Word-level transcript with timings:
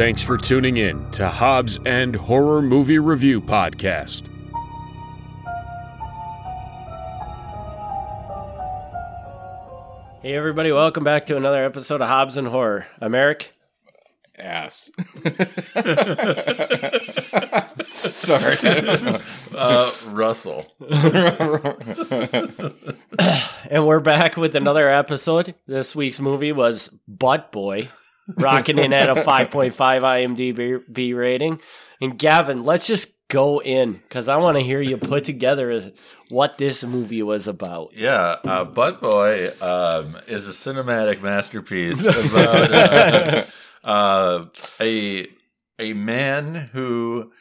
Thanks 0.00 0.22
for 0.22 0.38
tuning 0.38 0.78
in 0.78 1.10
to 1.10 1.28
Hobbs 1.28 1.78
and 1.84 2.16
Horror 2.16 2.62
Movie 2.62 2.98
Review 2.98 3.38
Podcast. 3.38 4.22
Hey, 10.22 10.32
everybody, 10.32 10.72
welcome 10.72 11.04
back 11.04 11.26
to 11.26 11.36
another 11.36 11.62
episode 11.66 12.00
of 12.00 12.08
Hobbs 12.08 12.38
and 12.38 12.48
Horror. 12.48 12.86
I'm 12.98 13.14
Eric. 13.14 13.52
ass. 14.38 14.90
Sorry. 18.14 18.56
Uh, 19.54 19.92
Russell. 20.06 20.66
And 23.70 23.86
we're 23.86 24.00
back 24.00 24.36
with 24.36 24.56
another 24.56 24.88
episode. 24.88 25.54
This 25.66 25.94
week's 25.94 26.18
movie 26.18 26.50
was 26.50 26.90
Butt 27.06 27.52
Boy, 27.52 27.88
rocking 28.36 28.78
in 28.78 28.92
at 28.92 29.08
a 29.08 29.14
5.5 29.22 29.74
IMDb 29.74 31.16
rating. 31.16 31.60
And 32.00 32.18
Gavin, 32.18 32.64
let's 32.64 32.86
just 32.86 33.08
go 33.30 33.62
in 33.62 33.92
because 33.92 34.28
I 34.28 34.36
want 34.36 34.58
to 34.58 34.62
hear 34.62 34.82
you 34.82 34.98
put 34.98 35.24
together 35.24 35.92
what 36.28 36.58
this 36.58 36.84
movie 36.84 37.22
was 37.22 37.46
about. 37.46 37.90
Yeah, 37.94 38.36
uh, 38.44 38.64
Butt 38.64 39.00
Boy 39.00 39.52
um, 39.60 40.18
is 40.26 40.46
a 40.46 40.52
cinematic 40.52 41.22
masterpiece 41.22 42.00
about 42.04 42.72
uh, 42.72 43.44
uh, 43.84 44.46
a 44.80 45.28
a 45.78 45.92
man 45.94 46.70
who 46.72 47.32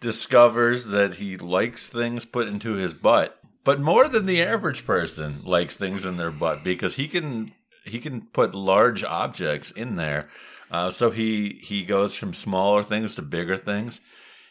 discovers 0.00 0.86
that 0.86 1.14
he 1.14 1.38
likes 1.38 1.88
things 1.88 2.26
put 2.26 2.48
into 2.48 2.74
his 2.74 2.92
butt, 2.92 3.38
but 3.64 3.80
more 3.80 4.08
than 4.08 4.26
the 4.26 4.42
average 4.42 4.84
person 4.84 5.42
likes 5.44 5.76
things 5.76 6.04
in 6.04 6.16
their 6.16 6.30
butt 6.30 6.62
because 6.62 6.96
he 6.96 7.08
can 7.08 7.52
he 7.86 8.00
can 8.00 8.22
put 8.32 8.54
large 8.54 9.04
objects 9.04 9.70
in 9.70 9.96
there. 9.96 10.28
Uh, 10.70 10.90
so 10.90 11.10
he 11.10 11.60
he 11.62 11.84
goes 11.84 12.14
from 12.14 12.34
smaller 12.34 12.82
things 12.82 13.14
to 13.14 13.22
bigger 13.22 13.56
things. 13.56 14.00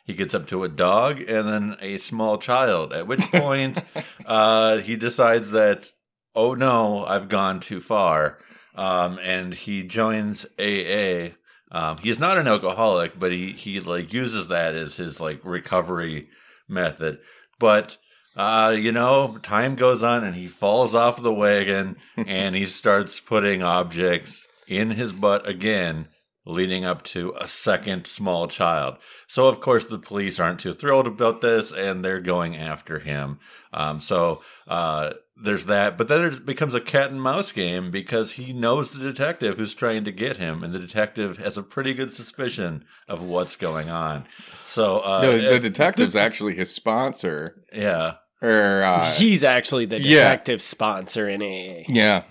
He 0.06 0.14
gets 0.14 0.36
up 0.36 0.48
to 0.48 0.64
a 0.64 0.70
dog 0.70 1.20
and 1.20 1.48
then 1.48 1.78
a 1.82 1.98
small 1.98 2.38
child. 2.38 2.94
At 2.94 3.08
which 3.08 3.22
point, 3.32 3.80
uh, 4.26 4.78
he 4.78 4.96
decides 4.96 5.52
that, 5.52 5.92
oh 6.36 6.54
no, 6.54 7.04
I've 7.06 7.28
gone 7.28 7.60
too 7.60 7.82
far, 7.82 8.38
um, 8.76 9.20
and 9.22 9.54
he 9.54 9.84
joins 9.84 10.46
AA. 10.60 11.30
Um, 11.72 11.98
he's 11.98 12.20
not 12.20 12.38
an 12.38 12.48
alcoholic, 12.48 13.20
but 13.20 13.32
he 13.32 13.54
he 13.54 13.80
like 13.80 14.14
uses 14.14 14.48
that 14.48 14.76
as 14.76 14.96
his 14.96 15.20
like 15.20 15.42
recovery 15.44 16.30
method. 16.70 17.20
But 17.60 17.98
uh, 18.36 18.76
you 18.78 18.92
know, 18.92 19.38
time 19.44 19.76
goes 19.76 20.04
on 20.04 20.24
and 20.24 20.36
he 20.36 20.48
falls 20.48 20.94
off 20.94 21.22
the 21.22 21.34
wagon 21.34 21.96
and 22.18 22.56
he 22.56 22.66
starts 22.66 23.20
putting 23.20 23.64
objects 23.64 24.46
in 24.68 24.92
his 24.92 25.14
butt 25.14 25.48
again, 25.48 26.08
leading 26.46 26.84
up 26.86 27.04
to 27.04 27.34
a 27.40 27.48
second 27.48 28.06
small 28.08 28.48
child. 28.48 28.98
So 29.28 29.46
of 29.48 29.60
course 29.62 29.86
the 29.86 29.98
police 30.00 30.40
aren't 30.40 30.60
too 30.60 30.74
thrilled 30.74 31.08
about 31.08 31.42
this 31.42 31.72
and 31.72 32.04
they're 32.04 32.22
going 32.22 32.56
after 32.56 33.00
him. 33.00 33.40
Um, 33.74 34.00
so 34.02 34.42
uh, 34.68 35.12
there's 35.42 35.66
that, 35.66 35.98
but 35.98 36.08
then 36.08 36.22
it 36.22 36.46
becomes 36.46 36.74
a 36.74 36.80
cat 36.82 37.12
and 37.12 37.22
mouse 37.22 37.52
game 37.52 37.92
because 37.92 38.34
he 38.34 38.54
knows 38.54 38.92
the 38.92 39.00
detective 39.00 39.58
who's 39.58 39.74
trying 39.74 40.06
to 40.06 40.12
get 40.14 40.38
him, 40.38 40.64
and 40.64 40.74
the 40.74 40.80
detective 40.80 41.38
has 41.40 41.58
a 41.58 41.64
pretty 41.64 41.94
good 41.94 42.14
suspicion 42.14 42.86
of 43.10 43.22
what's 43.22 43.58
going 43.58 43.90
on. 43.90 44.26
So 44.66 45.00
uh, 45.00 45.22
no, 45.24 45.38
the 45.38 45.56
it- 45.56 45.60
detective's 45.60 46.16
actually 46.16 46.56
his 46.56 46.74
sponsor. 46.74 47.64
yeah, 47.74 48.14
Or 48.42 48.84
uh, 48.84 49.12
He's 49.14 49.44
actually 49.44 49.86
the 49.86 50.00
yeah. 50.02 50.16
detective 50.24 50.62
sponsor 50.62 51.30
in 51.30 51.42
AA. 51.42 51.84
yeah. 51.88 52.24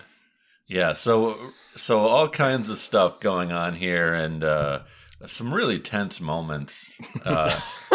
Yeah, 0.66 0.94
so 0.94 1.36
so 1.76 2.00
all 2.00 2.28
kinds 2.28 2.70
of 2.70 2.78
stuff 2.78 3.20
going 3.20 3.52
on 3.52 3.74
here, 3.74 4.14
and 4.14 4.42
uh, 4.42 4.80
some 5.26 5.52
really 5.52 5.78
tense 5.78 6.20
moments. 6.22 6.90
Uh, 7.22 7.60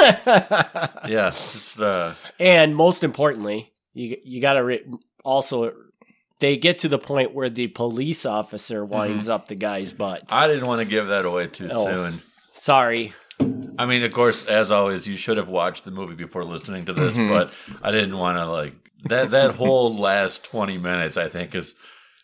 yeah, 1.07 1.31
just 1.53 1.79
uh, 1.79 2.13
and 2.39 2.75
most 2.75 3.03
importantly, 3.03 3.72
you 3.94 4.17
you 4.23 4.39
got 4.39 4.53
to 4.53 4.63
re- 4.63 4.85
also 5.25 5.73
they 6.39 6.57
get 6.57 6.79
to 6.79 6.89
the 6.89 7.00
point 7.00 7.34
where 7.34 7.50
the 7.50 7.67
police 7.67 8.23
officer 8.25 8.85
winds 8.85 9.28
up 9.28 9.47
the 9.47 9.55
guy's 9.55 9.91
butt. 9.91 10.22
I 10.29 10.47
didn't 10.47 10.67
want 10.67 10.79
to 10.79 10.85
give 10.85 11.07
that 11.07 11.25
away 11.25 11.47
too 11.47 11.69
Oh. 11.72 11.85
soon. 11.85 12.22
Sorry. 12.53 13.13
I 13.39 13.85
mean, 13.85 14.03
of 14.03 14.11
course, 14.13 14.44
as 14.45 14.72
always, 14.72 15.07
you 15.07 15.16
should 15.16 15.38
have 15.38 15.47
watched 15.47 15.85
the 15.85 15.91
movie 15.91 16.16
before 16.16 16.44
listening 16.44 16.85
to 16.88 16.94
this, 16.94 17.16
Mhm. 17.16 17.29
but 17.29 17.51
I 17.81 17.91
didn't 17.91 18.17
want 18.17 18.38
to 18.38 18.45
like 18.45 18.73
that. 19.05 19.31
That 19.31 19.55
whole 19.55 19.95
last 19.97 20.44
twenty 20.44 20.77
minutes, 20.77 21.16
I 21.17 21.29
think, 21.29 21.55
is 21.55 21.75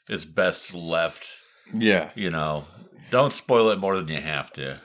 is 0.10 0.26
best 0.26 0.74
left. 0.74 1.26
Yeah. 1.74 2.10
You 2.16 2.30
know, 2.30 2.66
don't 3.10 3.32
spoil 3.34 3.70
it 3.72 3.80
more 3.80 3.96
than 3.98 4.08
you 4.10 4.22
have 4.22 4.52
to. 4.54 4.80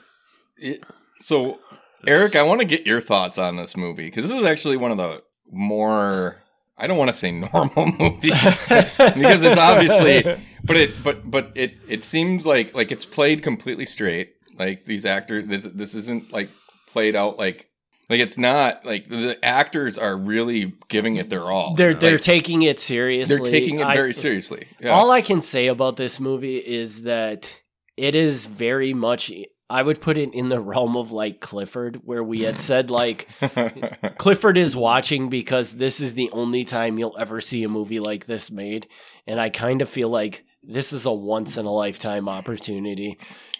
It- 0.57 0.83
so, 1.21 1.59
Eric, 2.07 2.35
I 2.35 2.43
want 2.43 2.59
to 2.61 2.65
get 2.65 2.85
your 2.87 3.01
thoughts 3.01 3.37
on 3.37 3.57
this 3.57 3.75
movie 3.77 4.05
because 4.05 4.23
this 4.23 4.33
was 4.33 4.43
actually 4.45 4.77
one 4.77 4.91
of 4.91 4.97
the 4.97 5.21
more 5.51 6.37
I 6.77 6.87
don't 6.87 6.97
want 6.97 7.11
to 7.11 7.17
say 7.17 7.31
normal 7.31 7.85
movies 7.99 8.31
because 8.31 9.43
it's 9.43 9.59
obviously, 9.59 10.23
but 10.63 10.77
it 10.77 10.91
but 11.03 11.29
but 11.29 11.51
it 11.55 11.73
it 11.87 12.03
seems 12.03 12.45
like 12.45 12.73
like 12.73 12.91
it's 12.91 13.05
played 13.05 13.43
completely 13.43 13.85
straight. 13.85 14.29
Like 14.57 14.85
these 14.85 15.05
actors, 15.05 15.45
this 15.47 15.67
this 15.73 15.95
isn't 15.95 16.31
like 16.31 16.49
played 16.87 17.15
out 17.15 17.37
like 17.37 17.67
like 18.09 18.19
it's 18.19 18.37
not 18.37 18.85
like 18.85 19.07
the 19.07 19.37
actors 19.43 19.97
are 19.97 20.17
really 20.17 20.73
giving 20.89 21.15
it 21.15 21.29
their 21.29 21.49
all. 21.49 21.75
they're 21.75 21.93
they're 21.93 22.13
Like, 22.13 22.21
taking 22.21 22.61
it 22.63 22.79
seriously. 22.79 23.35
they're 23.35 23.45
taking 23.45 23.79
it 23.79 23.85
I- 23.85 23.95
very 23.95 24.13
seriously. 24.13 24.67
Yeah. 24.79 24.89
All 24.89 25.11
I 25.11 25.21
can 25.21 25.41
say 25.41 25.67
about 25.67 25.97
this 25.97 26.19
movie 26.19 26.57
is 26.57 27.03
that 27.03 27.49
it 27.97 28.15
is 28.15 28.45
very 28.45 28.93
much. 28.93 29.31
I 29.69 29.83
would 29.83 30.01
put 30.01 30.17
it 30.17 30.33
in 30.33 30.49
the 30.49 30.59
realm 30.71 30.97
of 30.97 31.13
like 31.13 31.39
Clifford, 31.39 32.01
where 32.03 32.23
we 32.23 32.41
had 32.41 32.57
said 32.59 32.89
like 32.91 33.29
Clifford 34.17 34.57
is 34.57 34.75
watching 34.75 35.29
because 35.29 35.73
this 35.73 35.99
is 36.01 36.13
the 36.13 36.29
only 36.31 36.65
time 36.65 36.97
you'll 36.99 37.17
ever 37.17 37.39
see 37.41 37.63
a 37.63 37.69
movie 37.69 37.99
like 37.99 38.25
this 38.25 38.51
made. 38.51 38.87
And 39.27 39.39
I 39.39 39.49
kind 39.49 39.81
of 39.81 39.89
feel 39.89 40.09
like 40.09 40.43
this 40.63 40.91
is 40.93 41.05
a 41.05 41.11
once 41.13 41.57
in 41.57 41.65
a 41.65 41.71
lifetime 41.73 42.27
opportunity 42.27 43.17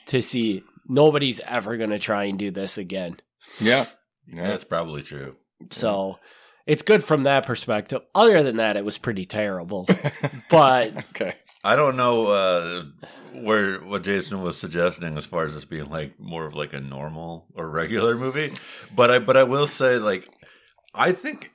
to 0.08 0.22
see 0.22 0.64
nobody's 0.92 1.40
ever 1.48 1.78
going 1.78 1.90
to 1.90 2.00
try 2.00 2.26
and 2.26 2.38
do 2.38 2.52
this 2.52 2.78
again. 2.78 3.18
yeah. 3.60 3.86
Yeah, 4.28 4.50
that's 4.50 4.64
probably 4.64 5.02
true. 5.02 5.36
So 5.72 6.20
it's 6.66 6.84
good 6.84 7.04
from 7.04 7.24
that 7.24 7.46
perspective. 7.46 8.02
Other 8.14 8.44
than 8.44 8.58
that, 8.58 8.78
it 8.78 8.86
was 8.86 8.98
pretty 8.98 9.26
terrible. 9.26 9.88
But 10.50 10.96
okay. 11.10 11.36
I 11.64 11.76
don't 11.76 11.98
know 11.98 12.28
uh, 12.28 12.84
where 13.34 13.80
what 13.80 14.04
Jason 14.04 14.42
was 14.42 14.58
suggesting 14.58 15.18
as 15.18 15.26
far 15.26 15.46
as 15.46 15.54
this 15.54 15.66
being 15.66 15.90
like 15.90 16.20
more 16.20 16.46
of 16.46 16.54
like 16.54 16.74
a 16.74 16.80
normal 16.80 17.48
or 17.56 17.70
regular 17.70 18.16
movie, 18.16 18.54
but 18.96 19.12
I 19.12 19.20
but 19.20 19.38
I 19.38 19.44
will 19.44 19.68
say 19.68 19.98
like 19.98 20.30
I 20.94 21.12
think 21.12 21.52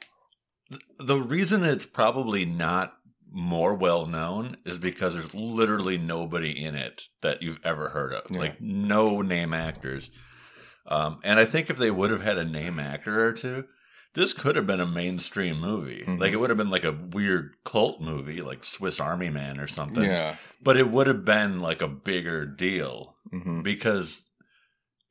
th- 0.71 0.83
the 0.99 1.19
reason 1.19 1.65
it's 1.65 1.87
probably 1.87 2.45
not 2.45 2.96
more 3.39 3.75
well 3.75 4.07
known 4.07 4.57
is 4.65 4.79
because 4.79 5.13
there's 5.13 5.35
literally 5.35 5.99
nobody 5.99 6.65
in 6.65 6.75
it 6.75 7.03
that 7.21 7.43
you've 7.43 7.61
ever 7.63 7.91
heard 7.91 8.15
of, 8.15 8.31
Yeah. 8.31 8.39
like 8.39 8.61
no 8.63 9.21
name 9.21 9.53
actors. 9.53 10.11
Um, 10.87 11.21
and 11.23 11.39
I 11.39 11.45
think 11.45 11.69
if 11.69 11.77
they 11.77 11.91
would 11.91 12.11
have 12.11 12.23
had 12.23 12.39
a 12.39 12.45
name 12.47 12.79
actor 12.81 13.27
or 13.27 13.33
two, 13.35 13.65
this 14.15 14.33
could 14.33 14.57
have 14.57 14.67
been 14.67 14.81
a 14.81 14.87
mainstream 14.87 15.61
movie. 15.61 16.03
Mhm. 16.07 16.19
Like 16.19 16.33
it 16.33 16.37
would 16.37 16.49
have 16.49 16.57
been 16.57 16.71
like 16.71 16.85
a 16.85 16.93
weird 17.13 17.53
cult 17.65 18.01
movie, 18.01 18.41
like 18.41 18.65
Swiss 18.65 18.99
Army 19.01 19.29
Man 19.29 19.61
or 19.61 19.67
something. 19.69 20.05
Yeah. 20.05 20.37
But 20.63 20.79
it 20.79 20.89
would 20.89 21.07
have 21.07 21.27
been 21.27 21.61
like 21.61 21.83
a 21.83 21.89
bigger 21.89 22.47
deal 22.47 23.17
hmm 23.31 23.61
because 23.61 24.25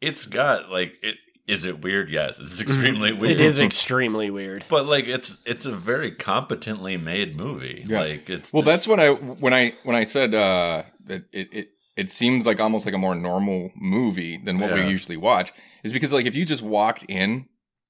it's 0.02 0.25
got 0.25 0.69
like 0.72 0.94
it. 1.03 1.18
Is 1.47 1.63
it 1.66 1.81
weird? 1.81 2.09
Yes, 2.09 2.39
it's 2.39 2.59
extremely 2.59 3.13
weird. 3.13 3.33
it 3.33 3.39
is 3.39 3.59
extremely 3.69 4.29
weird. 4.31 4.66
but 4.69 4.85
like 4.88 5.06
it's 5.06 5.35
it's 5.45 5.66
a 5.66 5.75
very 5.75 6.11
competently 6.11 6.97
made 6.97 7.39
movie. 7.39 7.83
Yeah. 7.88 8.00
Like 8.01 8.29
it's 8.29 8.51
Well, 8.51 8.61
it's- 8.63 8.75
that's 8.78 8.88
what 8.88 9.00
I 9.00 9.09
when 9.11 9.53
I 9.53 9.73
when 9.83 9.95
I 9.95 10.03
said 10.06 10.33
uh, 10.33 10.83
that 11.06 11.25
it, 11.31 11.50
it 11.53 11.67
it 11.95 12.09
seems 12.09 12.45
like 12.45 12.59
almost 12.59 12.85
like 12.85 12.95
a 12.95 12.97
more 12.97 13.16
normal 13.16 13.71
movie 13.75 14.42
than 14.44 14.59
what 14.59 14.71
Yeah. 14.71 14.83
we 14.86 14.89
usually 14.89 15.18
watch 15.18 15.53
is 15.83 15.92
because 15.94 16.12
like 16.12 16.25
if 16.25 16.36
you 16.36 16.45
just 16.45 16.62
walked 16.63 17.03
in 17.03 17.45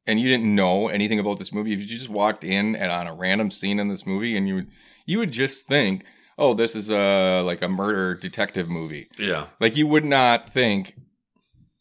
and 0.06 0.20
you 0.20 0.28
didn't 0.30 0.54
know 0.54 0.90
anything 0.90 1.20
about 1.20 1.40
this 1.40 1.52
movie, 1.54 1.74
if 1.74 1.80
you 1.80 1.86
just 1.88 2.10
walked 2.10 2.44
in 2.44 2.76
and 2.76 2.92
on 2.92 3.08
a 3.08 3.14
random 3.16 3.50
scene 3.52 3.80
in 3.80 3.88
this 3.88 4.06
movie 4.06 4.36
and 4.38 4.48
you 4.48 4.56
would 4.56 4.68
you 5.06 5.18
would 5.20 5.32
just 5.32 5.66
think, 5.66 6.04
oh, 6.38 6.54
this 6.54 6.76
is 6.76 6.90
a 6.92 7.42
like 7.46 7.62
a 7.62 7.70
murder 7.70 8.16
detective 8.16 8.68
movie. 8.68 9.08
yeah. 9.18 9.48
Like 9.62 9.78
you 9.78 9.88
would 9.88 10.04
not 10.06 10.52
think 10.54 10.96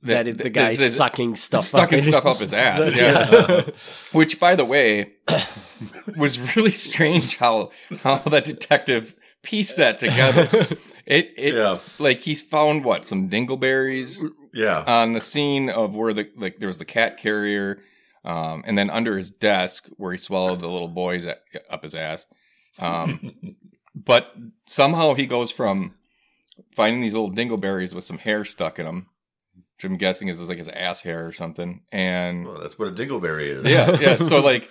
That, 0.05 0.27
it- 0.29 0.39
the 0.39 0.51
guy's 0.51 0.79
this 0.79 0.93
is- 0.93 0.97
sucking 0.97 1.37
stuff 1.37 1.65
sucking 1.65 1.99
up. 2.01 2.05
stuff 2.05 2.27
up 2.27 2.39
his 2.39 2.53
ass. 2.53 2.81
That's- 2.81 2.99
Yeah. 3.69 3.75
Which, 4.13 4.39
by 4.39 4.55
the 4.57 4.65
way, 4.65 5.13
was 6.17 6.39
really 6.57 6.73
strange 6.73 7.37
how 7.37 7.71
how 8.03 8.19
that 8.19 8.45
detective 8.45 9.15
pieced 9.43 9.77
that 9.77 9.99
together. 9.99 10.49
It 11.07 11.35
it 11.37 11.55
Yeah. 11.55 11.81
like 11.99 12.21
he's 12.23 12.41
found 12.41 12.83
what 12.83 13.05
some 13.05 13.29
dingleberries 13.29 14.25
Yeah. 14.55 14.83
on 14.87 15.13
the 15.13 15.21
scene 15.21 15.69
of 15.69 15.95
where 15.95 16.15
the 16.15 16.31
like 16.35 16.57
there 16.61 16.67
was 16.69 16.79
the 16.79 16.87
cat 16.87 17.19
carrier, 17.19 17.83
um, 18.25 18.65
and 18.67 18.79
then 18.79 18.89
under 18.89 19.19
his 19.19 19.29
desk 19.29 19.87
where 19.99 20.13
he 20.13 20.19
swallowed 20.19 20.61
the 20.61 20.67
little 20.69 20.89
boys 20.89 21.27
at, 21.27 21.43
up 21.71 21.83
his 21.83 21.95
ass. 21.95 22.25
Um, 22.79 23.35
but 23.95 24.33
somehow 24.67 25.13
he 25.13 25.27
goes 25.27 25.51
from 25.51 25.93
finding 26.75 27.03
these 27.03 27.13
little 27.13 27.31
dingleberries 27.31 27.93
with 27.93 28.07
some 28.07 28.17
hair 28.17 28.47
stuck 28.47 28.79
in 28.79 28.87
them, 28.87 29.09
which 29.85 29.91
I'm 29.91 29.99
guessing 29.99 30.29
is 30.29 30.41
like 30.49 30.59
his 30.59 30.69
ass 30.69 31.01
hair 31.01 31.27
or 31.27 31.33
something. 31.33 31.81
And 31.93 32.47
Well, 32.47 32.61
that's 32.61 32.79
what 32.79 32.89
a 32.89 32.93
dingleberry 32.93 33.59
is. 33.65 33.71
yeah, 33.71 33.99
yeah. 34.01 34.17
So 34.29 34.41
like 34.41 34.69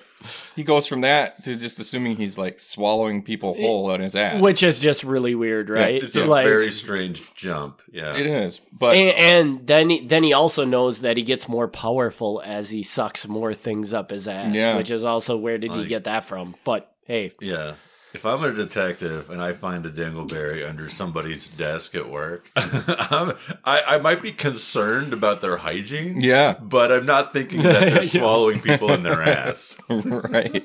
he 0.56 0.64
goes 0.64 0.88
from 0.88 1.02
that 1.02 1.44
to 1.44 1.56
just 1.56 1.80
assuming 1.80 2.16
he's 2.16 2.38
like 2.38 2.60
swallowing 2.60 3.24
people 3.24 3.54
whole 3.56 3.92
on 3.92 4.00
his 4.00 4.16
ass. 4.16 4.42
Which 4.42 4.64
is 4.64 4.80
just 4.80 5.04
really 5.04 5.36
weird, 5.36 5.70
right? 5.70 6.02
it's 6.02 6.16
a 6.16 6.24
like, 6.24 6.46
very 6.46 6.72
strange 6.72 7.22
jump. 7.36 7.82
Yeah. 7.92 8.16
it 8.16 8.26
is. 8.26 8.60
But 8.72 8.96
and, 8.96 9.12
and 9.18 9.68
then 9.68 9.90
he, 9.90 10.08
then 10.08 10.24
he 10.24 10.34
also 10.34 10.64
knows 10.66 11.02
that 11.02 11.18
he 11.18 11.24
gets 11.24 11.48
more 11.48 11.68
powerful 11.68 12.42
as 12.44 12.70
he 12.70 12.84
sucks 12.84 13.28
more 13.28 13.54
things 13.54 13.94
up 13.94 14.12
his 14.12 14.28
ass, 14.28 14.54
Yeah. 14.54 14.78
which 14.78 14.92
is 14.92 15.04
also 15.04 15.38
where 15.38 15.58
did 15.58 15.72
he 15.74 15.86
get 15.86 16.06
that 16.06 16.26
from? 16.26 16.56
But 16.64 16.92
hey, 17.06 17.34
Yeah. 17.40 17.76
If 18.14 18.26
I'm 18.26 18.44
a 18.44 18.54
detective 18.54 19.32
and 19.32 19.42
I 19.42 19.54
find 19.54 19.86
a 19.88 19.90
dingleberry 19.90 20.68
under 20.68 20.88
somebody's 20.88 21.48
desk 21.48 21.96
at 21.96 22.10
work, 22.10 22.48
I'm, 22.56 23.34
I, 23.64 23.82
I 23.82 23.98
might 23.98 24.22
be 24.22 24.32
concerned 24.32 25.14
about 25.14 25.42
their 25.42 25.58
hygiene, 25.58 26.22
yeah, 26.22 26.54
but 26.62 26.92
I'm 26.92 27.08
not 27.08 27.34
thinking 27.34 27.64
that 27.64 27.80
they're 27.80 28.04
swallowing 28.04 28.62
people 28.62 28.94
in 28.94 29.02
their 29.02 29.24
ass. 29.24 29.76
right. 29.90 30.64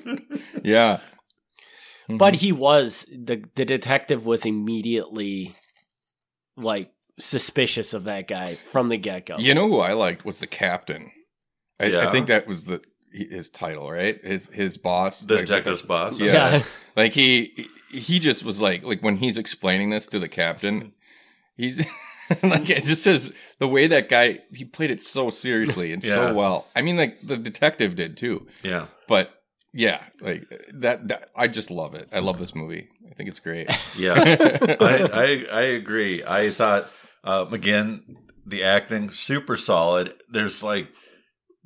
Yeah. 0.62 1.00
but 2.09 2.35
mm-hmm. 2.35 2.39
he 2.39 2.53
was 2.53 3.06
the 3.11 3.43
the 3.55 3.65
detective 3.65 4.27
was 4.27 4.45
immediately 4.45 5.55
like 6.56 6.93
suspicious 7.19 7.95
of 7.95 8.05
that 8.05 8.29
guy 8.29 8.59
from 8.71 8.89
the 8.91 8.99
get 8.99 9.25
go. 9.25 9.39
You 9.39 9.55
know 9.55 9.69
who 9.69 9.81
I 9.81 9.95
liked 9.95 10.25
was 10.25 10.39
the 10.39 10.47
captain. 10.47 11.12
I, 11.81 11.97
I 11.97 12.11
think 12.11 12.27
that 12.27 12.47
was 12.47 12.65
the 12.65 12.83
his 13.12 13.49
title, 13.49 13.90
right? 13.90 14.22
His 14.25 14.46
his 14.52 14.76
boss, 14.76 15.20
The 15.20 15.37
like, 15.37 15.46
detective's 15.46 15.82
boss. 15.82 16.19
Yeah. 16.19 16.32
yeah. 16.32 16.62
Like 16.96 17.12
he 17.12 17.69
he 17.90 18.19
just 18.19 18.43
was 18.44 18.60
like 18.60 18.82
like 18.82 19.02
when 19.02 19.19
he's 19.19 19.38
explaining 19.38 19.90
this 19.90 20.06
to 20.08 20.19
the 20.19 20.26
captain, 20.28 20.93
he's 21.56 21.78
like 22.43 22.69
it 22.70 22.82
just 22.84 23.05
says 23.05 23.32
the 23.60 23.69
way 23.69 23.87
that 23.87 24.08
guy 24.08 24.40
he 24.52 24.64
played 24.64 24.90
it 24.90 25.00
so 25.02 25.31
seriously 25.31 25.93
and 25.93 26.02
Yeah. 26.02 26.14
so 26.14 26.34
well. 26.34 26.66
I 26.75 26.82
mean, 26.82 26.96
like 26.96 27.25
the 27.25 27.37
detective 27.37 27.94
did 27.94 28.16
too, 28.16 28.49
Yeah. 28.64 28.87
but 29.06 29.31
yeah, 29.72 30.02
like 30.20 30.43
that, 30.75 31.06
that 31.06 31.28
I 31.37 31.46
just 31.46 31.70
love 31.70 31.94
it. 31.94 32.08
I 32.12 32.19
love 32.19 32.40
this 32.40 32.52
movie. 32.54 32.88
I 33.08 33.14
think 33.14 33.28
it's 33.28 33.38
great. 33.38 33.70
Yeah. 33.96 34.14
I, 34.81 34.96
I 35.12 35.46
I 35.52 35.62
agree. 35.62 36.25
I 36.25 36.50
thought 36.50 36.87
um, 37.22 37.54
again 37.54 38.16
the 38.44 38.64
acting 38.64 39.12
super 39.12 39.56
solid. 39.56 40.14
There's 40.32 40.62
like, 40.64 40.88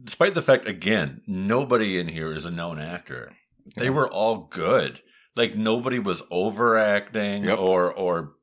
despite 0.03 0.35
the 0.35 0.43
fact 0.43 0.67
again 0.67 1.23
nobody 1.27 1.99
in 1.99 2.09
here 2.09 2.33
is 2.33 2.45
a 2.45 2.51
known 2.51 2.79
actor. 2.81 3.33
They 3.77 3.85
Yeah. 3.87 3.91
were 3.91 4.11
all 4.11 4.49
good. 4.51 5.01
Like 5.37 5.55
nobody 5.57 5.99
was 5.99 6.23
overacting 6.31 7.45
Yep. 7.45 7.59
or 7.59 7.93
or 7.93 8.35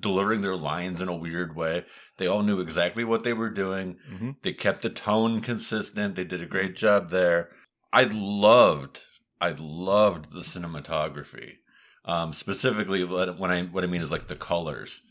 delivering 0.00 0.42
their 0.42 0.56
lines 0.56 1.02
in 1.02 1.08
a 1.08 1.16
weird 1.16 1.56
way. 1.56 1.84
They 2.18 2.26
all 2.26 2.42
knew 2.42 2.60
exactly 2.60 3.02
what 3.04 3.24
they 3.24 3.32
were 3.32 3.50
doing. 3.50 3.98
Mhm. 4.10 4.36
They 4.42 4.52
kept 4.52 4.82
the 4.82 4.90
tone 4.90 5.40
consistent. 5.40 6.14
They 6.14 6.24
did 6.24 6.40
a 6.40 6.46
great 6.46 6.76
job 6.76 7.10
there. 7.10 7.50
I 7.92 8.04
loved, 8.04 9.02
I 9.40 9.54
loved 9.58 10.32
the 10.32 10.40
cinematography. 10.40 11.56
Um, 12.04 12.32
specifically, 12.32 13.02
what 13.04 13.38
when 13.38 13.50
I 13.50 13.62
what 13.64 13.84
I 13.84 13.88
mean 13.88 14.02
is 14.02 14.10
like 14.12 14.28
the 14.28 14.36
colors. 14.36 15.02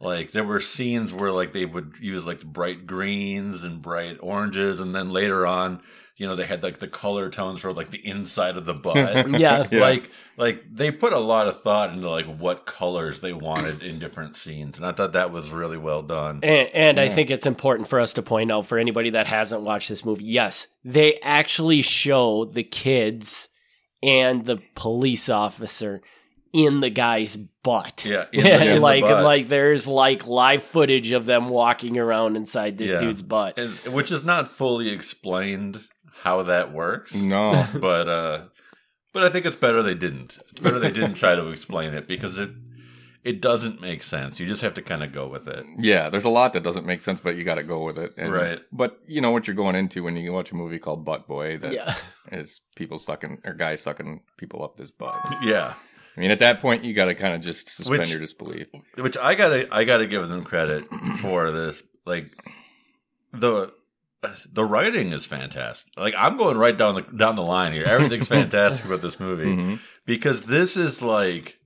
Like 0.00 0.32
there 0.32 0.44
were 0.44 0.60
scenes 0.60 1.12
where 1.12 1.32
like 1.32 1.52
they 1.52 1.64
would 1.64 1.94
use 2.00 2.24
like 2.24 2.44
bright 2.44 2.86
greens 2.86 3.64
and 3.64 3.80
bright 3.80 4.18
oranges, 4.20 4.78
and 4.78 4.94
then 4.94 5.10
later 5.10 5.46
on, 5.46 5.80
you 6.16 6.26
know, 6.26 6.36
they 6.36 6.44
had 6.44 6.62
like 6.62 6.80
the 6.80 6.88
color 6.88 7.30
tones 7.30 7.60
for 7.60 7.72
like 7.72 7.90
the 7.90 8.06
inside 8.06 8.58
of 8.58 8.66
the 8.66 8.74
butt. 8.74 9.28
Yeah. 9.38 9.66
Yeah. 9.70 9.80
Like 9.80 10.10
like 10.36 10.64
they 10.70 10.90
put 10.90 11.14
a 11.14 11.18
lot 11.18 11.48
of 11.48 11.62
thought 11.62 11.94
into 11.94 12.10
like 12.10 12.26
what 12.26 12.66
colors 12.66 13.20
they 13.20 13.32
wanted 13.32 13.82
in 13.82 13.98
different 13.98 14.36
scenes, 14.36 14.76
and 14.76 14.84
I 14.84 14.92
thought 14.92 15.14
that 15.14 15.32
was 15.32 15.50
really 15.50 15.78
well 15.78 16.02
done. 16.02 16.40
And, 16.42 16.68
and 16.74 17.00
I 17.00 17.08
think 17.08 17.30
it's 17.30 17.46
important 17.46 17.88
for 17.88 17.98
us 17.98 18.12
to 18.14 18.22
point 18.22 18.52
out 18.52 18.66
for 18.66 18.76
anybody 18.76 19.10
that 19.10 19.26
hasn't 19.26 19.62
watched 19.62 19.88
this 19.88 20.04
movie, 20.04 20.24
yes, 20.24 20.66
they 20.84 21.18
actually 21.22 21.80
show 21.80 22.44
the 22.44 22.64
kids 22.64 23.48
and 24.02 24.44
the 24.44 24.58
police 24.74 25.30
officer 25.30 26.02
in 26.56 26.80
the 26.80 26.90
guy's 26.90 27.36
butt. 27.62 28.04
Yeah, 28.04 28.24
in 28.32 28.44
the- 28.44 28.52
in 28.64 28.74
the 28.76 28.80
like 28.80 29.02
butt. 29.02 29.22
like 29.24 29.48
there's 29.48 29.86
like 29.86 30.26
live 30.26 30.64
footage 30.64 31.12
of 31.12 31.26
them 31.26 31.48
walking 31.48 31.98
around 31.98 32.36
inside 32.36 32.78
this 32.78 32.92
Yeah. 32.92 32.98
dude's 32.98 33.22
butt. 33.22 33.58
And- 33.58 33.76
which 33.92 34.10
is 34.10 34.24
not 34.24 34.50
fully 34.52 34.88
explained 34.90 35.80
how 36.22 36.42
that 36.44 36.72
works. 36.72 37.14
No, 37.14 37.66
but 37.80 38.08
uh 38.08 38.44
but 39.12 39.24
I 39.24 39.30
think 39.30 39.46
it's 39.46 39.56
better 39.56 39.82
they 39.82 39.94
didn't. 39.94 40.36
It's 40.50 40.60
better 40.60 40.78
they 40.78 40.90
didn't 40.90 41.14
try 41.14 41.34
to 41.34 41.48
explain 41.48 41.94
it 41.94 42.06
because 42.08 42.38
it 42.38 42.50
it 43.24 43.40
doesn't 43.40 43.80
make 43.80 44.04
sense. 44.04 44.38
You 44.38 44.46
just 44.46 44.62
have 44.62 44.74
to 44.74 44.82
kind 44.82 45.02
of 45.02 45.12
go 45.12 45.26
with 45.26 45.48
it. 45.48 45.64
yeah, 45.80 46.08
there's 46.10 46.24
a 46.26 46.28
lot 46.30 46.52
that 46.52 46.62
doesn't 46.62 46.86
make 46.86 47.02
sense, 47.02 47.18
but 47.18 47.34
you 47.34 47.42
got 47.42 47.56
to 47.56 47.64
go 47.64 47.82
with 47.84 47.98
it. 47.98 48.12
And- 48.16 48.32
Right. 48.32 48.60
But 48.70 49.00
you 49.08 49.20
know 49.20 49.32
what 49.32 49.48
you're 49.48 49.56
going 49.56 49.74
into 49.74 50.04
when 50.04 50.16
you 50.16 50.32
watch 50.32 50.52
a 50.52 50.54
movie 50.54 50.78
called 50.78 51.04
Butt 51.04 51.26
Boy 51.26 51.56
that 51.58 51.72
is 52.30 52.60
Yeah. 52.60 52.76
people 52.76 52.98
sucking 53.00 53.38
or 53.44 53.52
guys 53.54 53.80
sucking 53.80 54.20
people 54.38 54.62
up 54.62 54.76
this 54.76 54.92
butt. 54.92 55.18
Yeah. 55.42 55.74
I 56.16 56.20
mean, 56.20 56.30
at 56.30 56.38
that 56.38 56.60
point, 56.62 56.82
you 56.84 56.94
got 56.94 57.06
to 57.06 57.14
kind 57.14 57.34
of 57.34 57.40
just 57.42 57.68
suspend 57.68 57.98
Which- 58.00 58.10
your 58.10 58.20
disbelief. 58.20 58.68
Which 58.96 59.16
I 59.18 59.34
got 59.34 59.48
to 59.50 59.68
I 59.70 59.84
got 59.84 59.98
to 59.98 60.06
give 60.06 60.26
them 60.28 60.44
credit 60.44 60.84
for 61.20 61.50
this 61.50 61.82
like 62.06 62.30
the 63.32 63.72
the 64.50 64.64
writing 64.64 65.12
is 65.12 65.26
fantastic. 65.26 65.92
Like 65.96 66.14
I'm 66.16 66.36
going 66.36 66.56
right 66.56 66.76
down 66.76 66.94
the 66.96 67.02
down 67.02 67.36
the 67.36 67.42
line 67.42 67.72
here. 67.72 67.84
Everything's 67.84 68.28
fantastic 68.40 68.84
about 68.84 69.02
this 69.02 69.20
movie. 69.20 69.44
Mhm. 69.44 69.80
because 70.06 70.42
this 70.42 70.76
is 70.76 71.02
like 71.02 71.56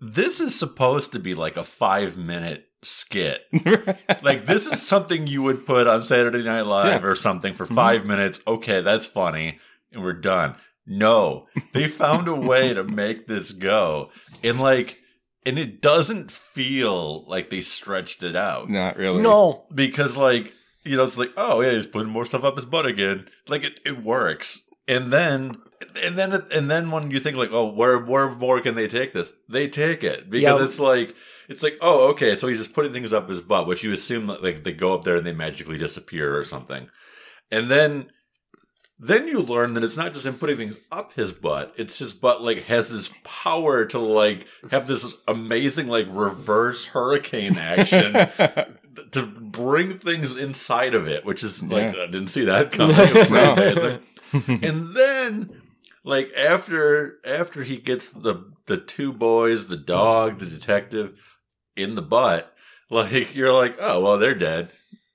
this 0.00 0.40
is 0.40 0.58
supposed 0.58 1.12
to 1.12 1.18
be 1.18 1.34
like 1.34 1.56
a 1.56 1.64
5 1.64 2.16
minute 2.16 2.66
skit. 2.82 3.42
like 4.22 4.46
this 4.46 4.66
is 4.66 4.82
something 4.82 5.26
you 5.26 5.42
would 5.42 5.64
put 5.66 5.86
on 5.86 6.04
Saturday 6.04 6.42
Night 6.42 6.62
Live 6.66 7.04
or 7.04 7.14
something 7.16 7.54
for 7.54 7.66
Mhm. 7.66 7.74
5 7.74 8.04
minutes. 8.04 8.40
Okay, 8.46 8.82
that's 8.82 9.06
funny 9.06 9.58
and 9.92 10.02
we're 10.02 10.12
done. 10.12 10.56
No, 10.86 11.46
they 11.74 11.88
found 11.88 12.28
a 12.28 12.34
way 12.34 12.72
to 12.72 12.84
make 12.84 13.26
this 13.26 13.50
go. 13.52 14.10
And 14.42 14.60
like 14.60 14.98
and 15.44 15.58
it 15.58 15.80
doesn't 15.80 16.30
feel 16.30 17.24
like 17.28 17.50
they 17.50 17.60
stretched 17.60 18.22
it 18.22 18.34
out 18.36 18.68
Not 18.68 18.96
really. 18.96 19.22
No. 19.22 19.66
because 19.74 20.16
like 20.16 20.52
you 20.84 20.96
know 20.96 21.04
it's 21.04 21.16
like 21.18 21.30
oh 21.36 21.60
yeah 21.60 21.72
he's 21.72 21.86
putting 21.86 22.10
more 22.12 22.24
stuff 22.26 22.44
up 22.44 22.56
his 22.56 22.64
butt 22.64 22.86
again 22.86 23.26
like 23.48 23.62
it, 23.64 23.80
it 23.84 24.02
works 24.04 24.60
and 24.88 25.12
then 25.12 25.56
and 26.00 26.16
then 26.16 26.32
and 26.52 26.70
then 26.70 26.90
when 26.92 27.10
you 27.10 27.18
think 27.20 27.36
like 27.36 27.50
oh 27.52 27.66
where 27.72 27.98
where 27.98 28.30
more 28.30 28.60
can 28.60 28.74
they 28.76 28.86
take 28.88 29.12
this 29.12 29.32
they 29.48 29.66
take 29.68 30.04
it 30.04 30.30
because 30.30 30.60
Yeah. 30.60 30.64
it's 30.66 30.78
like 30.78 31.14
it's 31.48 31.62
like 31.62 31.76
oh 31.80 32.08
okay 32.10 32.36
so 32.36 32.46
he's 32.48 32.58
just 32.58 32.72
putting 32.72 32.92
things 32.92 33.12
up 33.12 33.28
his 33.28 33.40
butt 33.40 33.66
which 33.66 33.82
you 33.82 33.92
assume 33.92 34.26
that 34.28 34.42
like 34.44 34.62
they 34.64 34.72
go 34.72 34.94
up 34.94 35.02
there 35.04 35.16
and 35.16 35.26
they 35.26 35.32
magically 35.32 35.78
disappear 35.78 36.36
or 36.38 36.44
something 36.44 36.88
and 37.50 37.68
then 37.68 38.06
then 38.98 39.28
you 39.28 39.40
learn 39.40 39.74
that 39.74 39.84
it's 39.84 39.96
not 39.96 40.12
just 40.14 40.24
him 40.24 40.38
putting 40.38 40.56
things 40.56 40.76
up 40.90 41.12
his 41.14 41.32
butt 41.32 41.74
it's 41.76 41.98
his 41.98 42.14
butt 42.14 42.42
like 42.42 42.64
has 42.64 42.88
this 42.88 43.10
power 43.24 43.84
to 43.84 43.98
like 43.98 44.46
have 44.70 44.88
this 44.88 45.04
amazing 45.28 45.86
like 45.86 46.06
reverse 46.08 46.86
hurricane 46.86 47.58
action 47.58 48.12
to 49.12 49.26
bring 49.26 49.98
things 49.98 50.36
inside 50.36 50.94
of 50.94 51.06
it, 51.06 51.24
which 51.24 51.42
is 51.44 51.62
like 51.62 51.94
Yeah. 51.94 52.02
I 52.02 52.06
didn't 52.06 52.28
see 52.28 52.44
that 52.46 52.72
coming. 52.72 52.96
No. 53.30 53.98
and 54.32 54.96
then, 54.96 55.62
like 56.04 56.30
after 56.36 57.18
after 57.24 57.62
he 57.62 57.76
gets 57.76 58.08
the 58.08 58.52
the 58.66 58.76
two 58.76 59.12
boys, 59.12 59.66
the 59.66 59.76
dog, 59.76 60.40
the 60.40 60.46
detective 60.46 61.14
in 61.76 61.94
the 61.94 62.02
butt, 62.02 62.52
like 62.90 63.34
you're 63.34 63.52
like, 63.52 63.76
oh 63.78 64.00
well, 64.00 64.18
they're 64.18 64.34
dead, 64.34 64.70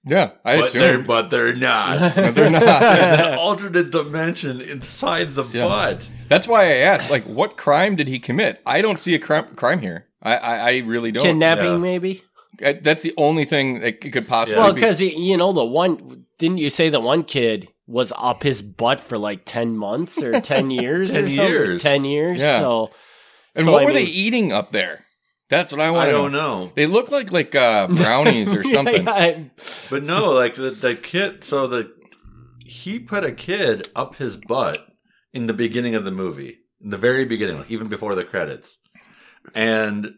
yeah, 0.05 0.31
I 0.43 0.58
but 0.60 0.72
they're 0.74 0.93
assume. 0.96 1.05
but 1.05 1.29
they're 1.29 1.55
not. 1.55 2.15
But 2.15 2.36
they're 2.36 2.50
not. 2.50 2.62
There's 2.81 3.22
an 3.22 3.34
alternate 3.38 3.91
dimension 3.91 4.62
inside 4.62 5.36
the 5.36 5.43
Yeah. 5.46 5.67
butt. 5.67 6.08
That's 6.29 6.48
why 6.48 6.65
I 6.72 6.75
asked, 6.77 7.10
like, 7.10 7.25
what 7.25 7.58
crime 7.58 7.96
did 7.96 8.08
he 8.08 8.20
commit? 8.20 8.62
I 8.65 8.81
don't 8.81 9.00
see 9.00 9.13
a 9.15 9.20
crime 9.20 9.53
crime 9.55 9.79
here. 9.79 10.08
I 10.22 10.36
I, 10.38 10.55
I 10.55 10.77
really 10.79 11.12
don't. 11.12 11.24
Kidnapping, 11.24 11.65
yeah. 11.74 11.77
maybe? 11.77 12.24
I- 12.63 12.74
that's 12.74 13.03
the 13.03 13.13
only 13.17 13.46
thing 13.46 13.79
that 13.81 14.01
could 14.12 14.27
possibly 14.27 14.62
Well, 14.62 14.74
because, 14.74 15.01
you 15.01 15.36
know, 15.38 15.51
the 15.53 15.63
one, 15.65 16.25
didn't 16.38 16.58
you 16.60 16.70
say 16.70 16.89
the 16.89 17.00
one 17.00 17.24
kid 17.24 17.67
was 17.88 18.13
up 18.15 18.43
his 18.43 18.62
butt 18.62 19.01
for 19.01 19.17
like 19.17 19.41
10 19.46 19.75
months 19.77 20.22
or 20.22 20.39
10 20.41 20.70
years? 20.72 21.10
or 21.12 21.13
10 21.13 21.29
something? 21.29 21.48
years. 21.48 21.81
10 21.81 22.03
years. 22.05 22.39
Yeah. 22.39 22.60
So, 22.60 22.91
And 23.55 23.65
so 23.65 23.72
what 23.72 23.81
I 23.81 23.86
were 23.86 23.93
they 23.93 24.03
eating 24.03 24.51
up 24.53 24.72
there? 24.72 25.05
That's 25.51 25.72
what 25.72 25.81
I 25.81 25.91
want 25.91 26.03
I 26.03 26.05
to 26.08 26.12
don't 26.13 26.31
know. 26.31 26.65
know. 26.65 26.72
They 26.75 26.88
look 26.88 27.12
like 27.12 27.31
like 27.31 27.53
uh, 27.53 27.88
brownies 27.96 28.51
or 28.53 28.63
Yeah, 28.63 28.74
something. 28.74 29.05
yeah, 29.05 29.43
But 29.91 30.03
no, 30.03 30.31
like 30.31 30.55
the, 30.55 30.72
the 30.72 30.96
kid. 30.96 31.43
So 31.43 31.67
the 31.67 31.91
he 32.65 32.98
put 33.00 33.24
a 33.25 33.31
kid 33.34 33.89
up 33.96 34.15
his 34.15 34.36
butt 34.38 34.88
in 35.34 35.46
the 35.48 35.53
beginning 35.53 35.93
of 35.93 36.05
the 36.05 36.12
movie, 36.12 36.58
in 36.81 36.89
the 36.89 36.98
very 36.98 37.25
beginning, 37.25 37.58
like 37.60 37.70
even 37.70 37.88
before 37.89 38.15
the 38.15 38.24
credits. 38.24 38.77
And 39.53 40.15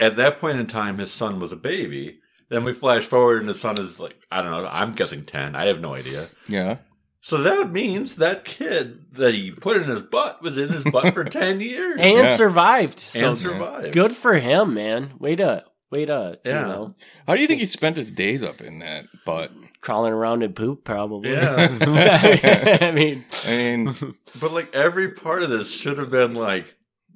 at 0.00 0.16
that 0.16 0.38
point 0.38 0.58
in 0.60 0.66
time, 0.66 0.98
his 0.98 1.10
son 1.12 1.40
was 1.40 1.52
a 1.52 1.56
baby. 1.56 2.20
Then 2.50 2.64
we 2.64 2.72
flash 2.72 3.04
forward, 3.04 3.40
and 3.40 3.48
his 3.48 3.60
son 3.60 3.78
is 3.80 4.00
like, 4.00 4.16
I 4.30 4.40
don't 4.40 4.50
know. 4.50 4.66
I'm 4.70 4.94
guessing 4.94 5.24
ten. 5.24 5.54
I 5.54 5.66
have 5.66 5.80
no 5.80 5.94
idea. 5.94 6.28
Yeah. 6.48 6.78
So 7.20 7.38
that 7.38 7.72
means 7.72 8.16
that 8.16 8.44
kid 8.44 9.12
that 9.12 9.34
he 9.34 9.50
put 9.50 9.76
in 9.76 9.84
his 9.88 10.02
butt 10.02 10.40
was 10.42 10.56
in 10.56 10.68
his 10.72 10.84
butt 10.84 11.14
for 11.14 11.24
ten 11.40 11.60
years 11.60 11.98
and 12.00 12.16
Yeah. 12.16 12.36
survived. 12.36 13.00
So 13.00 13.30
and 13.30 13.38
survived. 13.38 13.92
good 13.92 14.16
for 14.16 14.34
him, 14.34 14.74
man. 14.74 15.14
Way 15.18 15.36
to 15.36 15.64
way 15.90 16.04
to 16.04 16.38
Yeah. 16.44 16.60
you 16.60 16.66
know 16.68 16.94
How 17.26 17.34
do 17.34 17.40
you 17.40 17.46
think 17.48 17.60
he 17.60 17.66
spent 17.66 17.96
his 17.96 18.10
days 18.10 18.42
up 18.42 18.60
in 18.60 18.78
that 18.80 19.06
butt? 19.26 19.50
crawling 19.80 20.12
around 20.12 20.42
in 20.42 20.52
poop 20.54 20.84
probably. 20.84 21.30
Yeah. 21.30 21.78
I 22.82 22.90
mean, 22.90 23.24
I 23.46 23.50
mean, 23.50 24.14
But 24.40 24.52
like 24.52 24.74
every 24.74 25.12
part 25.12 25.42
of 25.42 25.50
this 25.50 25.70
should 25.70 25.98
have 25.98 26.10
been 26.10 26.34
like, 26.34 26.66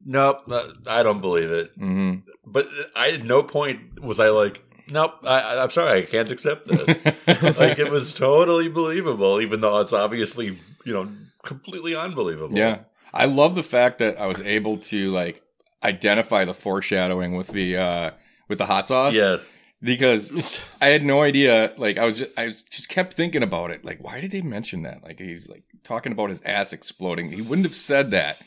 nope, 0.05 0.39
I 0.87 1.03
don't 1.03 1.21
believe 1.21 1.51
it. 1.51 1.79
mhm. 1.79 2.23
But 2.47 2.67
I 2.97 3.11
at 3.13 3.25
no 3.25 3.43
point 3.43 4.01
was 4.03 4.21
I 4.21 4.29
like, 4.31 4.63
nope, 4.91 5.15
I, 5.23 5.59
I'm 5.59 5.71
sorry, 5.71 6.03
I 6.03 6.07
can't 6.07 6.31
accept 6.31 6.69
this. 6.69 7.01
like 7.59 7.79
it 7.79 7.91
was 7.91 8.13
totally 8.13 8.69
believable, 8.69 9.41
even 9.41 9.61
though 9.61 9.81
it's 9.81 9.93
obviously 9.93 10.59
you 10.85 10.93
know 10.93 11.09
completely 11.43 11.95
unbelievable. 11.95 12.57
Yeah. 12.57 12.81
I 13.13 13.27
love 13.27 13.55
the 13.55 13.63
fact 13.63 13.99
that 13.99 14.19
I 14.19 14.27
was 14.27 14.41
able 14.41 14.79
to 14.79 15.13
like 15.13 15.43
identify 15.83 16.45
the 16.45 16.55
foreshadowing 16.55 17.37
with 17.37 17.49
the 17.49 17.77
uh 17.77 18.11
with 18.49 18.59
the 18.59 18.67
hot 18.67 18.89
sauce. 18.89 19.15
Yes. 19.15 19.49
Because 19.83 20.33
I 20.81 20.89
had 20.89 21.05
no 21.05 21.23
idea 21.23 21.73
like 21.77 21.99
I 21.99 22.05
was 22.05 22.19
just, 22.19 22.31
I 22.37 22.45
was 22.45 22.63
just 22.65 22.89
kept 22.89 23.15
thinking 23.15 23.43
about 23.43 23.71
it. 23.71 23.85
Like 23.85 24.03
why 24.03 24.21
did 24.21 24.31
they 24.31 24.41
mention 24.41 24.83
that? 24.83 25.03
Like 25.03 25.19
he's 25.19 25.49
like 25.49 25.65
talking 25.85 26.13
about 26.13 26.31
his 26.31 26.41
ass 26.45 26.73
exploding. 26.73 27.33
He 27.33 27.43
wouldn't 27.43 27.67
have 27.67 27.77
said 27.77 28.13
that. 28.13 28.39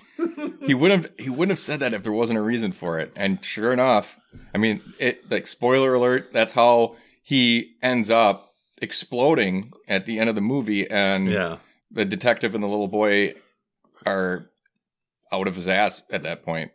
he 0.65 0.73
wouldn't 0.73 1.05
have 1.05 1.13
he 1.19 1.29
wouldn't 1.29 1.51
have 1.51 1.59
said 1.59 1.81
that 1.81 1.93
if 1.93 2.03
there 2.03 2.11
wasn't 2.11 2.39
a 2.39 2.41
reason 2.41 2.71
for 2.71 2.99
it. 2.99 3.11
And 3.15 3.43
sure 3.43 3.73
enough, 3.73 4.15
I 4.53 4.57
mean, 4.57 4.81
it 4.99 5.29
like 5.29 5.47
spoiler 5.47 5.93
alert, 5.93 6.29
that's 6.33 6.51
how 6.51 6.95
he 7.23 7.75
ends 7.81 8.09
up 8.09 8.53
exploding 8.81 9.71
at 9.87 10.05
the 10.05 10.19
end 10.19 10.29
of 10.29 10.35
the 10.35 10.41
movie 10.41 10.89
and 10.89 11.29
Yeah. 11.29 11.57
the 11.91 12.05
detective 12.05 12.53
and 12.55 12.63
the 12.63 12.67
little 12.67 12.87
boy 12.87 13.33
are 14.05 14.49
out 15.31 15.47
of 15.47 15.55
his 15.55 15.67
ass 15.67 16.03
at 16.11 16.23
that 16.23 16.43
point. 16.43 16.71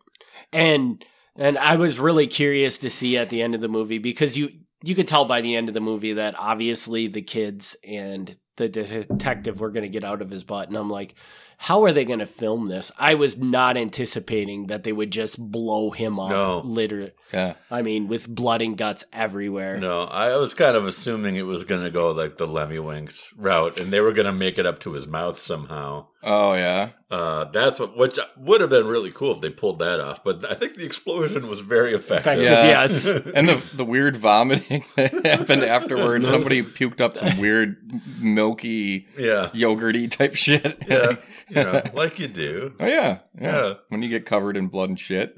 and 0.52 1.04
and 1.36 1.56
I 1.58 1.76
was 1.76 1.98
really 1.98 2.26
curious 2.26 2.76
to 2.78 2.90
see 2.90 3.16
at 3.16 3.30
the 3.30 3.40
end 3.40 3.54
of 3.54 3.60
the 3.60 3.68
movie 3.68 3.98
because 3.98 4.36
you 4.36 4.50
you 4.82 4.94
could 4.94 5.06
tell 5.08 5.24
by 5.26 5.40
the 5.40 5.54
end 5.54 5.68
of 5.68 5.74
the 5.74 5.80
movie 5.80 6.14
that 6.14 6.34
obviously 6.38 7.06
the 7.06 7.22
kids 7.22 7.76
and 7.84 8.36
the 8.60 8.68
detective 8.68 9.60
were 9.60 9.70
going 9.70 9.82
to 9.82 9.88
get 9.88 10.04
out 10.04 10.22
of 10.22 10.30
his 10.30 10.44
butt 10.44 10.68
and 10.68 10.76
I'm 10.76 10.90
like 10.90 11.14
how 11.62 11.84
are 11.84 11.92
they 11.92 12.06
going 12.06 12.20
to 12.20 12.26
film 12.26 12.68
this? 12.68 12.90
I 12.98 13.16
was 13.16 13.36
not 13.36 13.76
anticipating 13.76 14.68
that 14.68 14.82
they 14.82 14.92
would 14.94 15.10
just 15.10 15.38
blow 15.38 15.90
him 15.90 16.18
up 16.18 16.30
No. 16.30 16.60
literally. 16.64 17.12
Yeah. 17.34 17.52
I 17.70 17.82
mean 17.82 18.08
with 18.08 18.26
blood 18.26 18.62
and 18.62 18.78
guts 18.78 19.04
everywhere. 19.12 19.76
No, 19.76 20.04
I 20.04 20.34
was 20.36 20.54
kind 20.54 20.74
of 20.74 20.86
assuming 20.86 21.36
it 21.36 21.42
was 21.42 21.64
going 21.64 21.82
to 21.84 21.90
go 21.90 22.12
like 22.12 22.38
the 22.38 22.46
Lemmiwinks 22.46 23.24
route, 23.36 23.78
and 23.78 23.92
they 23.92 24.00
were 24.00 24.14
going 24.14 24.24
to 24.24 24.32
make 24.32 24.56
it 24.56 24.64
up 24.64 24.80
to 24.80 24.92
his 24.94 25.06
mouth 25.06 25.38
somehow. 25.38 26.06
Oh 26.22 26.52
yeah. 26.52 26.90
Uh, 27.10 27.44
that's 27.50 27.80
what, 27.80 27.96
which 27.96 28.18
would 28.36 28.60
have 28.60 28.68
been 28.70 28.86
really 28.86 29.10
cool 29.10 29.34
if 29.34 29.40
they 29.40 29.48
pulled 29.48 29.78
that 29.78 30.00
off. 30.00 30.22
But 30.22 30.44
I 30.48 30.54
think 30.54 30.76
the 30.76 30.84
explosion 30.84 31.48
was 31.48 31.60
very 31.60 31.94
effective. 31.94 32.40
Effective, 32.42 32.44
Yeah. 32.44 32.64
yes. 32.66 33.06
And 33.34 33.48
the 33.48 33.62
the 33.74 33.84
weird 33.86 34.18
vomiting 34.18 34.84
that 34.96 35.24
happened 35.26 35.64
afterwards. 35.64 36.28
Somebody 36.28 36.62
puked 36.62 37.00
up 37.00 37.16
some 37.16 37.38
weird 37.38 37.76
milky 38.20 39.08
yeah, 39.18 39.48
yogurty 39.54 40.10
type 40.10 40.34
shit. 40.36 40.82
yeah, 40.86 41.16
you 41.48 41.64
know, 41.64 41.82
like 41.94 42.18
you 42.18 42.28
do. 42.28 42.74
oh 42.78 42.86
yeah, 42.86 43.20
yeah. 43.40 43.56
Yeah. 43.68 43.74
When 43.88 44.02
you 44.02 44.10
get 44.10 44.26
covered 44.26 44.56
in 44.58 44.68
blood 44.68 44.90
and 44.90 45.00
shit. 45.00 45.34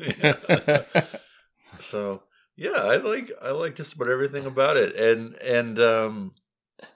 So 1.80 2.22
yeah, 2.56 2.70
I 2.72 2.96
like 2.96 3.30
I 3.42 3.50
like 3.50 3.76
just 3.76 3.94
about 3.94 4.08
everything 4.10 4.46
about 4.46 4.76
it, 4.76 4.94
and 4.96 5.34
and 5.36 5.78
um, 5.80 6.32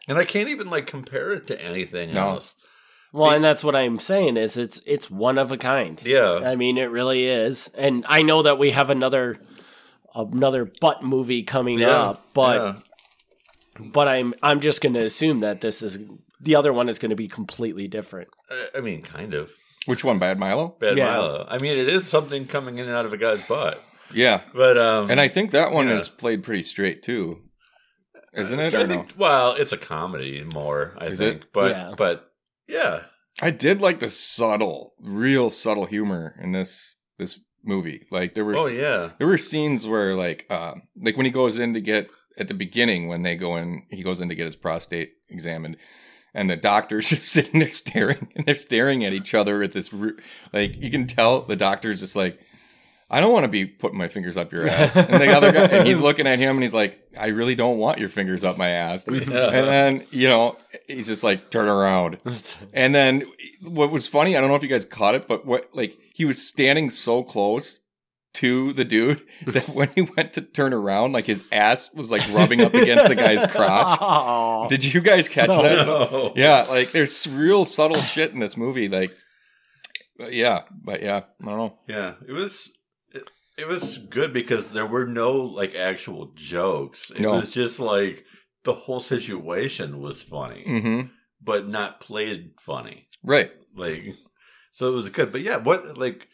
and 0.09 0.19
I 0.19 0.25
can't 0.25 0.49
even 0.49 0.69
like 0.71 0.87
compare 0.87 1.33
it 1.33 1.47
to 1.49 1.61
anything 1.61 2.14
No. 2.14 2.31
else. 2.31 2.55
Well, 3.13 3.31
and 3.31 3.43
that's 3.45 3.65
what 3.65 3.75
I'm 3.75 3.99
saying 3.99 4.37
is 4.37 4.57
it's 4.57 4.81
it's 4.85 5.11
one 5.11 5.39
of 5.39 5.51
a 5.51 5.57
kind. 5.57 6.01
Yeah, 6.05 6.35
I 6.45 6.57
mean, 6.57 6.77
it 6.79 6.91
really 6.91 7.25
is. 7.27 7.71
And 7.75 8.05
I 8.09 8.23
know 8.23 8.43
that 8.43 8.59
we 8.59 8.73
have 8.73 8.91
another 8.91 9.39
another 10.15 10.71
butt 10.81 11.03
movie 11.03 11.43
coming 11.43 11.79
yeah, 11.79 11.89
up, 12.03 12.27
but 12.35 12.57
yeah. 13.79 13.89
but 13.93 14.09
I'm 14.09 14.35
I'm 14.43 14.61
just 14.61 14.81
going 14.81 14.95
to 14.95 15.05
assume 15.05 15.41
that 15.41 15.61
this 15.61 15.83
is 15.83 15.99
the 16.41 16.57
other 16.57 16.73
one 16.73 16.89
is 16.89 16.99
going 16.99 17.11
to 17.11 17.17
be 17.17 17.29
completely 17.29 17.89
different. 17.89 18.29
I, 18.51 18.69
I 18.79 18.81
mean, 18.81 19.03
kind 19.03 19.33
of 19.35 19.51
Which 19.87 20.05
one? 20.05 20.19
Bad 20.19 20.39
Milo? 20.39 20.77
bad 20.81 20.99
Yeah. 20.99 21.07
Milo. 21.17 21.47
I 21.49 21.59
mean, 21.59 21.73
it 21.79 21.89
is 21.89 22.09
something 22.09 22.47
coming 22.47 22.79
in 22.79 22.87
and 22.87 22.95
out 22.95 23.07
of 23.07 23.13
a 23.13 23.17
guy's 23.17 23.41
butt, 23.49 23.81
Yeah. 24.13 24.43
but 24.55 24.77
um, 24.77 25.11
And 25.11 25.21
I 25.21 25.29
think 25.29 25.53
that 25.53 25.73
one 25.73 25.89
Yeah. 25.89 25.99
is 25.99 26.09
played 26.09 26.43
pretty 26.43 26.63
straight 26.65 27.03
too. 27.03 27.43
Isn't 28.35 28.61
it? 28.61 28.75
I 28.75 28.83
Or 28.83 28.87
no? 28.87 28.95
think, 28.95 29.15
Well, 29.17 29.53
it's 29.55 29.73
a 29.73 29.79
comedy 29.79 30.45
more. 30.53 30.95
I 30.99 31.07
Is 31.07 31.21
it? 31.23 31.31
think, 31.39 31.43
but 31.55 31.71
Yeah. 31.71 31.95
but 31.97 32.31
yeah, 32.68 33.02
I 33.40 33.50
did 33.50 33.80
like 33.80 34.00
the 34.00 34.11
subtle, 34.11 34.94
real 35.00 35.50
subtle 35.50 35.87
humor 35.87 36.35
in 36.42 36.52
this 36.52 36.96
this 37.18 37.38
movie. 37.64 38.06
Like 38.11 38.35
there 38.35 38.44
were 38.44 38.56
oh 38.56 38.66
yeah, 38.66 39.11
there 39.18 39.26
were 39.26 39.38
scenes 39.38 39.87
where 39.87 40.14
like 40.14 40.46
uh 40.50 40.75
like 41.00 41.16
when 41.16 41.26
he 41.26 41.32
goes 41.32 41.56
in 41.56 41.75
to 41.75 41.80
get 41.80 42.08
at 42.38 42.49
the 42.49 42.54
beginning 42.54 43.08
when 43.08 43.23
they 43.23 43.37
go 43.37 43.56
in 43.56 43.87
he 43.90 44.02
goes 44.02 44.20
in 44.20 44.28
to 44.28 44.35
get 44.35 44.46
his 44.46 44.56
prostate 44.56 45.14
examined 45.28 45.76
and 46.35 46.50
the 46.50 46.56
doctor's 46.56 47.08
just 47.11 47.28
sitting 47.28 47.61
there 47.61 47.70
staring 47.70 48.28
and 48.37 48.46
they're 48.46 48.54
staring 48.54 49.04
at 49.04 49.12
each 49.12 49.35
other 49.35 49.62
at 49.62 49.73
this 49.73 49.92
like 50.52 50.76
you 50.76 50.90
can 50.90 51.06
tell 51.06 51.42
the 51.42 51.56
doctor's 51.56 52.00
just 52.00 52.14
like 52.14 52.38
I 53.09 53.21
don't 53.21 53.33
want 53.33 53.45
to 53.45 53.49
be 53.49 53.67
putting 53.67 53.99
my 53.99 54.09
fingers 54.09 54.37
up 54.37 54.53
your 54.53 54.69
ass. 54.69 54.97
And 54.97 55.21
the 55.23 55.37
other 55.37 55.53
guy 55.53 55.65
and 55.65 55.87
he's 55.87 55.99
looking 56.07 56.27
at 56.27 56.39
him 56.39 56.57
and 56.57 56.63
he's 56.63 56.73
like 56.73 56.99
I 57.17 57.29
really 57.29 57.55
don't 57.55 57.79
want 57.79 57.99
your 57.99 58.09
fingers 58.09 58.45
up 58.45 58.59
my 58.59 58.71
ass. 58.71 59.05
And 59.07 59.23
then, 59.23 60.07
you 60.11 60.29
know, 60.29 60.57
he's 60.87 61.07
just 61.07 61.23
like 61.23 61.51
turn 61.51 61.69
around. 61.69 62.19
And 62.73 62.95
then 62.95 63.25
what 63.63 63.91
was 63.91 64.07
funny, 64.07 64.37
I 64.37 64.41
don't 64.41 64.51
know 64.51 64.57
if 64.57 64.63
you 64.63 64.69
guys 64.69 64.85
caught 64.85 65.15
it, 65.15 65.27
but 65.27 65.47
what 65.47 65.71
like 65.73 65.97
he 66.15 66.25
was 66.25 66.47
standing 66.47 66.91
so 66.91 67.23
close 67.23 67.81
to 68.35 68.75
the 68.75 68.85
dude 68.85 69.23
that 69.47 69.67
when 69.71 69.89
he 69.95 70.03
went 70.03 70.35
to 70.35 70.43
turn 70.43 70.75
around, 70.75 71.13
like 71.13 71.25
his 71.27 71.43
ass 71.51 71.91
was 71.95 72.11
like 72.11 72.23
rubbing 72.35 72.61
up 72.61 72.75
against 72.75 73.09
the 73.09 73.15
guy's 73.15 73.51
crotch. 73.51 73.99
Oh. 74.01 74.69
Did 74.69 74.85
you 74.85 75.01
guys 75.01 75.27
catch 75.27 75.49
that? 75.49 75.87
No. 75.87 76.35
Yeah, 76.37 76.67
like 76.69 76.93
there's 76.93 77.27
real 77.27 77.65
subtle 77.65 78.03
shit 78.03 78.33
in 78.33 78.41
this 78.41 78.57
movie. 78.57 78.89
Like, 78.89 79.13
yeah, 80.19 80.63
but 80.85 81.03
yeah, 81.03 81.23
I 81.41 81.45
don't 81.47 81.57
know. 81.57 81.79
Yeah, 81.89 82.15
it 82.29 82.33
was 82.33 82.71
it, 83.57 83.67
was 83.69 83.99
good 83.99 84.33
because 84.33 84.67
there 84.67 84.87
were 84.87 85.07
no 85.07 85.33
like 85.33 85.75
actual 85.75 86.33
jokes. 86.35 87.11
It 87.15 87.23
No. 87.23 87.33
was 87.33 87.51
just 87.51 87.79
like 87.79 88.25
the 88.65 88.75
whole 88.75 89.01
situation 89.01 90.01
was 90.01 90.23
funny, 90.23 90.65
hmm 90.65 91.01
but 91.41 91.69
not 91.69 92.01
played 92.01 92.53
funny. 92.61 93.09
Right. 93.23 93.53
Like 93.75 94.15
so 94.73 94.89
it 94.89 94.97
was 94.97 95.09
good. 95.11 95.31
But 95.33 95.43
yeah, 95.43 95.57
what 95.59 95.97
like 95.97 96.29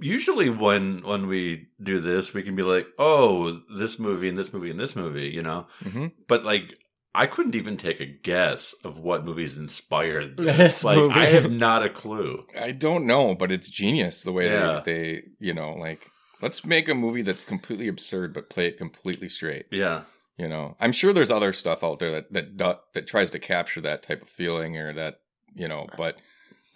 usually 0.00 0.50
when 0.50 1.02
when 1.04 1.26
we 1.26 1.68
do 1.82 2.00
this 2.00 2.32
we 2.34 2.42
can 2.42 2.56
be 2.56 2.62
like, 2.62 2.86
"Oh, 2.98 3.60
this 3.78 3.98
movie 3.98 4.28
and 4.28 4.38
this 4.38 4.52
movie 4.52 4.70
and 4.70 4.80
this 4.80 4.96
movie," 4.96 5.28
you 5.28 5.42
know. 5.42 5.66
hmm 5.82 6.06
But 6.26 6.44
like 6.44 6.78
I 7.14 7.26
couldn't 7.26 7.54
even 7.56 7.76
take 7.76 8.00
a 8.00 8.06
guess 8.06 8.74
of 8.84 8.98
what 8.98 9.24
movies 9.24 9.56
inspired 9.56 10.36
This 10.38 10.56
this. 10.56 10.84
like 10.84 10.96
movie. 10.98 11.14
I 11.14 11.26
have 11.26 11.50
not 11.50 11.84
a 11.84 11.90
clue. 11.90 12.44
I 12.60 12.72
don't 12.72 13.06
know, 13.06 13.34
but 13.34 13.50
it's 13.50 13.68
genius 13.68 14.22
the 14.22 14.32
way 14.32 14.46
Yeah. 14.50 14.80
they, 14.84 14.92
they, 14.92 15.22
you 15.40 15.54
know, 15.54 15.72
like 15.74 16.06
let's 16.42 16.64
make 16.64 16.88
a 16.88 16.94
movie 16.94 17.22
that's 17.22 17.44
completely 17.44 17.88
absurd 17.88 18.32
but 18.34 18.50
play 18.50 18.66
it 18.68 18.78
completely 18.78 19.28
straight. 19.28 19.66
Yeah. 19.72 20.02
You 20.36 20.46
know, 20.48 20.76
I'm 20.78 20.92
sure 20.92 21.12
there's 21.12 21.32
other 21.32 21.52
stuff 21.52 21.82
out 21.82 21.98
there 21.98 22.12
that 22.12 22.32
that 22.32 22.56
do- 22.56 22.78
that 22.94 23.06
tries 23.08 23.30
to 23.30 23.38
capture 23.40 23.80
that 23.80 24.04
type 24.04 24.22
of 24.22 24.28
feeling 24.28 24.76
or 24.76 24.92
that, 24.92 25.20
you 25.54 25.66
know, 25.66 25.86
but 25.96 26.16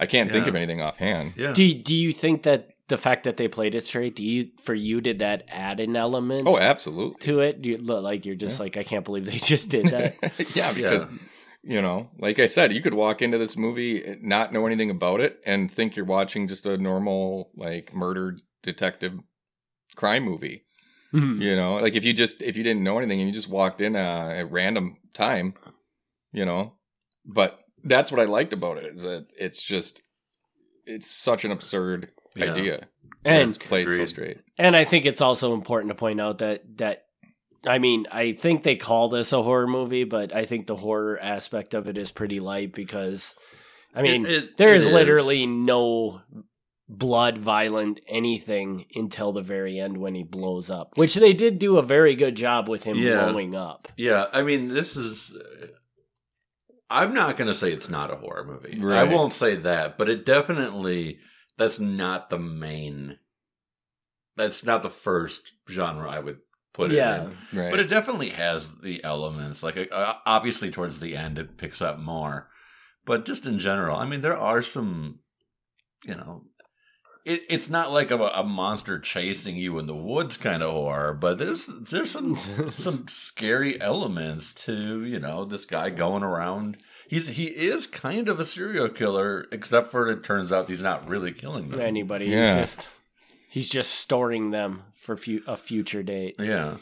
I 0.00 0.06
can't 0.06 0.32
think 0.32 0.48
of 0.48 0.56
anything 0.56 0.80
offhand. 0.80 1.34
Yeah. 1.36 1.52
Do 1.52 1.72
do 1.74 1.94
you 1.94 2.12
think 2.12 2.42
that 2.42 2.70
the 2.88 2.98
fact 2.98 3.24
that 3.24 3.36
they 3.36 3.48
played 3.48 3.74
it 3.74 3.84
straight, 3.84 4.16
do 4.16 4.22
you 4.22 4.50
for 4.62 4.74
you 4.74 5.00
did 5.00 5.20
that 5.20 5.44
add 5.48 5.80
an 5.80 5.96
element 5.96 6.46
Oh, 6.48 6.58
absolutely. 6.58 7.18
to 7.20 7.40
it? 7.40 7.62
Do 7.62 7.68
you 7.70 7.78
look 7.78 8.02
like 8.02 8.26
you're 8.26 8.34
just 8.34 8.58
Yeah. 8.58 8.62
like 8.64 8.76
I 8.76 8.82
can't 8.84 9.04
believe 9.04 9.26
they 9.26 9.38
just 9.38 9.68
did 9.68 9.86
that? 9.86 10.16
yeah, 10.56 10.72
because 10.72 11.04
you 11.62 11.80
know, 11.80 12.10
like 12.18 12.38
I 12.40 12.48
said, 12.48 12.72
you 12.72 12.82
could 12.82 12.94
walk 12.94 13.22
into 13.22 13.38
this 13.38 13.56
movie 13.56 14.16
not 14.20 14.52
know 14.52 14.66
anything 14.66 14.90
about 14.90 15.20
it 15.20 15.40
and 15.46 15.70
think 15.72 15.94
you're 15.94 16.04
watching 16.04 16.48
just 16.48 16.66
a 16.66 16.76
normal 16.76 17.50
like 17.56 17.94
murder 17.94 18.36
detective 18.62 19.12
crime 19.96 20.24
movie. 20.24 20.64
Hmm. 21.12 21.40
You 21.40 21.54
know, 21.56 21.74
like 21.76 21.94
if 21.94 22.04
you 22.04 22.12
just 22.12 22.42
if 22.42 22.56
you 22.56 22.62
didn't 22.62 22.82
know 22.82 22.98
anything 22.98 23.20
and 23.20 23.28
you 23.28 23.34
just 23.34 23.48
walked 23.48 23.80
in 23.80 23.94
uh, 23.96 24.34
at 24.38 24.50
random 24.50 24.96
time, 25.14 25.54
you 26.32 26.44
know. 26.44 26.74
But 27.24 27.60
that's 27.84 28.10
what 28.10 28.20
I 28.20 28.24
liked 28.24 28.52
about 28.52 28.78
it 28.78 28.96
is 28.96 29.02
that 29.02 29.26
it's 29.38 29.62
just 29.62 30.02
it's 30.84 31.08
such 31.10 31.44
an 31.44 31.52
absurd 31.52 32.10
Yeah. 32.34 32.52
idea. 32.54 32.88
And 33.24 33.50
it's 33.50 33.58
played 33.58 33.86
so 33.86 33.92
Agreed. 33.92 34.08
straight. 34.08 34.38
And 34.58 34.74
I 34.76 34.84
think 34.84 35.04
it's 35.06 35.20
also 35.20 35.54
important 35.54 35.90
to 35.90 35.94
point 35.94 36.20
out 36.20 36.38
that 36.38 36.62
that 36.78 37.04
I 37.64 37.78
mean, 37.78 38.06
I 38.10 38.32
think 38.32 38.64
they 38.64 38.74
call 38.74 39.08
this 39.08 39.32
a 39.32 39.42
horror 39.42 39.68
movie, 39.68 40.02
but 40.04 40.34
I 40.34 40.46
think 40.46 40.66
the 40.66 40.74
horror 40.76 41.16
aspect 41.20 41.74
of 41.74 41.86
it 41.86 41.96
is 41.96 42.10
pretty 42.10 42.40
light 42.40 42.72
because 42.74 43.34
I 43.94 44.02
mean, 44.02 44.26
It- 44.26 44.32
it- 44.32 44.56
there 44.56 44.74
it 44.74 44.80
is 44.80 44.86
is. 44.88 44.92
literally 44.92 45.46
no 45.46 46.22
blood 46.88 47.38
violent 47.38 48.00
anything 48.08 48.86
until 48.94 49.32
the 49.32 49.40
very 49.42 49.78
end 49.78 49.96
when 49.98 50.14
he 50.14 50.24
blows 50.24 50.68
up. 50.70 50.98
Which 50.98 51.14
they 51.14 51.32
did 51.32 51.58
do 51.58 51.78
a 51.78 51.82
very 51.82 52.14
good 52.16 52.34
job 52.34 52.68
with 52.68 52.82
him 52.84 52.96
Yeah. 52.98 53.24
blowing 53.30 53.54
up. 53.54 53.88
Yeah, 53.96 54.26
I 54.32 54.42
mean, 54.42 54.74
this 54.74 54.96
is. 54.96 55.32
I'm 56.90 57.14
not 57.14 57.36
going 57.38 57.48
to 57.48 57.54
say 57.54 57.72
it's 57.72 57.88
not 57.88 58.10
a 58.12 58.16
horror 58.16 58.44
movie. 58.44 58.78
I 58.94 59.04
won't 59.04 59.32
say 59.32 59.56
that, 59.56 59.96
but 59.96 60.08
it 60.10 60.26
definitely. 60.26 61.18
That's 61.58 61.78
not 61.78 62.30
the 62.30 62.38
main. 62.38 63.18
That's 64.36 64.64
not 64.64 64.82
the 64.82 64.90
first 64.90 65.52
genre 65.70 66.08
I 66.10 66.18
would 66.20 66.38
put 66.72 66.90
it 66.92 66.96
Yeah. 66.96 67.24
in. 67.24 67.36
Right. 67.52 67.70
But 67.70 67.80
it 67.80 67.88
definitely 67.88 68.30
has 68.30 68.68
the 68.82 69.02
elements. 69.04 69.62
Like 69.62 69.76
uh, 69.92 70.14
obviously 70.24 70.70
towards 70.70 71.00
the 71.00 71.16
end 71.16 71.38
it 71.38 71.58
picks 71.58 71.82
up 71.82 71.98
more, 71.98 72.48
but 73.04 73.26
just 73.26 73.44
in 73.46 73.58
general, 73.58 73.96
I 73.96 74.06
mean, 74.06 74.22
there 74.22 74.36
are 74.38 74.62
some, 74.62 75.18
you 76.04 76.14
know, 76.14 76.44
it, 77.26 77.42
it's 77.48 77.68
not 77.68 77.92
like 77.92 78.10
a, 78.10 78.16
a 78.18 78.42
monster 78.42 78.98
chasing 78.98 79.56
you 79.56 79.78
in 79.78 79.86
the 79.86 79.94
woods 79.94 80.36
kind 80.36 80.62
of 80.62 80.72
horror, 80.72 81.12
but 81.14 81.38
there's 81.38 81.66
there's 81.90 82.10
some 82.10 82.36
some 82.76 83.06
scary 83.08 83.80
elements 83.80 84.52
to 84.64 85.04
you 85.04 85.20
know 85.20 85.44
this 85.44 85.64
guy 85.66 85.90
going 85.90 86.22
around. 86.22 86.78
He's 87.12 87.28
he 87.28 87.44
is 87.44 87.86
kind 87.86 88.26
of 88.26 88.40
a 88.40 88.46
serial 88.46 88.88
killer, 88.88 89.46
except 89.52 89.90
for 89.90 90.08
it 90.10 90.24
turns 90.24 90.50
out 90.50 90.70
he's 90.70 90.80
not 90.80 91.06
really 91.06 91.30
killing 91.30 91.68
them. 91.68 91.78
anybody. 91.78 92.24
Yeah. 92.24 92.56
He's 92.60 92.70
just 92.74 92.88
he's 93.50 93.68
just 93.68 93.90
storing 93.90 94.50
them 94.50 94.84
for 95.04 95.18
fu- 95.18 95.42
a 95.46 95.58
future 95.58 96.02
date. 96.02 96.36
Yeah, 96.38 96.78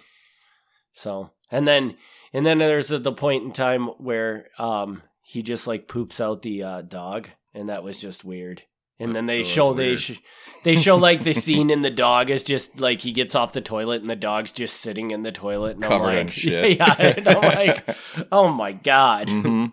So 0.93 1.31
and 1.51 1.67
then 1.67 1.97
and 2.33 2.47
then 2.47 2.59
there's 2.59 2.87
the, 2.87 3.01
the 3.01 3.11
point 3.11 3.43
in 3.43 3.51
time 3.51 3.87
where 3.99 4.47
um 4.57 5.03
he 5.25 5.43
just 5.43 5.67
like 5.67 5.89
poops 5.89 6.21
out 6.21 6.43
the 6.43 6.63
uh, 6.63 6.83
dog, 6.83 7.27
and 7.53 7.69
that 7.69 7.83
was 7.83 7.99
just 7.99 8.25
weird. 8.25 8.63
And 9.01 9.17
then 9.17 9.27
they 9.27 9.43
That 9.43 9.49
show 9.49 9.73
they 9.75 9.97
sh- 9.97 10.21
they 10.63 10.77
show 10.77 10.95
like 10.95 11.25
the 11.25 11.35
scene 11.35 11.71
in 11.71 11.83
the 11.83 11.91
dog 11.91 12.31
is 12.31 12.45
just 12.45 12.79
like 12.79 13.01
he 13.01 13.11
gets 13.11 13.35
off 13.35 13.53
the 13.53 13.61
toilet 13.61 14.01
and 14.01 14.09
the 14.09 14.15
dog's 14.15 14.53
just 14.53 14.77
sitting 14.81 15.11
in 15.11 15.25
the 15.25 15.33
toilet 15.33 15.75
and 15.75 15.83
Covered 15.83 16.05
I'm 16.11 16.19
in 16.19 16.27
like, 16.27 16.33
shit. 16.35 16.79
Yeah, 16.79 16.95
and 17.01 17.29
I'm 17.29 17.43
like, 17.43 17.97
oh 18.31 18.49
my 18.49 18.71
god. 18.71 19.29
hmm 19.29 19.67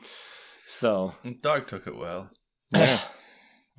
So 0.67 1.13
mm, 1.25 1.41
dog 1.41 1.67
took 1.67 1.88
it 1.88 1.95
well. 1.95 2.29
Yeah. 2.71 3.01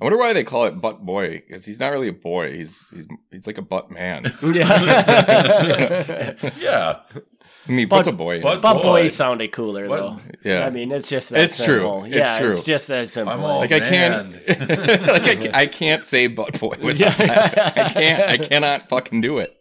I 0.01 0.05
wonder 0.05 0.17
why 0.17 0.31
they 0.31 0.45
call 0.45 0.63
it 0.65 0.79
butt 0.79 1.05
boy 1.05 1.43
because 1.45 1.65
he's 1.65 1.77
not 1.77 1.89
really 1.89 2.07
a 2.07 2.13
boy. 2.13 2.55
He's 2.55 2.87
he's 2.93 3.05
he's 3.31 3.45
like 3.45 3.57
a 3.57 3.61
butt 3.61 3.91
man. 3.91 4.33
yeah. 4.43 6.35
yeah, 6.57 6.99
I 7.67 7.71
mean, 7.71 7.89
Butt- 7.89 7.97
what's 7.97 8.07
a 8.07 8.13
boy? 8.13 8.41
butt- 8.41 8.61
but 8.61 8.75
boy. 8.75 8.81
boy 8.83 9.07
sounded 9.09 9.51
cooler 9.51 9.89
What- 9.89 9.97
though. 9.99 10.19
yeah. 10.45 10.65
I 10.65 10.69
mean, 10.69 10.93
it's 10.93 11.09
just 11.09 11.31
that 11.31 11.41
It's 11.41 11.57
true. 11.57 11.65
simple. 11.81 12.05
It's 12.05 12.15
yeah, 12.15 12.39
true. 12.39 12.51
it's 12.51 12.63
just 12.63 12.87
that 12.87 13.09
simple. 13.09 13.33
I'm 13.33 13.43
all 13.43 13.59
like 13.59 13.73
I 13.73 13.79
can't, 13.81 14.31
like 14.47 15.27
I, 15.27 15.35
ca- 15.35 15.51
I 15.53 15.65
can't 15.67 16.05
say 16.05 16.27
butt 16.27 16.57
boy 16.61 16.77
without 16.81 17.19
Yeah. 17.19 17.49
that. 17.49 17.77
I 17.77 17.89
can't. 17.93 18.23
I 18.29 18.37
cannot 18.37 18.87
fucking 18.87 19.19
do 19.19 19.39
it. 19.39 19.57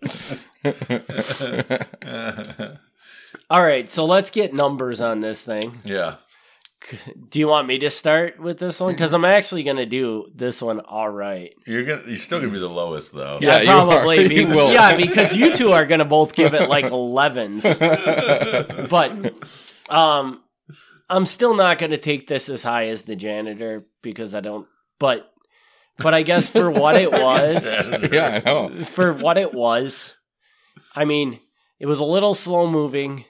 All 3.50 3.62
right, 3.62 3.88
so 3.88 4.04
let's 4.04 4.30
get 4.30 4.54
numbers 4.54 5.00
on 5.00 5.20
this 5.20 5.42
thing. 5.42 5.80
Yeah. 6.92 6.98
Do 7.30 7.38
you 7.38 7.48
want 7.48 7.66
me 7.68 7.78
to 7.80 7.90
start 7.90 8.40
with 8.40 8.58
this 8.58 8.80
one? 8.80 8.92
Because 8.92 9.12
I'm 9.12 9.24
actually 9.24 9.62
going 9.62 9.76
to 9.76 9.86
do 9.86 10.26
this 10.34 10.60
one 10.62 10.80
all 10.80 11.08
right. 11.08 11.52
You're 11.66 11.84
gonna 11.84 12.02
you're 12.06 12.16
still 12.18 12.40
gonna 12.40 12.52
be 12.52 12.58
the 12.58 12.68
lowest 12.68 13.12
though. 13.12 13.38
Yeah, 13.40 13.56
I 13.56 13.60
you 13.62 13.70
are. 13.70 13.86
probably 13.90 14.28
be- 14.28 14.34
You 14.36 14.48
will. 14.48 14.72
Yeah, 14.72 14.96
because 14.96 15.34
you 15.36 15.54
two 15.56 15.72
are 15.72 15.84
going 15.86 15.98
to 15.98 16.04
both 16.04 16.34
give 16.34 16.54
it 16.54 16.68
like 16.68 16.86
11s. 16.86 18.88
But 18.88 19.94
um, 19.94 20.42
I'm 21.10 21.26
still 21.26 21.54
not 21.54 21.78
going 21.78 21.90
to 21.90 21.98
take 21.98 22.26
this 22.28 22.48
as 22.48 22.62
high 22.62 22.88
as 22.88 23.02
the 23.02 23.16
janitor 23.16 23.86
because 24.02 24.34
I 24.34 24.40
don't. 24.40 24.66
But 24.98 25.30
but 25.98 26.14
I 26.14 26.22
guess 26.22 26.48
for 26.48 26.70
what 26.70 26.94
it 26.96 27.10
was, 27.10 27.64
yeah, 28.12 28.40
I 28.44 28.48
know. 28.48 28.84
for 28.94 29.12
what 29.12 29.36
it 29.36 29.52
was, 29.52 30.12
I 30.94 31.04
mean, 31.04 31.40
it 31.80 31.86
was 31.86 31.98
a 31.98 32.04
little 32.04 32.34
slow 32.34 32.70
moving, 32.70 33.24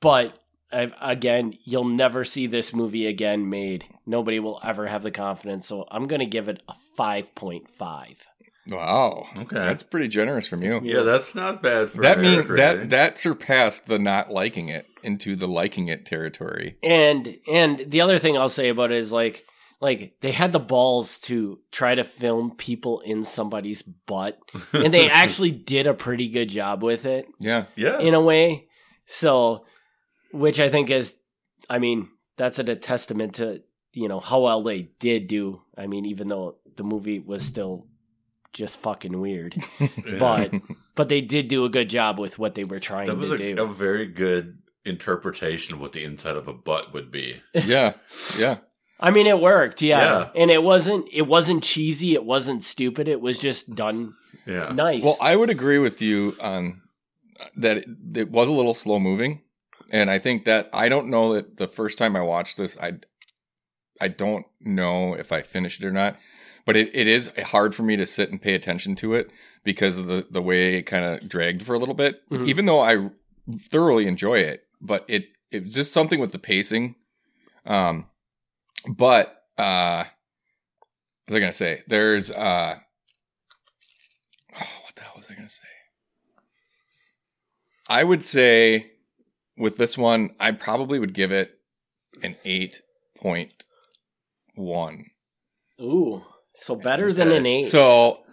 but 0.00 0.36
I, 0.74 1.12
again, 1.12 1.56
you'll 1.64 1.84
never 1.84 2.24
see 2.24 2.46
this 2.46 2.72
movie 2.72 3.06
again 3.06 3.48
made. 3.48 3.84
Nobody 4.06 4.40
will 4.40 4.60
ever 4.64 4.86
have 4.86 5.02
the 5.02 5.10
confidence. 5.10 5.66
So 5.66 5.86
I'm 5.90 6.06
going 6.06 6.20
to 6.20 6.26
give 6.26 6.48
it 6.48 6.62
a 6.68 6.74
5.5. 6.98 8.16
Wow. 8.66 9.26
Okay. 9.36 9.56
That's 9.56 9.82
pretty 9.82 10.08
generous 10.08 10.46
from 10.46 10.62
you. 10.62 10.80
Yeah, 10.82 11.02
that's 11.02 11.34
not 11.34 11.62
bad 11.62 11.90
for 11.90 12.00
that 12.00 12.18
mean 12.18 12.34
Eric 12.34 12.48
Ray. 12.48 12.56
that 12.56 12.78
eh? 12.78 12.86
that 12.86 13.18
surpassed 13.18 13.86
the 13.86 13.98
not 13.98 14.30
liking 14.30 14.70
it 14.70 14.86
into 15.02 15.36
the 15.36 15.46
liking 15.46 15.88
it 15.88 16.06
territory. 16.06 16.78
And 16.82 17.36
and 17.46 17.84
the 17.88 18.00
other 18.00 18.18
thing 18.18 18.38
I'll 18.38 18.48
say 18.48 18.70
about 18.70 18.90
it 18.90 18.96
is 18.96 19.12
like 19.12 19.44
like 19.82 20.14
they 20.22 20.32
had 20.32 20.52
the 20.52 20.58
balls 20.58 21.18
to 21.18 21.58
try 21.72 21.94
to 21.94 22.04
film 22.04 22.52
people 22.56 23.00
in 23.00 23.26
somebody's 23.26 23.82
butt 23.82 24.38
and 24.72 24.94
they 24.94 25.10
actually 25.10 25.50
did 25.50 25.86
a 25.86 25.92
pretty 25.92 26.28
good 26.28 26.48
job 26.48 26.82
with 26.82 27.04
it. 27.04 27.26
Yeah. 27.38 27.66
yeah. 27.76 27.98
in 28.00 28.14
a 28.14 28.20
way. 28.20 28.68
So, 29.06 29.66
which 30.34 30.58
I 30.60 30.68
think 30.70 30.90
is, 30.90 31.14
I 31.70 31.78
mean, 31.78 32.08
that's 32.36 32.58
a 32.58 32.74
testament 32.76 33.36
to 33.36 33.62
you 33.92 34.08
know 34.08 34.20
how 34.20 34.40
well 34.40 34.62
they 34.62 34.90
did 34.98 35.28
do. 35.28 35.62
I 35.78 35.86
mean, 35.86 36.04
even 36.06 36.28
though 36.28 36.56
the 36.76 36.82
movie 36.84 37.20
was 37.20 37.44
still 37.44 37.86
just 38.52 38.78
fucking 38.78 39.20
weird, 39.20 39.56
Yeah. 39.80 39.88
but 40.18 40.52
but 40.94 41.08
they 41.08 41.20
did 41.20 41.48
do 41.48 41.64
a 41.64 41.68
good 41.68 41.88
job 41.88 42.18
with 42.18 42.38
what 42.38 42.54
they 42.54 42.64
were 42.64 42.80
trying 42.80 43.06
that 43.08 43.16
was 43.16 43.28
to 43.30 43.34
a, 43.34 43.54
do. 43.54 43.62
a 43.62 43.72
very 43.72 44.06
good 44.06 44.58
interpretation 44.84 45.74
of 45.74 45.80
what 45.80 45.92
the 45.92 46.04
inside 46.04 46.36
of 46.36 46.48
a 46.48 46.52
butt 46.52 46.92
would 46.92 47.10
be. 47.10 47.40
yeah. 47.54 47.94
Yeah. 48.38 48.58
I 49.00 49.10
mean, 49.10 49.26
it 49.26 49.40
worked, 49.40 49.82
yeah. 49.82 49.98
Yeah. 50.00 50.28
and 50.40 50.50
it 50.50 50.62
wasn't 50.62 51.06
it 51.12 51.22
wasn't 51.26 51.62
cheesy, 51.64 52.14
it 52.14 52.24
wasn't 52.24 52.62
stupid, 52.62 53.08
it 53.08 53.20
was 53.20 53.38
just 53.38 53.74
done 53.74 54.14
Yeah. 54.46 54.72
nice. 54.72 55.02
Well, 55.02 55.18
I 55.20 55.36
would 55.36 55.50
agree 55.50 55.78
with 55.78 56.00
you 56.02 56.36
on 56.40 56.80
that 57.56 57.78
it, 57.78 57.86
it 58.14 58.30
was 58.30 58.48
a 58.48 58.52
little 58.52 58.74
slow 58.74 58.98
moving, 59.00 59.42
and 59.90 60.10
I 60.10 60.18
think 60.18 60.44
that 60.44 60.70
I 60.72 60.88
don't 60.88 61.08
know 61.10 61.34
that 61.34 61.56
the 61.56 61.68
first 61.68 61.98
time 61.98 62.16
I 62.16 62.20
watched 62.22 62.56
this, 62.56 62.76
I 62.80 62.94
I 64.00 64.08
don't 64.08 64.46
know 64.60 65.14
if 65.14 65.30
I 65.32 65.42
finished 65.42 65.82
it 65.82 65.86
or 65.86 65.92
not, 65.92 66.16
but 66.66 66.76
it, 66.76 66.90
it 66.94 67.06
is 67.06 67.30
hard 67.44 67.74
for 67.74 67.82
me 67.82 67.96
to 67.96 68.06
sit 68.06 68.30
and 68.30 68.40
pay 68.42 68.54
attention 68.54 68.96
to 68.96 69.14
it 69.14 69.30
because 69.62 69.98
of 69.98 70.06
the 70.06 70.26
the 70.30 70.42
way 70.42 70.76
it 70.76 70.82
kind 70.82 71.04
of 71.04 71.28
dragged 71.28 71.64
for 71.64 71.74
a 71.74 71.78
little 71.78 71.94
bit. 71.94 72.28
Mhm. 72.30 72.48
Even 72.48 72.64
though 72.66 72.80
I 72.80 73.10
thoroughly 73.70 74.06
enjoy 74.06 74.38
it, 74.38 74.64
but 74.80 75.04
it 75.08 75.26
it 75.50 75.64
was 75.64 75.74
just 75.74 75.92
something 75.92 76.18
with 76.20 76.32
the 76.32 76.38
pacing. 76.38 76.96
Um, 77.66 78.06
but 78.88 79.42
uh, 79.56 80.04
what 81.26 81.32
was 81.32 81.36
I 81.36 81.40
gonna 81.40 81.52
say? 81.52 81.82
There's 81.86 82.30
uh, 82.30 82.76
oh, 84.54 84.58
what 84.58 84.94
the 84.96 85.02
hell 85.02 85.14
was 85.16 85.26
I 85.30 85.34
gonna 85.34 85.48
say? 85.48 85.62
I 87.86 88.02
would 88.02 88.22
say 88.22 88.92
with 89.56 89.76
this 89.76 89.96
one, 89.96 90.30
I 90.40 90.52
probably 90.52 90.98
would 90.98 91.14
give 91.14 91.32
it 91.32 91.58
an 92.22 92.36
eight 92.44 92.82
point 93.16 93.64
one. 94.54 95.06
Ooh, 95.80 96.22
so 96.56 96.76
better 96.76 97.12
than 97.12 97.32
an 97.32 97.46
eight. 97.46 97.70
So 97.70 98.24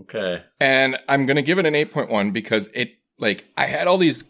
Okay. 0.00 0.42
and 0.58 0.98
I'm 1.08 1.26
gonna 1.26 1.42
give 1.42 1.58
it 1.58 1.66
an 1.66 1.74
8.1 1.74 2.32
because 2.32 2.68
it 2.74 2.92
like 3.18 3.44
I 3.56 3.66
had 3.66 3.86
all 3.86 3.98
these 3.98 4.24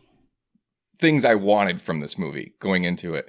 things 1.00 1.24
I 1.24 1.34
wanted 1.34 1.80
from 1.80 2.00
this 2.00 2.18
movie 2.18 2.54
going 2.60 2.84
into 2.84 3.14
it. 3.14 3.26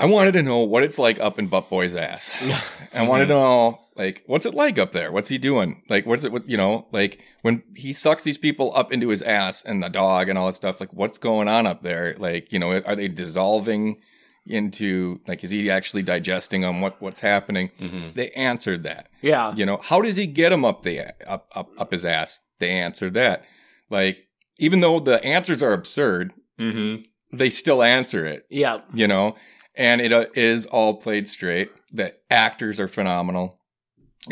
I 0.00 0.06
wanted 0.06 0.32
to 0.32 0.42
know 0.42 0.58
what 0.58 0.82
it's 0.82 0.98
like 0.98 1.20
up 1.20 1.38
in 1.38 1.48
Butt 1.48 1.68
Boy's 1.70 1.94
ass. 1.94 2.30
I 2.94 3.02
wanted 3.02 3.26
to 3.26 3.34
know 3.34 3.78
like 3.96 4.22
what's 4.26 4.46
it 4.46 4.54
like 4.54 4.78
up 4.78 4.92
there? 4.92 5.12
What's 5.12 5.28
he 5.28 5.38
doing? 5.38 5.82
Like 5.88 6.06
what's 6.06 6.24
it? 6.24 6.32
What 6.32 6.48
you 6.48 6.56
know? 6.56 6.86
Like 6.92 7.20
when 7.42 7.62
he 7.76 7.92
sucks 7.92 8.22
these 8.24 8.38
people 8.38 8.72
up 8.74 8.92
into 8.92 9.08
his 9.10 9.20
ass 9.22 9.62
and 9.62 9.82
the 9.82 9.88
dog 9.88 10.28
and 10.28 10.38
all 10.38 10.46
that 10.46 10.54
stuff. 10.54 10.80
Like 10.80 10.92
what's 10.92 11.18
going 11.18 11.48
on 11.48 11.66
up 11.66 11.82
there? 11.82 12.16
Like 12.18 12.50
you 12.52 12.58
know, 12.58 12.70
are 12.80 12.96
they 12.96 13.08
dissolving 13.08 14.00
into 14.46 15.20
like 15.28 15.44
is 15.44 15.50
he 15.50 15.70
actually 15.70 16.02
digesting 16.02 16.62
them? 16.62 16.80
What 16.80 17.00
what's 17.02 17.20
happening? 17.20 17.70
Mm-hmm. 17.80 18.16
They 18.16 18.30
answered 18.30 18.82
that. 18.84 19.08
yeah, 19.22 19.54
You 19.54 19.66
know, 19.66 19.78
how 19.82 20.00
does 20.00 20.16
he 20.16 20.26
get 20.26 20.50
them 20.50 20.64
up 20.64 20.82
the 20.82 21.00
up 21.28 21.46
up 21.54 21.68
up 21.78 21.92
his 21.92 22.04
ass? 22.04 22.40
They 22.58 22.70
answered 22.70 23.14
that. 23.14 23.44
Like, 23.90 24.18
even 24.58 24.80
though 24.80 25.00
the 25.00 25.22
answers 25.24 25.62
are 25.62 25.72
absurd, 25.72 26.32
Mm-hmm. 26.58 27.02
they 27.36 27.48
still 27.48 27.82
answer 27.82 28.26
it. 28.26 28.44
yeah, 28.50 28.78
You 28.92 29.08
know, 29.08 29.34
and 29.76 30.00
it 30.00 30.12
uh, 30.12 30.26
is 30.34 30.66
all 30.66 30.94
played 30.94 31.28
straight. 31.28 31.70
The 31.92 32.14
actors 32.30 32.78
are 32.80 32.88
phenomenal. 32.88 33.58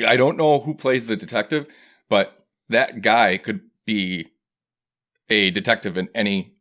I 0.06 0.16
don't 0.16 0.36
know 0.36 0.60
who 0.60 0.74
plays 0.74 1.06
the 1.06 1.16
detective, 1.16 1.66
but 2.08 2.32
that 2.68 3.00
guy 3.02 3.38
could 3.38 3.60
be 3.86 4.28
a 5.30 5.50
detective 5.50 5.96
in 5.96 6.08
any 6.14 6.54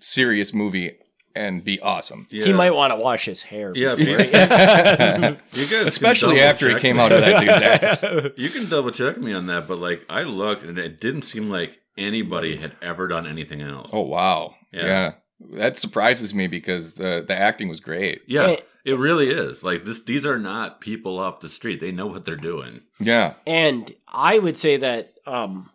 serious 0.00 0.52
movie 0.52 0.98
and 1.36 1.64
be 1.64 1.80
awesome. 1.80 2.26
Yeah. 2.30 2.44
he 2.44 2.52
might 2.52 2.70
want 2.72 2.92
to 2.92 2.96
wash 2.96 3.24
his 3.24 3.42
hair. 3.42 3.72
Yeah, 3.74 3.94
before 3.96 4.18
he- 4.22 4.30
Yeah. 4.32 5.36
You 5.52 5.66
guys, 5.66 5.86
Especially 5.86 6.40
after 6.40 6.68
he 6.68 6.78
came 6.80 6.96
me. 6.96 7.02
out 7.02 7.10
of 7.12 7.20
that 7.22 7.40
dude's 7.40 8.02
ass. 8.12 8.32
You 8.36 8.50
can 8.50 8.68
double 8.68 8.90
check 8.90 9.18
me 9.18 9.32
on 9.32 9.46
that, 9.46 9.66
but 9.66 9.78
like 9.78 10.02
I 10.08 10.22
looked 10.22 10.62
and 10.64 10.78
it 10.78 11.00
didn't 11.00 11.22
seem 11.22 11.48
like 11.50 11.78
anybody 11.98 12.56
had 12.56 12.76
ever 12.82 13.08
done 13.08 13.26
anything 13.26 13.62
else. 13.62 13.90
Oh 13.92 14.02
wow. 14.02 14.54
Yeah. 14.72 14.84
yeah. 14.84 15.12
That 15.52 15.76
surprises 15.78 16.34
me 16.34 16.46
because 16.48 16.94
the 16.94 17.24
the 17.26 17.36
acting 17.36 17.68
was 17.68 17.80
great. 17.80 18.22
yeah, 18.26 18.48
Eh. 18.48 18.56
it 18.84 18.98
really 18.98 19.30
is. 19.30 19.62
Like 19.62 19.84
this, 19.84 20.02
these 20.02 20.24
are 20.26 20.38
not 20.38 20.80
people 20.80 21.18
off 21.18 21.40
the 21.40 21.48
street. 21.48 21.80
They 21.80 21.92
know 21.92 22.06
what 22.06 22.24
they're 22.24 22.36
doing. 22.36 22.80
Yeah. 23.00 23.34
And 23.46 23.94
I 24.08 24.38
would 24.38 24.56
say 24.56 24.76
that, 24.78 25.14
um, 25.26 25.70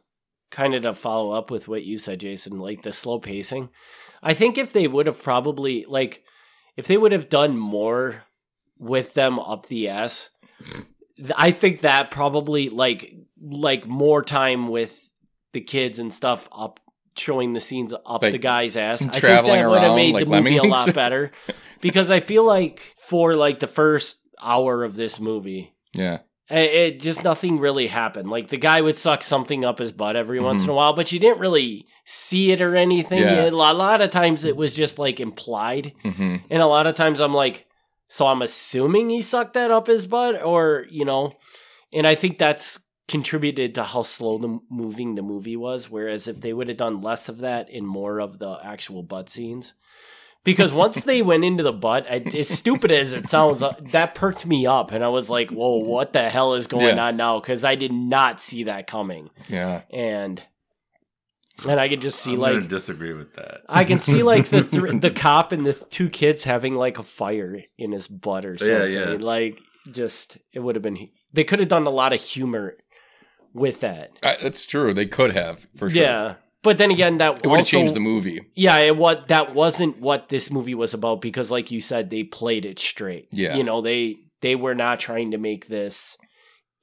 kind 0.52 0.74
of 0.74 0.84
to 0.84 0.94
follow 0.96 1.32
up 1.32 1.52
with 1.52 1.68
what 1.68 1.84
you 1.84 1.98
said, 1.98 2.20
Jason, 2.20 2.58
like 2.60 2.82
the 2.84 2.92
slow 2.94 3.20
pacing. 3.20 3.70
I 4.24 4.34
think 4.34 4.58
if 4.58 4.74
they 4.74 4.88
would 4.88 5.06
have 5.06 5.22
probably 5.22 5.86
like, 5.88 6.24
if 6.76 6.88
they 6.88 6.98
would 6.98 7.12
have 7.12 7.30
done 7.30 7.58
more 7.58 8.24
with 8.78 9.14
them 9.14 9.38
up 9.40 9.68
the 9.68 9.90
ass, 9.90 10.30
I 11.36 11.52
think 11.52 11.82
that 11.82 12.12
probably 12.12 12.70
like 12.70 13.14
like 13.42 13.86
more 13.88 14.24
time 14.24 14.68
with 14.70 15.10
the 15.54 15.62
kids 15.62 16.00
and 16.00 16.14
stuff 16.14 16.48
up 16.52 16.80
showing 17.20 17.54
the 17.54 17.60
scenes 17.60 17.94
up 17.94 18.22
Like, 18.22 18.32
the 18.32 18.38
guy's 18.38 18.76
ass. 18.78 19.02
I 19.02 19.20
think 19.20 19.22
that 19.24 19.44
would 19.70 19.82
have 19.82 19.96
made 19.96 20.14
like 20.14 20.28
the 20.28 20.42
movie 20.42 20.58
a 20.58 20.64
lot 20.64 20.94
better 21.04 21.32
because 21.82 22.10
I 22.10 22.20
feel 22.20 22.44
like 22.44 22.82
for 23.08 23.36
like 23.36 23.60
the 23.60 23.68
first 23.68 24.18
hour 24.42 24.84
of 24.84 24.96
this 24.96 25.20
movie, 25.20 25.74
Yeah. 25.94 26.20
it, 26.50 26.74
it 26.74 27.00
just 27.02 27.24
nothing 27.24 27.60
really 27.60 27.88
happened. 27.88 28.30
Like 28.30 28.48
the 28.50 28.58
guy 28.58 28.82
would 28.82 28.98
suck 28.98 29.24
something 29.24 29.66
up 29.66 29.80
his 29.80 29.92
butt 29.92 30.16
every 30.16 30.40
once 30.40 30.62
Mhm. 30.62 30.66
in 30.66 30.70
a 30.72 30.74
while, 30.76 30.94
but 30.94 31.12
you 31.12 31.20
didn't 31.20 31.40
really 31.40 31.86
see 32.06 32.52
it 32.52 32.62
or 32.62 32.76
anything. 32.76 33.20
Yeah. 33.20 33.50
A 33.50 33.52
lot, 33.52 33.76
a 33.76 33.78
lot 33.78 34.02
of 34.02 34.10
times 34.12 34.46
it 34.46 34.56
was 34.56 34.74
just 34.74 34.98
like 34.98 35.20
implied, 35.20 35.94
hmm 36.04 36.38
and 36.50 36.62
a 36.62 36.66
lot 36.68 36.88
of 36.88 36.96
times 36.96 37.20
I'm 37.20 37.34
like, 37.34 37.66
so 38.08 38.26
I'm 38.26 38.42
assuming 38.42 39.10
he 39.12 39.22
sucked 39.22 39.54
that 39.54 39.70
up 39.72 39.86
his 39.88 40.06
butt, 40.08 40.42
or 40.44 40.86
you 40.90 41.06
know, 41.06 41.34
and 41.94 42.08
I 42.08 42.16
think 42.16 42.38
that's 42.40 42.80
contributed 43.10 43.76
to 43.76 43.84
how 43.84 44.04
slow 44.04 44.38
the 44.38 44.60
moving 44.70 45.16
the 45.16 45.22
movie 45.22 45.58
was. 45.58 45.90
Whereas 45.90 46.28
if 46.28 46.40
they 46.40 46.54
would 46.54 46.70
have 46.70 46.78
done 46.78 47.02
less 47.02 47.28
of 47.28 47.40
that 47.40 47.70
and 47.70 47.86
more 47.86 48.20
of 48.20 48.40
the 48.40 48.58
actual 48.64 49.04
butt 49.04 49.30
scenes. 49.30 49.74
Because 50.46 50.72
once 50.72 50.96
they 51.04 51.22
went 51.22 51.44
into 51.44 51.64
the 51.64 51.74
butt, 51.74 52.06
I, 52.10 52.18
as 52.34 52.48
stupid 52.48 52.92
as 52.92 53.12
it 53.12 53.28
sounds, 53.28 53.62
uh, 53.62 53.74
that 53.92 54.16
perked 54.16 54.46
me 54.46 54.66
up, 54.66 54.92
and 54.94 55.04
I 55.04 55.10
was 55.10 55.30
like, 55.30 55.50
"Whoa, 55.52 55.78
what 55.80 56.14
the 56.14 56.30
hell 56.30 56.54
is 56.54 56.66
going 56.68 56.96
Yeah. 56.96 57.08
on 57.08 57.18
now?" 57.18 57.42
Because 57.42 57.66
I 57.66 57.76
did 57.76 57.92
not 57.92 58.40
see 58.42 58.64
that 58.64 58.88
coming, 58.88 59.30
Yeah. 59.50 59.82
and 59.92 60.42
and 61.68 61.78
I 61.78 61.90
could 61.90 62.02
just 62.02 62.22
see 62.22 62.34
I'm 62.34 62.40
like 62.40 62.70
disagree 62.70 63.12
with 63.12 63.34
that. 63.34 63.64
I 63.68 63.84
can 63.84 64.00
see 64.00 64.24
like 64.24 64.50
the 64.50 64.64
th- 64.64 65.02
the 65.02 65.12
cop 65.12 65.52
and 65.52 65.66
the 65.66 65.74
two 65.74 66.10
kids 66.10 66.44
having 66.46 66.76
like 66.76 66.98
a 66.98 67.04
fire 67.04 67.62
in 67.78 67.92
his 67.92 68.08
butt 68.08 68.46
or 68.46 68.58
something. 68.58 68.76
Yeah, 68.94 69.10
yeah. 69.12 69.18
Like 69.20 69.60
just 69.92 70.38
it 70.54 70.60
would 70.60 70.76
have 70.76 70.82
been. 70.84 71.10
They 71.34 71.44
could 71.44 71.60
have 71.60 71.68
done 71.68 71.86
a 71.86 71.90
lot 71.92 72.14
of 72.14 72.22
humor 72.22 72.78
with 73.54 73.80
that. 73.82 74.12
I, 74.24 74.38
that's 74.42 74.66
true. 74.66 74.94
They 74.94 75.06
could 75.06 75.34
have 75.34 75.66
for 75.78 75.90
sure. 75.90 76.04
Yeah, 76.04 76.36
but 76.64 76.78
then 76.78 76.92
again, 76.92 77.18
that 77.20 77.42
It 77.44 77.48
would 77.48 77.60
have 77.60 77.68
changed 77.68 77.96
the 77.96 78.00
movie. 78.00 78.42
Yeah, 78.56 78.78
it, 78.78 78.96
what 78.98 79.28
that 79.30 79.54
wasn't 79.56 80.00
what 80.00 80.30
this 80.30 80.52
movie 80.52 80.76
was 80.76 80.94
about 80.94 81.22
because, 81.22 81.50
like 81.52 81.72
you 81.72 81.82
said, 81.82 82.10
they 82.10 82.24
played 82.24 82.66
it 82.66 82.80
straight. 82.80 83.28
Yeah. 83.32 83.56
you 83.56 83.64
know 83.64 83.82
they 83.82 84.18
they 84.42 84.56
were 84.56 84.76
not 84.76 85.00
trying 85.00 85.32
to 85.32 85.38
make 85.38 85.68
this 85.68 86.18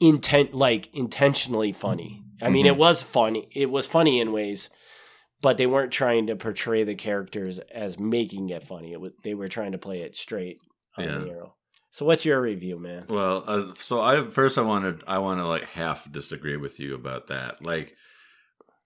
intent 0.00 0.54
like 0.54 0.88
intentionally 0.92 1.72
funny. 1.72 2.22
I 2.42 2.50
mean, 2.50 2.66
Mhm. 2.66 2.70
it 2.70 2.76
was 2.76 3.02
funny. 3.02 3.48
It 3.54 3.70
was 3.70 3.86
funny 3.86 4.20
in 4.20 4.30
ways, 4.32 4.68
but 5.40 5.56
they 5.56 5.66
weren't 5.66 5.92
trying 5.92 6.26
to 6.26 6.36
portray 6.36 6.84
the 6.84 6.94
characters 6.94 7.58
as 7.74 7.98
making 7.98 8.50
it 8.50 8.66
funny. 8.66 8.92
It 8.92 9.00
was, 9.00 9.12
they 9.24 9.32
were 9.32 9.48
trying 9.48 9.72
to 9.72 9.78
play 9.78 10.00
it 10.00 10.16
straight 10.16 10.58
on 10.98 11.04
Yeah. 11.04 11.18
the 11.18 11.30
arrow. 11.30 11.54
So, 11.96 12.04
what's 12.04 12.26
your 12.26 12.42
review, 12.42 12.78
man? 12.78 13.06
Well, 13.08 13.42
uh, 13.46 13.72
so 13.78 14.02
I 14.02 14.28
first 14.28 14.58
I 14.58 14.60
wanted 14.60 15.02
I 15.06 15.16
want 15.16 15.40
to 15.40 15.46
like 15.46 15.64
half 15.64 16.12
disagree 16.12 16.58
with 16.58 16.78
you 16.78 16.94
about 16.94 17.28
that. 17.28 17.64
Like, 17.64 17.94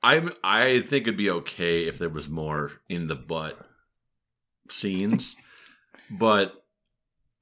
I'm 0.01 0.33
I 0.45 0.83
think 0.83 1.09
it'd 1.09 1.17
be 1.17 1.29
okay 1.31 1.89
if 1.89 1.99
there 1.99 2.09
was 2.09 2.29
more 2.29 2.71
in 2.89 3.09
the 3.09 3.17
butt 3.17 3.59
scenes, 4.71 5.35
but 6.21 6.55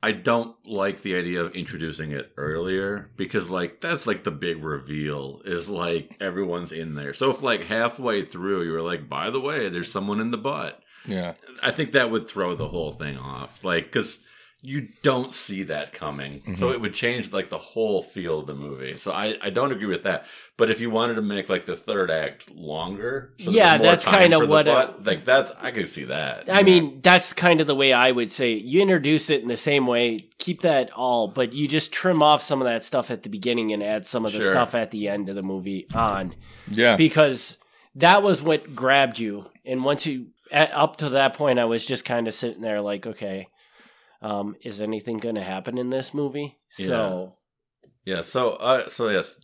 I 0.03 0.13
don't 0.13 0.57
like 0.67 1.03
the 1.03 1.17
idea 1.17 1.43
of 1.43 1.55
introducing 1.55 2.13
it 2.13 2.33
earlier 2.39 3.11
because 3.19 3.51
like 3.51 3.83
that's 3.83 4.07
like 4.07 4.25
the 4.25 4.31
big 4.31 4.65
reveal 4.65 5.43
is 5.45 5.69
like 5.69 6.17
everyone's 6.19 6.73
in 6.73 6.95
there. 6.95 7.13
So 7.13 7.31
if 7.31 7.43
like 7.43 7.65
halfway 7.65 8.25
through 8.25 8.63
you 8.63 8.73
were 8.73 8.81
like, 8.81 9.07
by 9.07 9.29
the 9.29 9.41
way, 9.41 9.69
there's 9.69 9.93
someone 9.93 10.19
in 10.19 10.31
the 10.31 10.39
butt. 10.39 10.81
Yeah. 11.05 11.35
I 11.63 11.73
think 11.73 11.93
that 11.93 12.11
would 12.11 12.27
throw 12.27 12.55
the 12.55 12.69
whole 12.69 12.95
thing 12.95 13.19
off. 13.19 13.63
Like, 13.63 13.93
because 13.93 14.19
you 14.61 14.89
don't 15.03 15.35
see 15.35 15.63
that 15.63 15.93
coming. 15.93 16.43
So 16.57 16.69
Mhm. 16.69 16.73
it 16.75 16.81
would 16.81 16.95
change, 16.95 17.33
like, 17.33 17.49
the 17.49 17.59
whole 17.59 18.03
feel 18.03 18.41
of 18.41 18.49
the 18.49 18.55
movie. 18.55 18.99
So 18.99 19.13
I, 19.13 19.37
I 19.41 19.51
don't 19.51 19.71
agree 19.71 19.87
with 19.87 20.03
that. 20.03 20.27
But 20.57 20.69
if 20.69 20.81
you 20.81 20.91
wanted 20.91 21.15
to 21.15 21.23
make, 21.23 21.49
like, 21.49 21.65
the 21.65 21.77
third 21.77 22.11
act 22.11 22.51
longer, 22.51 23.35
so 23.39 23.53
Yeah, 23.53 23.77
more 23.77 23.87
that's 23.87 24.05
kinda 24.05 24.41
what, 24.41 24.67
uh, 24.67 24.75
butt, 24.87 25.05
like, 25.07 25.25
that's, 25.25 25.53
I 25.61 25.71
could 25.71 25.89
see 25.95 26.05
that. 26.05 26.47
I 26.53 26.65
mean, 26.65 26.99
that's 27.03 27.33
kind 27.33 27.61
of 27.61 27.69
the 27.69 27.77
way 27.77 27.93
I 27.93 28.11
would 28.11 28.33
say 28.33 28.55
you 28.55 28.81
introduce 28.83 29.31
it 29.31 29.43
in 29.43 29.49
the 29.49 29.57
same 29.57 29.87
way, 29.87 30.29
keep 30.39 30.63
that 30.63 30.91
all, 30.93 31.29
but 31.29 31.53
you 31.53 31.69
just 31.69 31.93
trim 31.93 32.21
off 32.21 32.43
some 32.43 32.61
of 32.61 32.67
that 32.67 32.83
stuff 32.83 33.13
at 33.13 33.23
the 33.23 33.29
beginning 33.29 33.73
and 33.73 33.81
add 33.81 34.07
some 34.07 34.27
of 34.27 34.33
the 34.33 34.41
Sure. 34.41 34.51
stuff 34.51 34.75
at 34.75 34.91
the 34.91 35.07
end 35.09 35.29
of 35.29 35.37
the 35.37 35.43
movie 35.43 35.87
on 35.95 36.35
Yeah. 36.69 36.97
because 36.97 37.57
that 37.95 38.25
was 38.25 38.43
what 38.43 38.75
grabbed 38.75 39.21
you. 39.21 39.47
And 39.65 39.85
once 39.85 40.05
you 40.05 40.27
at, 40.51 40.73
up 40.73 40.97
to 40.97 41.11
that 41.11 41.35
point, 41.35 41.61
I 41.61 41.65
was 41.67 41.85
just 41.87 42.05
kind 42.05 42.27
of 42.27 42.35
sitting 42.35 42.63
there 42.63 42.81
like, 42.81 43.07
okay, 43.07 43.47
um, 44.21 44.57
is 44.63 44.81
anything 44.81 45.19
going 45.19 45.37
to 45.37 45.43
happen 45.43 45.79
in 45.79 45.91
this 45.91 46.13
movie? 46.13 46.59
So 46.71 46.85
Yeah. 48.05 48.23
So, 48.23 48.53
uh, 48.53 48.89
so 48.89 49.09
yes, 49.09 49.41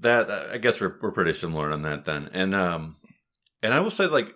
that 0.00 0.30
I 0.30 0.58
guess 0.58 0.80
we're 0.80 0.96
we're 1.00 1.12
pretty 1.12 1.34
similar 1.34 1.72
on 1.72 1.82
that 1.82 2.04
then. 2.04 2.30
And 2.32 2.54
um, 2.54 2.96
and 3.62 3.74
I 3.74 3.80
will 3.80 3.90
say 3.90 4.06
like 4.06 4.34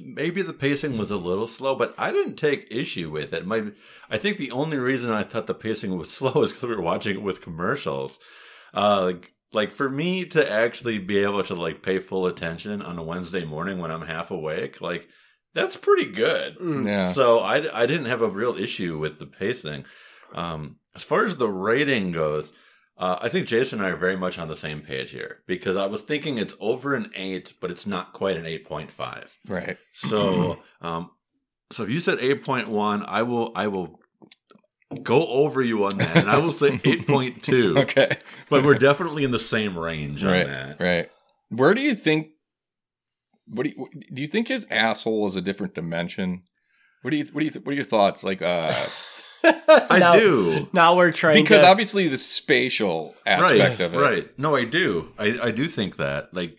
maybe 0.00 0.42
the 0.42 0.52
pacing 0.52 0.96
was 0.96 1.10
a 1.10 1.16
little 1.16 1.46
slow, 1.46 1.74
but 1.74 1.94
I 1.98 2.12
didn't 2.12 2.36
take 2.36 2.66
issue 2.70 3.10
with 3.10 3.32
it. 3.32 3.46
My, 3.46 3.70
I 4.10 4.18
think 4.18 4.38
the 4.38 4.50
only 4.50 4.76
reason 4.76 5.10
I 5.10 5.24
thought 5.24 5.46
the 5.46 5.54
pacing 5.54 5.96
was 5.96 6.10
slow 6.12 6.42
is 6.42 6.52
because 6.52 6.68
we 6.68 6.76
were 6.76 6.82
watching 6.82 7.16
it 7.16 7.22
with 7.22 7.42
commercials. 7.42 8.18
Uh, 8.74 9.02
like 9.02 9.32
like 9.52 9.72
for 9.72 9.88
me 9.88 10.24
to 10.26 10.50
actually 10.50 10.98
be 10.98 11.18
able 11.18 11.42
to 11.44 11.54
like 11.54 11.82
pay 11.82 11.98
full 11.98 12.26
attention 12.26 12.82
on 12.82 12.98
a 12.98 13.02
Wednesday 13.02 13.44
morning 13.44 13.78
when 13.78 13.90
I'm 13.90 14.02
half 14.02 14.30
awake, 14.30 14.80
like 14.80 15.08
that's 15.56 15.76
pretty 15.76 16.12
good. 16.12 16.56
mm, 16.58 16.86
Yeah. 16.86 17.10
So 17.12 17.40
I, 17.40 17.82
I 17.82 17.86
didn't 17.86 18.06
have 18.06 18.22
a 18.22 18.28
real 18.28 18.56
issue 18.56 18.96
with 18.98 19.18
the 19.18 19.26
pacing. 19.26 19.84
Um, 20.34 20.76
as 20.94 21.02
far 21.02 21.24
as 21.24 21.36
the 21.36 21.48
rating 21.48 22.12
goes, 22.12 22.52
uh, 22.98 23.18
I 23.20 23.28
think 23.28 23.46
Jason 23.48 23.78
and 23.80 23.86
I 23.88 23.90
are 23.90 23.96
very 23.96 24.16
much 24.16 24.38
on 24.38 24.48
the 24.48 24.56
same 24.56 24.80
page 24.82 25.10
here 25.10 25.38
because 25.46 25.76
I 25.76 25.86
was 25.86 26.00
thinking 26.02 26.38
it's 26.38 26.54
over 26.60 26.94
an 26.94 27.10
eight, 27.14 27.54
but 27.60 27.70
it's 27.70 27.86
not 27.86 28.12
quite 28.12 28.36
an 28.36 28.46
eight 28.46 28.64
point 28.66 28.90
five. 28.92 29.30
Right. 29.48 29.76
So, 29.94 30.58
um, 30.80 31.10
so 31.72 31.82
if 31.82 31.90
you 31.90 32.00
said 32.00 32.18
eight 32.20 32.44
point 32.44 32.68
one, 32.68 33.02
I 33.04 33.22
will 33.22 33.52
I 33.54 33.66
will 33.66 33.98
go 35.02 35.26
over 35.26 35.62
you 35.62 35.84
on 35.84 35.98
that, 35.98 36.16
and 36.16 36.30
I 36.30 36.38
will 36.38 36.52
say 36.52 36.80
eight 36.84 37.06
point 37.06 37.42
two. 37.42 37.74
Okay. 37.78 38.16
But 38.48 38.64
we're 38.64 38.78
definitely 38.78 39.24
in 39.24 39.30
the 39.30 39.38
same 39.38 39.76
range 39.78 40.22
on 40.24 40.30
Right. 40.32 40.46
that. 40.46 40.80
Right. 40.80 41.10
Where 41.50 41.74
do 41.74 41.80
you 41.82 41.94
think? 41.94 42.28
What 43.48 43.64
do 43.64 43.70
you 43.70 43.88
do? 44.12 44.22
You 44.22 44.28
think 44.28 44.48
his 44.48 44.66
asshole 44.70 45.26
is 45.26 45.36
a 45.36 45.40
different 45.40 45.74
dimension? 45.74 46.42
What 47.02 47.10
do 47.10 47.16
you? 47.16 47.24
What 47.32 47.40
do 47.40 47.46
you? 47.46 47.52
What 47.62 47.72
are 47.72 47.74
your 47.74 47.84
thoughts? 47.84 48.24
Like, 48.24 48.42
uh, 48.42 48.86
I 49.44 49.98
now, 49.98 50.14
do. 50.16 50.68
Now 50.72 50.96
we're 50.96 51.12
trying 51.12 51.42
because 51.44 51.62
to. 51.62 51.68
obviously 51.68 52.08
the 52.08 52.18
spatial 52.18 53.14
aspect 53.26 53.78
right, 53.78 53.80
of 53.80 53.94
it, 53.94 53.98
Right. 53.98 54.38
No, 54.38 54.56
I 54.56 54.64
do. 54.64 55.12
I, 55.18 55.38
I 55.44 55.50
do 55.52 55.68
think 55.68 55.96
that. 55.98 56.34
Like, 56.34 56.56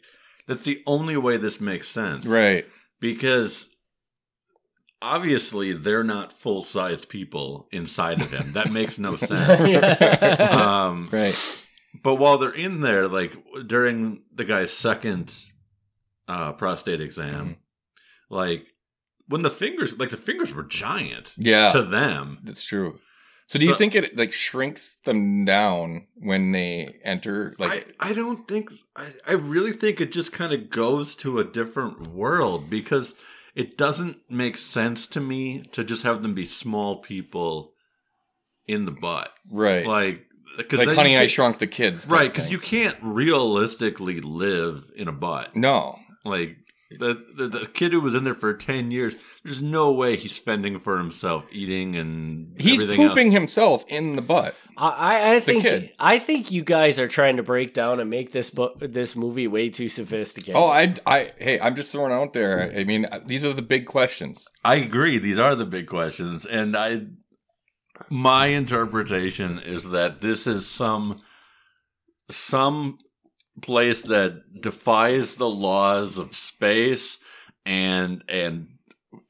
that's 0.47 0.63
the 0.63 0.81
only 0.87 1.17
way 1.17 1.37
this 1.37 1.59
makes 1.59 1.89
sense. 1.89 2.25
Right. 2.25 2.65
Because 3.01 3.67
obviously 5.01 5.73
they're 5.73 6.03
not 6.03 6.33
full 6.33 6.63
sized 6.63 7.09
people 7.09 7.67
inside 7.71 8.21
of 8.21 8.31
him. 8.31 8.53
That 8.53 8.71
makes 8.71 8.97
no 8.97 9.15
sense. 9.17 10.39
um, 10.39 11.09
Right. 11.11 11.35
but 12.03 12.15
while 12.15 12.37
they're 12.37 12.49
in 12.51 12.81
there, 12.81 13.07
like 13.07 13.33
during 13.67 14.21
the 14.33 14.45
guy's 14.45 14.71
second 14.71 15.33
uh, 16.27 16.53
prostate 16.53 17.01
exam, 17.01 17.33
Mm-hmm. 17.45 18.35
like 18.35 18.65
when 19.27 19.41
the 19.41 19.51
fingers, 19.51 19.93
like 19.97 20.09
the 20.09 20.17
fingers 20.17 20.53
were 20.53 20.63
giant 20.63 21.33
Yeah. 21.37 21.71
to 21.73 21.83
them. 21.83 22.39
That's 22.43 22.63
true. 22.63 22.99
So 23.47 23.57
do 23.59 23.65
you 23.65 23.77
think 23.77 23.95
it 23.95 24.17
like 24.17 24.33
shrinks 24.33 24.97
them 25.05 25.45
down 25.45 26.07
when 26.15 26.51
they 26.51 26.97
enter? 27.03 27.55
Like, 27.57 27.95
I, 27.99 28.09
I 28.09 28.13
don't 28.13 28.45
think 28.45 28.71
I, 28.95 29.13
I 29.25 29.31
really 29.33 29.71
think 29.71 30.01
it 30.01 30.11
just 30.11 30.33
kind 30.33 30.53
of 30.53 30.69
goes 30.69 31.15
to 31.15 31.39
a 31.39 31.45
different 31.45 32.07
world 32.07 32.69
because 32.69 33.15
it 33.55 33.77
doesn't 33.77 34.17
make 34.29 34.57
sense 34.57 35.05
to 35.07 35.21
me 35.21 35.63
to 35.71 35.85
just 35.85 36.03
have 36.03 36.23
them 36.23 36.33
be 36.33 36.45
small 36.45 36.97
people 37.01 37.71
in 38.67 38.83
the 38.83 38.91
butt 38.91 39.31
right? 39.49 39.85
like 39.87 40.25
because 40.57 40.85
Like, 40.85 40.97
Honey, 40.97 41.17
I 41.17 41.27
Shrunk 41.27 41.59
the 41.59 41.67
Kids, 41.67 42.05
right 42.07 42.31
because 42.33 42.49
you 42.51 42.59
can't 42.59 42.97
realistically 43.01 44.19
live 44.19 44.83
in 44.95 45.07
a 45.07 45.11
butt 45.13 45.55
no, 45.55 45.97
like 46.27 46.57
the, 46.99 47.21
the 47.35 47.47
the 47.49 47.65
kid 47.65 47.91
who 47.91 47.99
was 47.99 48.15
in 48.15 48.23
there 48.23 48.33
for 48.33 48.53
10 48.53 48.91
years 48.91 49.13
there's 49.43 49.61
no 49.61 49.91
way 49.91 50.15
he's 50.15 50.37
fending 50.37 50.79
for 50.79 50.97
himself 50.97 51.43
eating 51.51 51.97
and 51.97 52.55
he's 52.57 52.81
everything 52.81 53.03
else. 53.03 53.09
pooping 53.11 53.31
himself 53.31 53.83
in 53.89 54.15
the 54.15 54.21
butt. 54.21 54.55
I, 54.77 54.87
I- 54.87 55.35
I 55.35 55.39
think 55.41 55.63
kid. 55.63 55.91
I 55.99 56.17
think 56.17 56.49
you 56.49 56.63
guys 56.63 56.97
are 56.97 57.09
trying 57.09 57.35
to 57.37 57.43
break 57.43 57.73
down 57.73 57.99
and 57.99 58.09
make 58.09 58.31
this 58.31 58.49
book 58.49 58.77
this 58.79 59.17
movie 59.17 59.47
way 59.49 59.67
too 59.69 59.89
sophisticated. 59.89 60.55
Oh, 60.55 60.67
I, 60.67 60.95
I, 61.05 61.33
hey, 61.37 61.59
I'm 61.59 61.75
just 61.75 61.91
throwing 61.91 62.13
out 62.13 62.31
there. 62.31 62.71
I 62.73 62.85
mean, 62.85 63.05
these 63.25 63.43
are 63.43 63.51
the 63.53 63.61
big 63.61 63.85
questions. 63.85 64.47
I 64.63 64.75
agree. 64.75 65.19
These 65.19 65.39
are 65.39 65.55
the 65.55 65.65
big 65.65 65.87
questions, 65.87 66.45
and 66.45 66.77
I, 66.77 67.01
my 68.09 68.47
interpretation 68.47 69.59
is 69.59 69.83
that 69.89 70.21
this 70.21 70.47
is 70.47 70.67
some, 70.69 71.21
some 72.29 72.97
place 73.61 74.01
that 74.03 74.61
defies 74.61 75.35
the 75.35 75.49
laws 75.49 76.17
of 76.17 76.35
space 76.35 77.17
and 77.65 78.23
and 78.29 78.67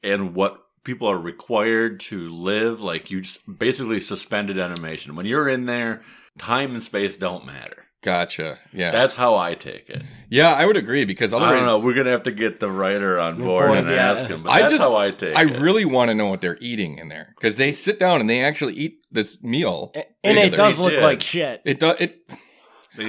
and 0.02 0.34
what 0.34 0.60
people 0.84 1.08
are 1.08 1.18
required 1.18 2.00
to 2.00 2.28
live. 2.30 2.80
Like 2.80 3.10
you 3.10 3.20
just 3.22 3.40
basically 3.58 4.00
suspended 4.00 4.58
animation. 4.58 5.16
When 5.16 5.26
you're 5.26 5.48
in 5.48 5.66
there, 5.66 6.02
time 6.38 6.74
and 6.74 6.82
space 6.82 7.16
don't 7.16 7.46
matter. 7.46 7.84
Gotcha. 8.00 8.60
Yeah. 8.72 8.92
That's 8.92 9.14
how 9.14 9.36
I 9.36 9.54
take 9.54 9.90
it. 9.90 10.02
yeah, 10.30 10.52
I 10.54 10.64
would 10.66 10.76
agree 10.76 11.04
because 11.04 11.32
I 11.34 11.38
otherwise 11.38 11.52
don't 11.54 11.66
know. 11.66 11.78
We're 11.80 11.94
gonna 11.94 12.12
have 12.12 12.22
to 12.22 12.30
get 12.30 12.60
the 12.60 12.70
writer 12.70 13.18
on 13.18 13.38
board 13.38 13.66
point, 13.66 13.86
and 13.86 13.90
yeah. 13.90 14.12
ask 14.12 14.26
him. 14.26 14.44
But 14.44 14.50
I 14.50 14.60
that's 14.60 14.72
just- 14.72 14.82
how 14.82 14.94
I 14.94 15.10
take 15.10 15.34
I 15.36 15.42
it. 15.42 15.56
I 15.56 15.58
really 15.58 15.84
want 15.84 16.10
to 16.10 16.14
know 16.14 16.26
what 16.28 16.40
they're 16.40 16.58
eating 16.60 16.98
in 16.98 17.08
there 17.08 17.34
because 17.36 17.56
they 17.56 17.72
sit 17.72 17.98
down 17.98 18.20
and 18.20 18.30
they 18.30 18.40
actually 18.44 18.74
eat 18.74 19.00
this 19.10 19.42
meal. 19.42 19.92
and 20.22 20.38
it 20.38 20.50
does 20.54 20.76
He 20.76 20.82
look 20.82 20.92
did. 20.92 21.02
like 21.02 21.22
shit. 21.22 21.60
It 21.64 21.80
does. 21.80 21.96
It. 21.98 22.20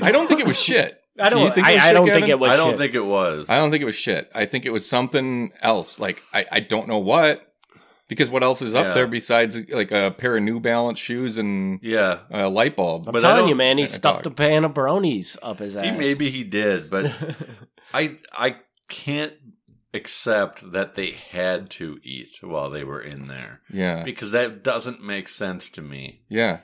I 0.02 0.12
don't 0.12 0.28
think 0.28 0.40
it 0.40 0.48
was 0.48 0.60
shit. 0.60 0.99
I 1.20 1.30
Do 1.30 1.40
you 1.40 1.46
don't. 1.46 1.56
think 1.56 1.68
it 1.68 1.74
was 1.74 1.82
I, 1.82 1.86
I 1.86 1.88
shit, 1.90 1.94
don't 1.96 2.10
think 2.12 2.28
it 2.30 2.40
was. 2.40 2.52
I 2.52 2.56
don't 2.58 2.70
shit. 2.72 2.78
think 2.80 2.94
it 2.96 3.06
was. 3.06 3.50
I 3.50 3.56
don't 3.58 3.72
think 3.72 3.82
it 3.82 3.86
was 3.86 3.96
shit. 3.96 4.30
I 4.34 4.46
think 4.46 4.66
it 4.66 4.72
was 4.72 4.88
something 4.88 5.52
else. 5.62 6.00
Like 6.00 6.22
I, 6.34 6.46
I 6.52 6.60
don't 6.62 6.88
know 6.88 7.00
what. 7.00 7.46
Because 8.08 8.32
what 8.32 8.42
else 8.42 8.64
is 8.64 8.74
up 8.74 8.86
Yeah. 8.88 8.94
there 8.96 9.08
besides 9.08 9.56
like 9.70 9.92
a 9.92 10.10
pair 10.10 10.36
of 10.36 10.42
New 10.42 10.60
Balance 10.60 10.98
shoes 10.98 11.38
and 11.38 11.80
yeah, 11.84 12.22
a 12.32 12.50
light 12.50 12.76
bulb? 12.76 13.08
I'm 13.08 13.14
But 13.14 13.20
telling 13.22 13.48
you, 13.48 13.54
man, 13.54 13.78
he 13.78 13.86
stuffed 13.86 14.24
dog. 14.24 14.34
a 14.34 14.36
pan 14.36 14.64
of 14.66 14.74
bronies 14.74 15.38
up 15.44 15.60
his 15.60 15.78
ass. 15.78 15.86
he 15.86 15.92
maybe 15.92 16.32
he 16.32 16.44
did, 16.44 16.90
but 16.90 17.12
I 17.94 18.18
I 18.34 18.56
can't 18.88 19.34
accept 19.94 20.72
that 20.72 20.96
they 20.96 21.12
had 21.32 21.70
to 21.72 22.00
eat 22.04 22.38
while 22.42 22.70
they 22.70 22.84
were 22.84 23.02
in 23.02 23.28
there 23.28 23.62
Yeah, 23.72 24.04
because 24.04 24.32
that 24.32 24.64
doesn't 24.64 25.04
make 25.04 25.28
sense 25.30 25.70
to 25.72 25.82
me. 25.82 26.22
yeah, 26.30 26.60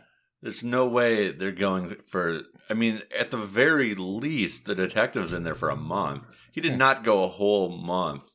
There's 0.46 0.64
no 0.64 0.86
way 0.86 1.32
they're 1.32 1.52
going 1.52 1.96
for. 2.12 2.42
I 2.70 2.76
mean, 2.76 3.02
at 3.18 3.32
the 3.32 3.38
very 3.38 3.96
least, 3.96 4.66
the 4.66 4.76
detective's 4.76 5.34
in 5.34 5.42
there 5.44 5.56
for 5.56 5.70
a 5.72 5.76
month. 5.76 6.24
He 6.52 6.62
did 6.62 6.74
Yeah. 6.74 6.78
not 6.78 7.04
go 7.04 7.24
a 7.24 7.28
whole 7.28 7.70
month 7.70 8.32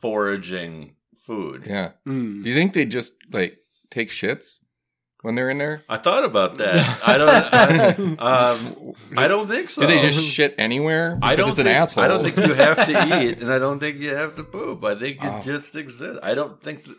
foraging 0.00 0.94
food. 1.26 1.64
yeah. 1.66 1.90
Mm. 2.06 2.42
Do 2.42 2.48
you 2.48 2.54
think 2.56 2.72
they 2.72 2.84
just 2.84 3.12
like 3.32 3.58
take 3.90 4.10
shits 4.10 4.58
when 5.22 5.34
they're 5.34 5.50
in 5.50 5.58
there? 5.58 5.82
I 5.88 5.96
thought 5.98 6.24
about 6.24 6.56
that. 6.58 7.00
I 7.06 7.18
don't. 7.18 8.18
I, 8.20 8.50
um, 8.52 8.92
I 9.16 9.28
don't 9.28 9.48
think 9.48 9.70
so. 9.70 9.82
Do 9.82 9.86
they 9.88 10.00
just 10.00 10.24
shit 10.26 10.54
anywhere? 10.58 11.18
I 11.22 11.34
don't 11.36 11.50
it's 11.50 11.58
an 11.58 11.64
think, 11.66 11.76
asshole. 11.76 12.04
I 12.04 12.08
don't 12.08 12.24
think 12.24 12.36
you 12.36 12.54
have 12.54 12.76
to 12.86 13.20
eat, 13.22 13.38
and 13.40 13.52
I 13.52 13.58
don't 13.58 13.78
think 13.80 13.98
you 13.98 14.14
have 14.14 14.36
to 14.36 14.44
poop. 14.44 14.84
I 14.84 14.98
think 14.98 15.18
it 15.22 15.26
Oh. 15.32 15.42
just 15.42 15.74
exists. 15.76 16.18
I 16.22 16.34
don't 16.34 16.62
think. 16.62 16.84
th- 16.84 16.96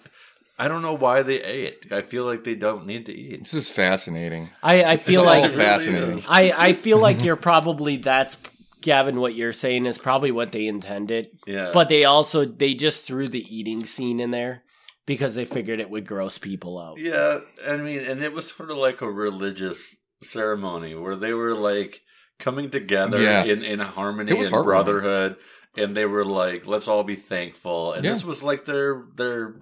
I 0.60 0.68
don't 0.68 0.82
know 0.82 0.94
why 0.94 1.22
they 1.22 1.42
ate. 1.42 1.92
I 1.92 2.02
feel 2.02 2.26
like 2.26 2.44
they 2.44 2.56
don't 2.56 2.86
need 2.88 3.06
to 3.06 3.14
eat. 3.14 3.44
This 3.44 3.54
is 3.54 3.70
fascinating. 3.70 4.50
I, 4.64 4.84
I 4.84 4.98
feel 4.98 5.22
is 5.22 5.28
all 5.28 5.42
like 5.42 5.54
fascinating. 5.54 6.24
I, 6.28 6.52
I 6.52 6.74
feel 6.74 6.98
like 7.00 7.24
you're 7.26 7.36
probably 7.36 7.98
that's 7.98 8.38
Gavin. 8.82 9.20
What 9.20 9.36
you're 9.36 9.54
saying 9.54 9.86
is 9.86 9.98
probably 9.98 10.32
what 10.32 10.52
they 10.52 10.66
intended, 10.68 11.28
Yeah, 11.46 11.72
but 11.74 11.90
they 11.90 12.06
also 12.06 12.46
they 12.46 12.74
just 12.74 13.04
threw 13.04 13.28
the 13.28 13.46
eating 13.56 13.86
scene 13.86 14.20
in 14.20 14.32
there 14.32 14.64
because 15.06 15.36
they 15.36 15.46
figured 15.46 15.80
it 15.80 15.90
would 15.90 16.08
gross 16.08 16.38
people 16.38 16.80
out. 16.80 16.98
yeah. 17.00 17.40
I 17.68 17.78
mean, 17.78 18.00
and 18.02 18.24
it 18.24 18.34
was 18.34 18.50
sort 18.52 18.72
of 18.72 18.78
like 18.78 19.02
a 19.02 19.10
religious 19.12 19.96
ceremony 20.24 20.96
where 20.96 21.16
they 21.16 21.34
were 21.34 21.54
like 21.56 22.02
coming 22.40 22.70
together 22.70 23.22
Yeah. 23.22 23.44
in 23.44 23.64
in 23.64 23.80
harmony 23.80 24.32
It 24.32 24.46
and 24.52 24.64
brotherhood, 24.64 25.36
and 25.76 25.96
they 25.96 26.06
were 26.06 26.26
like, 26.26 26.66
"Let's 26.66 26.88
all 26.88 27.04
be 27.04 27.16
thankful." 27.16 27.94
And 27.94 28.04
Yeah. 28.04 28.12
this 28.14 28.24
was 28.26 28.42
like 28.44 28.66
their 28.66 29.06
their 29.16 29.56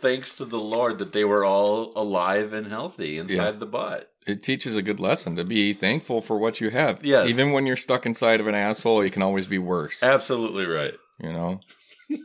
thanks 0.00 0.34
to 0.36 0.44
the 0.44 0.58
Lord 0.58 0.98
that 0.98 1.12
they 1.12 1.24
were 1.24 1.44
all 1.44 1.92
alive 1.96 2.52
and 2.52 2.66
healthy 2.66 3.18
inside 3.18 3.34
Yeah. 3.34 3.50
the 3.52 3.66
butt. 3.66 4.10
It 4.26 4.42
teaches 4.42 4.76
a 4.76 4.82
good 4.82 5.00
lesson 5.00 5.36
to 5.36 5.44
be 5.44 5.72
thankful 5.72 6.20
for 6.20 6.38
what 6.38 6.60
you 6.60 6.70
have. 6.70 7.04
Yes. 7.04 7.28
Even 7.28 7.52
when 7.52 7.66
you're 7.66 7.76
stuck 7.76 8.04
inside 8.06 8.38
of 8.40 8.46
an 8.46 8.54
asshole, 8.54 9.02
you 9.04 9.10
can 9.10 9.22
always 9.22 9.46
be 9.46 9.58
worse. 9.58 10.02
Absolutely 10.02 10.66
right. 10.66 10.94
You 11.22 11.32
know. 11.32 11.60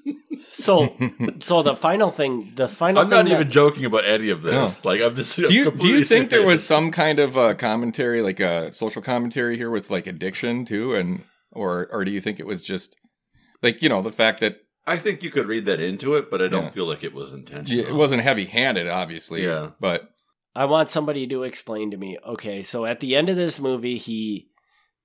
So 0.51 0.95
so 1.39 1.61
the 1.63 1.75
final 1.75 2.11
thing, 2.11 2.51
the 2.55 2.67
final. 2.67 3.01
I'm 3.01 3.09
not 3.09 3.25
thing 3.25 3.33
even 3.33 3.51
joking 3.51 3.85
about 3.85 4.05
any 4.05 4.29
of 4.29 4.41
this. 4.41 4.53
No. 4.83 4.89
Like 4.89 5.01
I'm 5.01 5.15
just. 5.15 5.35
do 5.35 5.53
you 5.53 5.71
do 5.71 5.87
you 5.87 6.03
think 6.05 6.29
there 6.29 6.45
was 6.45 6.63
some 6.63 6.91
kind 6.91 7.19
of 7.19 7.37
uh, 7.37 7.55
commentary, 7.55 8.21
like 8.21 8.39
a 8.39 8.71
social 8.71 9.01
commentary 9.01 9.57
here 9.57 9.69
with 9.69 9.89
like 9.89 10.07
addiction 10.07 10.65
too, 10.65 10.95
and 10.95 11.23
or 11.51 11.87
or 11.91 12.05
do 12.05 12.11
you 12.11 12.21
think 12.21 12.39
it 12.39 12.45
was 12.47 12.63
just 12.63 12.95
like 13.63 13.81
you 13.81 13.89
know 13.89 14.01
the 14.01 14.11
fact 14.11 14.39
that 14.41 14.57
I 14.87 14.97
think 14.97 15.23
you 15.23 15.31
could 15.31 15.47
read 15.47 15.65
that 15.65 15.79
into 15.79 16.15
it, 16.15 16.29
but 16.29 16.41
I 16.41 16.47
don't 16.47 16.65
Yeah. 16.65 16.69
feel 16.71 16.87
like 16.87 17.03
it 17.03 17.13
was 17.13 17.33
intentional. 17.33 17.85
it 17.85 17.93
wasn't 17.95 18.21
heavy 18.21 18.45
handed, 18.45 18.87
obviously. 18.87 19.43
Yeah. 19.43 19.71
But 19.79 20.09
I 20.55 20.65
want 20.65 20.89
somebody 20.89 21.25
to 21.27 21.43
explain 21.43 21.91
to 21.91 21.97
me. 21.97 22.17
Okay, 22.25 22.61
so 22.61 22.85
at 22.85 22.99
the 22.99 23.15
end 23.15 23.29
of 23.29 23.35
this 23.35 23.59
movie, 23.59 23.97
he 23.97 24.47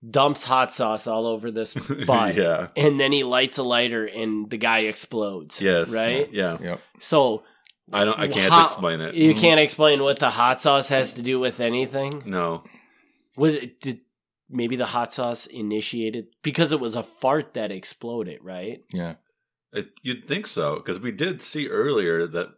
dumps 0.09 0.45
hot 0.45 0.73
sauce 0.73 1.07
all 1.07 1.27
over 1.27 1.51
this 1.51 1.75
butt, 2.07 2.37
yeah. 2.37 2.69
and 2.77 3.01
then 3.01 3.13
he 3.13 3.25
lights 3.25 3.59
a 3.59 3.63
lighter, 3.63 4.05
and 4.07 4.49
the 4.51 4.57
guy 4.59 4.81
explodes. 4.81 5.61
Yes. 5.61 5.89
right. 5.89 6.33
Yeah. 6.33 6.59
Yep. 6.61 6.81
So 7.01 7.43
I 7.93 8.05
don't. 8.05 8.19
I 8.19 8.29
can't 8.29 8.53
How- 8.53 8.65
explain 8.67 9.01
it. 9.01 9.15
you 9.15 9.35
Mhm. 9.35 9.41
can't 9.41 9.61
explain 9.61 10.03
what 10.03 10.19
the 10.19 10.31
hot 10.31 10.61
sauce 10.61 10.89
has 10.89 11.15
to 11.15 11.23
do 11.23 11.41
with 11.41 11.59
anything. 11.59 12.23
No. 12.27 12.63
Was 13.37 13.55
it 13.57 13.81
did 13.81 14.01
maybe 14.49 14.77
the 14.77 14.87
hot 14.87 15.13
sauce 15.13 15.47
initiated 15.47 16.27
because 16.43 16.71
it 16.73 16.81
was 16.81 16.97
a 16.97 17.03
fart 17.03 17.55
that 17.55 17.71
exploded, 17.73 18.39
right? 18.43 18.83
Yeah. 18.93 19.15
It, 19.73 19.91
you'd 20.03 20.27
think 20.27 20.47
so 20.47 20.77
because 20.77 20.99
we 20.99 21.13
did 21.13 21.41
see 21.43 21.69
earlier 21.69 22.27
that 22.27 22.49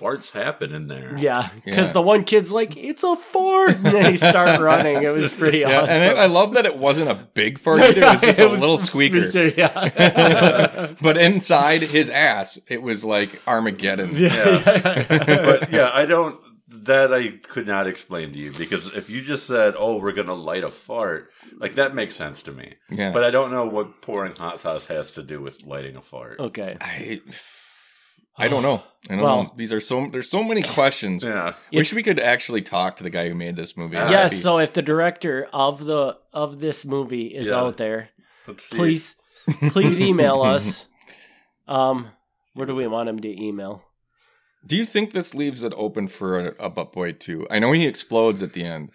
farts 0.00 0.30
happen 0.30 0.72
in 0.72 0.86
there. 0.86 1.14
Yeah, 1.18 1.48
because 1.64 1.88
Yeah. 1.88 1.92
the 1.92 2.00
one 2.00 2.22
kid's 2.24 2.52
like, 2.52 2.76
"It's 2.76 3.02
a 3.02 3.16
fart," 3.16 3.76
and 3.76 3.84
they 3.86 4.16
start 4.16 4.60
running. 4.62 5.02
It 5.02 5.08
was 5.08 5.32
pretty 5.34 5.58
Yeah, 5.58 5.80
awesome. 5.80 5.90
and 5.90 6.18
I, 6.18 6.22
I 6.22 6.26
love 6.26 6.54
that 6.54 6.64
it 6.66 6.78
wasn't 6.78 7.10
a 7.10 7.16
big 7.34 7.58
fart 7.60 7.80
either. 7.80 8.00
It 8.00 8.04
was 8.04 8.20
just 8.20 8.38
a 8.38 8.48
little 8.48 8.78
squeaker. 8.78 9.26
Yeah. 9.56 10.94
but 11.02 11.18
inside 11.18 11.82
his 11.82 12.08
ass, 12.10 12.58
it 12.68 12.80
was 12.80 13.04
like 13.04 13.42
Armageddon. 13.46 14.16
yeah. 14.16 14.62
but 15.18 15.72
yeah, 15.72 15.90
I 15.92 16.06
don't. 16.06 16.38
That 16.70 17.14
I 17.14 17.38
could 17.48 17.66
not 17.66 17.86
explain 17.86 18.32
to 18.34 18.38
you 18.38 18.52
because 18.52 18.88
if 18.94 19.08
you 19.08 19.22
just 19.22 19.46
said, 19.46 19.74
"Oh, 19.78 19.96
we're 19.96 20.12
gonna 20.12 20.34
light 20.34 20.64
a 20.64 20.70
fart," 20.70 21.30
like 21.58 21.76
that 21.76 21.94
makes 21.94 22.14
sense 22.14 22.42
to 22.42 22.52
me. 22.52 22.74
Yeah. 22.90 23.10
But 23.10 23.24
I 23.24 23.30
don't 23.30 23.50
know 23.50 23.64
what 23.66 24.02
pouring 24.02 24.36
hot 24.36 24.60
sauce 24.60 24.84
has 24.86 25.10
to 25.12 25.22
do 25.22 25.40
with 25.40 25.64
lighting 25.64 25.96
a 25.96 26.02
fart. 26.02 26.38
Okay. 26.40 26.76
I, 26.78 27.22
I 28.36 28.48
don't 28.48 28.62
know. 28.62 28.82
I 29.08 29.14
don't 29.14 29.22
Well- 29.24 29.42
know. 29.44 29.52
These 29.56 29.72
are 29.72 29.80
so 29.80 30.08
there's 30.12 30.28
so 30.30 30.42
many 30.44 30.62
questions. 30.62 31.24
Yeah. 31.24 31.54
Wish 31.72 31.94
we 31.94 32.02
could 32.02 32.20
actually 32.20 32.60
talk 32.60 32.96
to 32.98 33.02
the 33.02 33.08
guy 33.10 33.28
who 33.28 33.34
made 33.34 33.56
this 33.56 33.74
movie. 33.74 33.94
Yeah. 33.96 34.04
That'd 34.04 34.18
Yes. 34.18 34.30
be- 34.32 34.36
So 34.36 34.58
if 34.58 34.74
the 34.74 34.82
director 34.82 35.48
of 35.54 35.86
the 35.86 36.18
of 36.34 36.60
this 36.60 36.84
movie 36.84 37.28
is 37.28 37.46
Yeah. 37.46 37.54
out 37.60 37.78
there, 37.78 38.10
please 38.70 39.14
please 39.70 39.98
email 40.08 40.42
us. 40.42 40.84
Um, 41.66 42.08
where 42.54 42.66
do 42.66 42.74
we 42.74 42.86
want 42.86 43.10
him 43.10 43.20
to 43.20 43.28
email? 43.42 43.82
Do 44.68 44.76
you 44.76 44.84
think 44.86 45.12
this 45.12 45.34
leaves 45.34 45.62
it 45.62 45.72
open 45.76 46.08
for 46.08 46.38
a, 46.50 46.66
a 46.66 46.70
Butt 46.70 46.92
Boy 46.92 47.12
2? 47.12 47.46
I 47.50 47.58
know 47.58 47.72
he 47.72 47.86
explodes 47.86 48.42
at 48.42 48.52
the 48.52 48.64
end, 48.64 48.90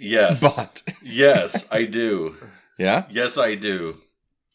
Yes. 0.00 0.40
but 0.48 0.82
yes, 1.02 1.64
I 1.70 1.84
do. 1.84 2.36
yeah, 2.78 3.04
Yes, 3.10 3.36
I 3.36 3.54
do. 3.56 3.96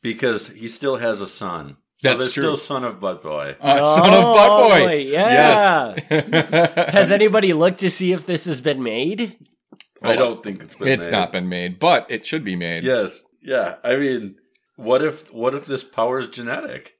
Because 0.02 0.48
he 0.50 0.68
still 0.68 0.98
has 0.98 1.22
a 1.22 1.28
son. 1.28 1.78
So 2.02 2.10
That's 2.10 2.20
there's 2.20 2.34
true. 2.34 2.44
still 2.44 2.56
son 2.58 2.84
of 2.84 3.00
Butt 3.00 3.22
Boy. 3.24 3.56
uh, 3.62 3.96
son 3.96 4.14
of 4.14 4.24
Butt 4.36 4.70
Boy. 4.70 4.84
Oh, 4.84 4.90
Yeah. 4.90 5.96
Yes. 6.10 6.90
Has 6.94 7.12
anybody 7.20 7.54
looked 7.54 7.80
to 7.82 7.90
see 7.90 8.12
if 8.14 8.26
this 8.26 8.46
has 8.46 8.60
been 8.62 8.82
made? 8.84 9.38
I 10.02 10.16
don't 10.18 10.44
think 10.44 10.64
it's 10.64 10.76
been 10.76 10.86
made. 10.86 10.94
It's 10.94 11.06
made. 11.06 11.12
not 11.12 11.32
been 11.32 11.48
made, 11.48 11.80
but 11.80 12.08
it 12.10 12.26
should 12.26 12.44
be 12.44 12.56
made. 12.58 12.84
Yes. 12.84 13.24
Yeah. 13.42 13.76
I 13.86 13.96
mean, 13.96 14.36
what 14.76 15.02
if 15.04 15.32
what 15.34 15.56
if 15.56 15.66
this 15.66 15.84
power 15.84 16.20
is 16.20 16.28
genetic? 16.28 16.93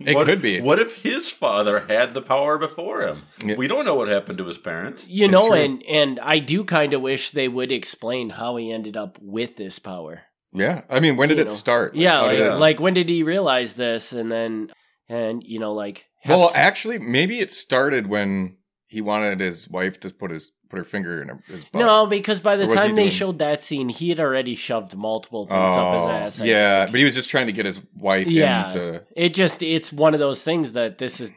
It 0.00 0.14
What- 0.14 0.26
could 0.26 0.42
be. 0.42 0.60
What 0.60 0.80
if 0.80 1.02
his 1.02 1.30
father 1.30 1.80
had 1.88 2.14
the 2.14 2.22
power 2.22 2.58
before 2.58 3.02
him? 3.02 3.22
Yeah. 3.44 3.54
We 3.56 3.68
don't 3.68 3.84
know 3.84 3.94
what 3.94 4.08
happened 4.08 4.38
to 4.38 4.46
his 4.46 4.58
parents. 4.58 5.06
You 5.08 5.26
It's 5.26 5.32
know, 5.32 5.48
true. 5.48 5.56
and 5.60 5.82
and 5.84 6.20
I 6.20 6.38
do 6.40 6.64
kind 6.64 6.92
of 6.92 7.02
wish 7.02 7.30
they 7.30 7.48
would 7.48 7.70
explain 7.70 8.30
how 8.30 8.56
he 8.56 8.72
ended 8.72 8.96
up 8.96 9.18
with 9.20 9.56
this 9.56 9.78
power. 9.78 10.22
Yeah. 10.52 10.82
I 10.90 11.00
mean, 11.00 11.16
when 11.16 11.28
did 11.28 11.38
You 11.38 11.44
it 11.44 11.48
know. 11.48 11.54
start? 11.54 11.94
Like, 11.94 12.02
yeah, 12.02 12.20
like, 12.20 12.30
did 12.36 12.46
it- 12.46 12.54
like 12.56 12.80
when 12.80 12.94
did 12.94 13.08
he 13.08 13.22
realize 13.22 13.74
this? 13.74 14.12
And 14.12 14.30
then, 14.32 14.70
and 15.08 15.42
you 15.44 15.58
know, 15.60 15.72
like 15.74 16.06
Well, 16.26 16.48
s- 16.48 16.52
actually, 16.56 16.98
maybe 16.98 17.40
it 17.40 17.52
started 17.52 18.08
when 18.08 18.56
he 18.88 19.00
wanted 19.00 19.38
his 19.40 19.68
wife 19.68 20.00
to 20.00 20.10
put 20.10 20.30
his 20.32 20.52
put 20.68 20.78
her 20.78 20.84
finger 20.84 21.22
in 21.22 21.28
her- 21.28 21.42
his 21.46 21.64
butt. 21.64 21.80
no, 21.80 22.06
because 22.06 22.40
by 22.40 22.56
the 22.56 22.64
Or 22.64 22.68
was 22.68 22.74
he 22.76 22.82
time 22.82 22.96
they 22.96 23.02
doing- 23.04 23.12
showed 23.12 23.38
that 23.38 23.62
scene, 23.62 23.88
he 23.88 24.08
had 24.08 24.20
already 24.20 24.54
shoved 24.54 24.96
multiple 24.96 25.46
things 25.46 25.58
up 25.58 25.94
his 25.94 26.04
Oh, 26.04 26.10
ass. 26.10 26.40
I 26.40 26.44
yeah, 26.44 26.80
think. 26.84 26.92
but 26.92 26.98
he 26.98 27.04
was 27.04 27.14
just 27.14 27.28
trying 27.28 27.46
to 27.46 27.52
get 27.52 27.66
his 27.66 27.80
wife 27.98 28.26
Yeah. 28.26 28.64
into. 28.68 29.02
it 29.16 29.34
just 29.34 29.62
it's 29.62 29.92
one 29.92 30.14
of 30.14 30.20
those 30.20 30.42
things 30.42 30.72
that 30.72 30.98
this 30.98 31.20
is 31.20 31.30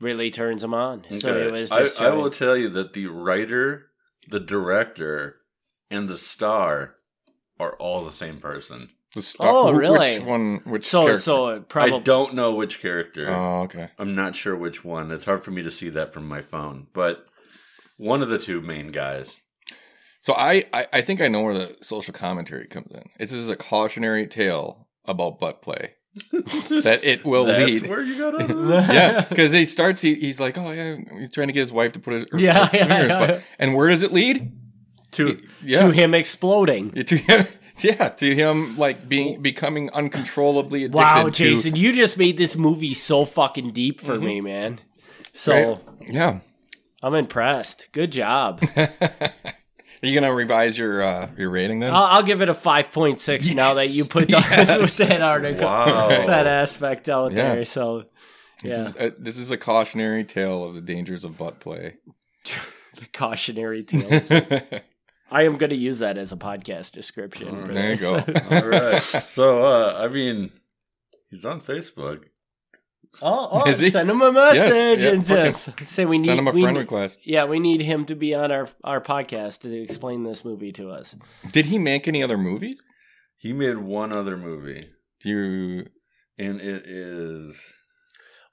really 0.00 0.30
turns 0.30 0.62
him 0.62 0.74
on. 0.74 1.04
So 1.18 1.34
it 1.36 1.50
was 1.52 1.70
I, 1.72 1.80
just 1.80 2.00
I 2.00 2.10
will 2.10 2.30
tell 2.30 2.56
you 2.56 2.68
that 2.70 2.92
the 2.92 3.06
writer, 3.06 3.86
the 4.28 4.40
director, 4.40 5.36
and 5.90 6.08
the 6.08 6.18
star 6.18 6.96
are 7.58 7.72
all 7.76 8.04
the 8.04 8.12
same 8.12 8.38
person. 8.38 8.90
The 9.14 9.22
star, 9.22 9.48
Oh, 9.48 9.72
wh- 9.72 9.76
really? 9.78 10.18
Which 10.18 10.26
one? 10.26 10.60
Which 10.64 10.86
so 10.86 11.04
character? 11.04 11.20
so 11.22 11.60
probably 11.68 11.94
I 11.94 12.00
don't 12.00 12.34
know 12.34 12.52
which 12.52 12.82
character. 12.82 13.30
Oh, 13.30 13.62
okay. 13.62 13.88
I'm 13.98 14.14
not 14.14 14.34
sure 14.36 14.54
which 14.54 14.84
one. 14.84 15.10
It's 15.10 15.24
hard 15.24 15.42
for 15.44 15.52
me 15.52 15.62
to 15.62 15.70
see 15.70 15.88
that 15.90 16.12
from 16.12 16.28
my 16.28 16.42
phone, 16.42 16.88
but 16.92 17.24
one 17.96 18.22
of 18.22 18.28
the 18.28 18.38
two 18.38 18.60
main 18.60 18.92
guys. 18.92 19.34
So 20.20 20.34
I, 20.34 20.64
I, 20.72 20.86
I 20.92 21.02
think 21.02 21.20
I 21.20 21.28
know 21.28 21.42
where 21.42 21.54
the 21.54 21.76
social 21.82 22.12
commentary 22.12 22.66
comes 22.66 22.90
in. 22.92 23.04
This 23.18 23.32
is 23.32 23.48
a 23.48 23.56
cautionary 23.56 24.26
tale 24.26 24.88
about 25.04 25.38
butt 25.38 25.62
play 25.62 25.92
that 26.32 27.00
it 27.04 27.24
will 27.24 27.44
That's 27.44 27.64
lead. 27.70 27.86
where 27.88 28.02
you 28.02 28.18
got 28.18 28.40
out 28.40 28.50
of 28.50 28.66
this? 28.66 28.88
yeah, 28.88 29.20
because 29.28 29.52
he 29.52 29.66
starts. 29.66 30.00
He, 30.00 30.14
he's 30.16 30.40
like, 30.40 30.58
oh 30.58 30.70
yeah, 30.72 30.96
he's 31.20 31.30
trying 31.32 31.46
to 31.48 31.52
get 31.52 31.60
his 31.60 31.72
wife 31.72 31.92
to 31.92 32.00
put 32.00 32.14
his 32.14 32.26
her- 32.32 32.38
Yeah, 32.38 32.66
her 32.66 32.76
yeah, 32.76 32.86
finger 32.86 32.94
in 33.04 33.08
yeah. 33.10 33.26
butt. 33.26 33.42
And 33.58 33.74
where 33.74 33.88
does 33.88 34.02
it 34.02 34.12
lead? 34.12 34.52
to 35.12 35.40
yeah, 35.62 35.82
to 35.86 35.92
him 35.92 36.12
exploding. 36.14 36.90
to 36.90 37.16
him 37.16 37.46
yeah, 37.80 38.08
to 38.08 38.34
him 38.34 38.76
like 38.76 39.08
being 39.08 39.40
becoming 39.40 39.88
uncontrollably 39.90 40.84
addicted 40.84 40.98
Wow, 40.98 41.24
to 41.24 41.30
Jason, 41.30 41.76
you 41.76 41.92
just 41.92 42.16
made 42.18 42.36
this 42.36 42.56
movie 42.56 42.92
so 42.94 43.24
fucking 43.24 43.72
deep 43.72 44.00
for 44.00 44.16
Mhm. 44.18 44.24
me, 44.24 44.40
man. 44.40 44.80
So 45.32 45.52
Right. 46.00 46.08
Yeah. 46.10 46.38
I'm 47.02 47.14
impressed. 47.14 47.88
Good 47.92 48.12
job. 48.12 48.62
Are 48.76 50.06
you 50.08 50.14
gonna 50.14 50.34
revise 50.34 50.76
your 50.76 51.02
uh, 51.02 51.30
your 51.38 51.50
rating 51.50 51.80
then? 51.80 51.94
I'll, 51.94 52.04
I'll 52.04 52.22
give 52.22 52.42
it 52.42 52.48
a 52.48 52.54
five 52.54 52.92
point 52.92 53.20
six 53.20 53.50
now 53.54 53.74
that 53.74 53.90
you 53.90 54.04
put 54.04 54.28
that, 54.28 54.68
Yes. 54.68 54.96
that 54.98 55.22
article, 55.22 55.64
Wow. 55.66 56.08
that 56.26 56.46
aspect 56.46 57.08
out 57.08 57.32
Yeah. 57.32 57.54
there. 57.54 57.64
So 57.64 58.04
This, 58.62 58.72
yeah, 58.72 58.88
is 58.88 58.94
a, 58.96 59.12
this 59.18 59.38
is 59.38 59.50
a 59.50 59.56
cautionary 59.56 60.24
tale 60.24 60.64
of 60.64 60.74
the 60.74 60.80
dangers 60.82 61.24
of 61.24 61.38
butt 61.38 61.60
play. 61.60 61.94
the 62.44 63.06
cautionary 63.12 63.84
tales. 63.84 64.30
I 65.30 65.42
am 65.42 65.56
going 65.58 65.70
to 65.70 65.76
use 65.76 65.98
that 65.98 66.16
as 66.18 66.30
a 66.30 66.36
podcast 66.36 66.92
description. 66.92 67.66
for 67.66 67.72
there 67.72 67.90
you 67.90 67.96
this. 67.96 68.00
go. 68.40 68.48
All 68.56 68.64
right. 68.66 69.02
So, 69.28 69.64
uh, 69.66 69.94
I 70.04 70.06
mean, 70.08 70.52
he's 71.30 71.44
on 71.44 71.60
Facebook. 71.60 72.20
Oh, 73.22 73.62
oh 73.64 73.72
send 73.74 74.10
him 74.10 74.22
a 74.22 74.32
message 74.32 75.00
yeah, 75.02 75.10
and 75.10 75.26
fucking 75.26 75.74
uh, 75.82 75.84
say 75.84 76.04
we 76.04 76.18
need 76.18 76.26
Send 76.26 76.38
him 76.40 76.48
a 76.48 76.52
friend 76.52 76.74
need- 76.74 76.80
request. 76.80 77.18
Yeah, 77.24 77.44
we 77.44 77.58
need 77.60 77.80
him 77.80 78.06
to 78.06 78.14
be 78.14 78.34
on 78.34 78.50
our 78.50 78.68
our 78.84 79.00
podcast 79.00 79.60
to 79.60 79.72
explain 79.82 80.22
this 80.24 80.44
movie 80.44 80.72
to 80.72 80.90
us. 80.90 81.14
Did 81.52 81.66
he 81.66 81.78
make 81.78 82.06
any 82.08 82.22
other 82.22 82.38
movies? 82.38 82.82
He 83.38 83.52
made 83.52 83.78
one 83.78 84.16
other 84.16 84.36
movie, 84.36 84.88
Do 85.22 85.28
you? 85.30 85.86
and 86.38 86.60
it 86.60 86.84
is 86.86 87.56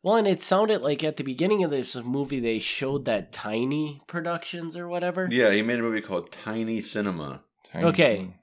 Well, 0.03 0.17
and 0.17 0.27
it 0.27 0.41
sounded 0.41 0.81
like 0.81 1.03
at 1.03 1.17
the 1.17 1.23
beginning 1.23 1.63
of 1.63 1.71
this 1.71 1.95
movie 1.95 2.39
they 2.39 2.59
showed 2.59 3.05
that 3.05 3.31
Tiny 3.31 4.01
Productions 4.07 4.75
or 4.77 4.87
whatever. 4.87 5.27
yeah. 5.31 5.51
He 5.51 5.61
made 5.61 5.79
a 5.79 5.83
movie 5.83 6.01
called 6.01 6.31
Tiny 6.31 6.81
Cinema. 6.81 7.43
Okay. 7.75 8.35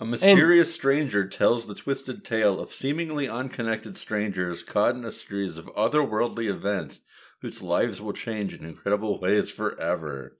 A 0.00 0.04
mysterious 0.06 0.72
stranger 0.72 1.28
tells 1.28 1.66
the 1.66 1.74
twisted 1.74 2.24
tale 2.24 2.58
of 2.58 2.72
seemingly 2.72 3.28
unconnected 3.28 3.98
strangers 3.98 4.62
caught 4.62 4.94
in 4.94 5.04
a 5.04 5.12
series 5.12 5.58
of 5.58 5.66
otherworldly 5.76 6.48
events 6.48 7.00
whose 7.42 7.60
lives 7.62 8.00
will 8.00 8.14
change 8.14 8.54
in 8.54 8.64
incredible 8.64 9.20
ways 9.20 9.50
forever. 9.50 10.36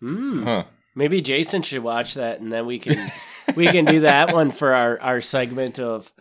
Hmm. 0.00 0.44
Huh. 0.44 0.64
Maybe 0.94 1.20
Jason 1.20 1.62
should 1.62 1.82
watch 1.82 2.14
that, 2.14 2.40
and 2.40 2.52
then 2.52 2.66
we 2.66 2.78
can 2.78 3.12
we 3.56 3.66
can 3.66 3.84
do 3.84 4.00
that 4.00 4.32
one 4.32 4.52
for 4.52 4.74
our 4.74 5.00
our 5.00 5.20
segment 5.20 5.78
of 5.78 6.12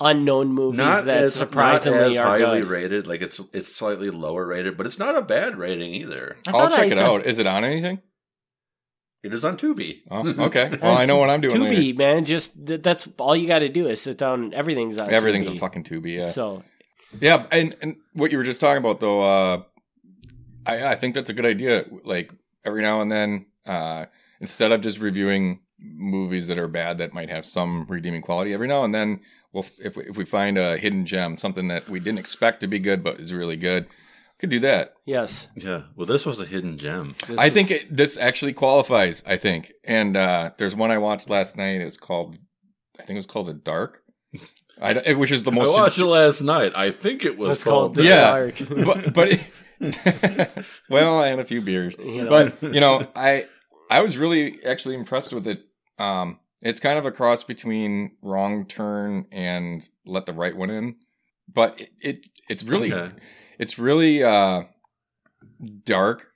unknown 0.00 0.48
movies 0.52 0.78
Not 0.78 1.06
that 1.06 1.24
as 1.24 1.34
surprisingly 1.34 1.98
not 1.98 2.10
as 2.12 2.18
are 2.18 2.38
highly 2.38 2.60
good. 2.60 2.68
rated. 2.70 3.06
Like 3.06 3.20
it's 3.22 3.40
it's 3.52 3.74
slightly 3.74 4.10
lower 4.10 4.46
rated, 4.46 4.76
but 4.76 4.86
it's 4.86 4.98
not 4.98 5.16
a 5.16 5.22
bad 5.22 5.56
rating 5.56 5.94
either. 5.94 6.36
I 6.46 6.50
I'll 6.52 6.70
check 6.70 6.78
I 6.80 6.84
it 6.86 6.98
out. 6.98 7.26
Is 7.26 7.38
it 7.38 7.46
on 7.46 7.64
anything? 7.64 8.00
It 9.22 9.34
is 9.34 9.44
on 9.44 9.56
Tubi. 9.56 10.02
Oh, 10.10 10.26
okay. 10.46 10.70
Well, 10.80 10.96
I 10.96 11.04
know 11.04 11.16
what 11.16 11.30
I'm 11.30 11.40
doing. 11.40 11.54
Tubi, 11.54 11.76
later. 11.76 11.98
man, 11.98 12.24
just 12.24 12.52
th- 12.66 12.82
that's 12.82 13.08
all 13.18 13.34
you 13.36 13.48
got 13.48 13.60
to 13.60 13.68
do 13.68 13.88
is 13.88 14.00
sit 14.00 14.18
down. 14.18 14.54
Everything's 14.54 14.98
on. 14.98 15.10
Everything's 15.10 15.48
Tubi. 15.48 15.56
a 15.56 15.60
fucking 15.60 15.84
Tubi. 15.84 16.18
Yeah. 16.18 16.32
So 16.32 16.62
Yeah, 17.20 17.46
and 17.50 17.76
and 17.82 17.96
what 18.14 18.30
you 18.30 18.38
were 18.38 18.44
just 18.44 18.60
talking 18.60 18.78
about 18.78 19.00
though, 19.00 19.22
uh, 19.22 19.62
I 20.66 20.92
I 20.92 20.96
think 20.96 21.14
that's 21.14 21.30
a 21.30 21.34
good 21.34 21.46
idea. 21.46 21.84
Like 22.04 22.30
every 22.64 22.82
now 22.82 23.00
and 23.00 23.10
then, 23.10 23.46
uh, 23.66 24.06
instead 24.40 24.72
of 24.72 24.82
just 24.82 24.98
reviewing 24.98 25.60
movies 25.80 26.46
that 26.48 26.58
are 26.58 26.68
bad 26.68 26.98
that 26.98 27.12
might 27.12 27.30
have 27.30 27.44
some 27.44 27.86
redeeming 27.88 28.22
quality, 28.22 28.54
every 28.54 28.68
now 28.68 28.84
and 28.84 28.94
then 28.94 29.20
we'll 29.52 29.66
if 29.78 29.96
we, 29.96 30.04
if 30.04 30.16
we 30.16 30.24
find 30.24 30.58
a 30.58 30.76
hidden 30.78 31.06
gem, 31.06 31.38
something 31.38 31.68
that 31.68 31.88
we 31.88 31.98
didn't 31.98 32.18
expect 32.18 32.60
to 32.60 32.66
be 32.66 32.78
good 32.78 33.02
but 33.02 33.18
is 33.18 33.32
really 33.32 33.56
good, 33.56 33.88
could 34.38 34.50
do 34.50 34.60
that. 34.60 34.94
yes, 35.04 35.48
Yeah. 35.56 35.82
Well, 35.96 36.06
this 36.06 36.24
was 36.24 36.38
a 36.40 36.46
hidden 36.46 36.78
gem. 36.78 37.14
this 37.26 37.38
I 37.38 37.46
is- 37.46 37.52
think 37.54 37.70
it, 37.70 37.96
this 37.96 38.16
actually 38.16 38.52
qualifies. 38.52 39.22
I 39.26 39.36
think, 39.36 39.72
and 39.84 40.16
uh, 40.16 40.50
there's 40.58 40.74
one 40.76 40.90
I 40.90 40.98
watched 40.98 41.28
last 41.28 41.56
night. 41.56 41.80
It 41.80 41.84
was 41.84 41.96
called, 41.96 42.36
I 42.98 43.04
think 43.04 43.10
it 43.10 43.14
was 43.16 43.26
called 43.26 43.48
The 43.48 43.54
Dark, 43.54 44.02
I, 44.80 45.12
which 45.14 45.32
is 45.32 45.42
the 45.42 45.50
most 45.50 45.68
I 45.68 45.72
watched 45.72 45.98
it 45.98 46.04
last 46.06 46.40
night. 46.40 46.72
I 46.76 46.92
think 46.92 47.24
it 47.24 47.36
was 47.36 47.54
It's 47.54 47.62
called 47.64 47.94
called. 47.94 47.96
The 47.96 48.04
Yeah. 48.04 48.30
Dark. 48.30 48.54
but 48.86 49.12
but 49.14 49.28
it, 49.32 49.40
well, 50.90 51.18
I 51.20 51.28
had 51.28 51.38
a 51.38 51.44
few 51.44 51.60
beers, 51.62 51.94
You 51.98 52.22
know. 52.24 52.30
but 52.60 52.62
you 52.74 52.80
know, 52.80 53.06
I 53.16 53.46
I 53.90 54.00
was 54.02 54.16
really 54.16 54.58
actually 54.64 54.94
impressed 54.94 55.32
with 55.32 55.46
it. 55.46 55.60
Um, 55.98 56.38
it's 56.62 56.80
kind 56.80 56.98
of 56.98 57.06
a 57.06 57.12
cross 57.12 57.44
between 57.44 58.16
Wrong 58.22 58.66
Turn 58.66 59.26
and 59.32 59.82
Let 60.06 60.26
the 60.26 60.32
Right 60.32 60.56
One 60.56 60.70
In, 60.70 60.96
but 61.52 61.80
it, 61.80 61.90
it 62.00 62.26
it's 62.48 62.62
really 62.62 62.92
Okay. 62.92 63.14
it's 63.58 63.78
really 63.78 64.22
uh 64.22 64.62
dark. 65.84 66.26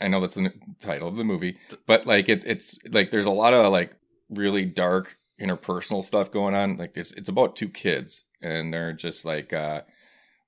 I 0.00 0.08
know 0.08 0.20
that's 0.20 0.34
the 0.34 0.52
title 0.80 1.08
of 1.08 1.16
the 1.16 1.24
movie, 1.24 1.58
but 1.86 2.06
like 2.06 2.28
it's 2.28 2.44
it's 2.44 2.78
like 2.90 3.10
there's 3.10 3.26
a 3.26 3.30
lot 3.30 3.54
of 3.54 3.72
like 3.72 3.94
really 4.30 4.64
dark 4.64 5.16
interpersonal 5.40 6.04
stuff 6.04 6.30
going 6.30 6.54
on. 6.54 6.76
Like 6.76 6.92
it's 6.96 7.12
it's 7.12 7.28
about 7.28 7.56
two 7.56 7.68
kids 7.68 8.22
and 8.42 8.72
they're 8.72 8.92
just 8.92 9.24
like 9.24 9.52
uh 9.52 9.80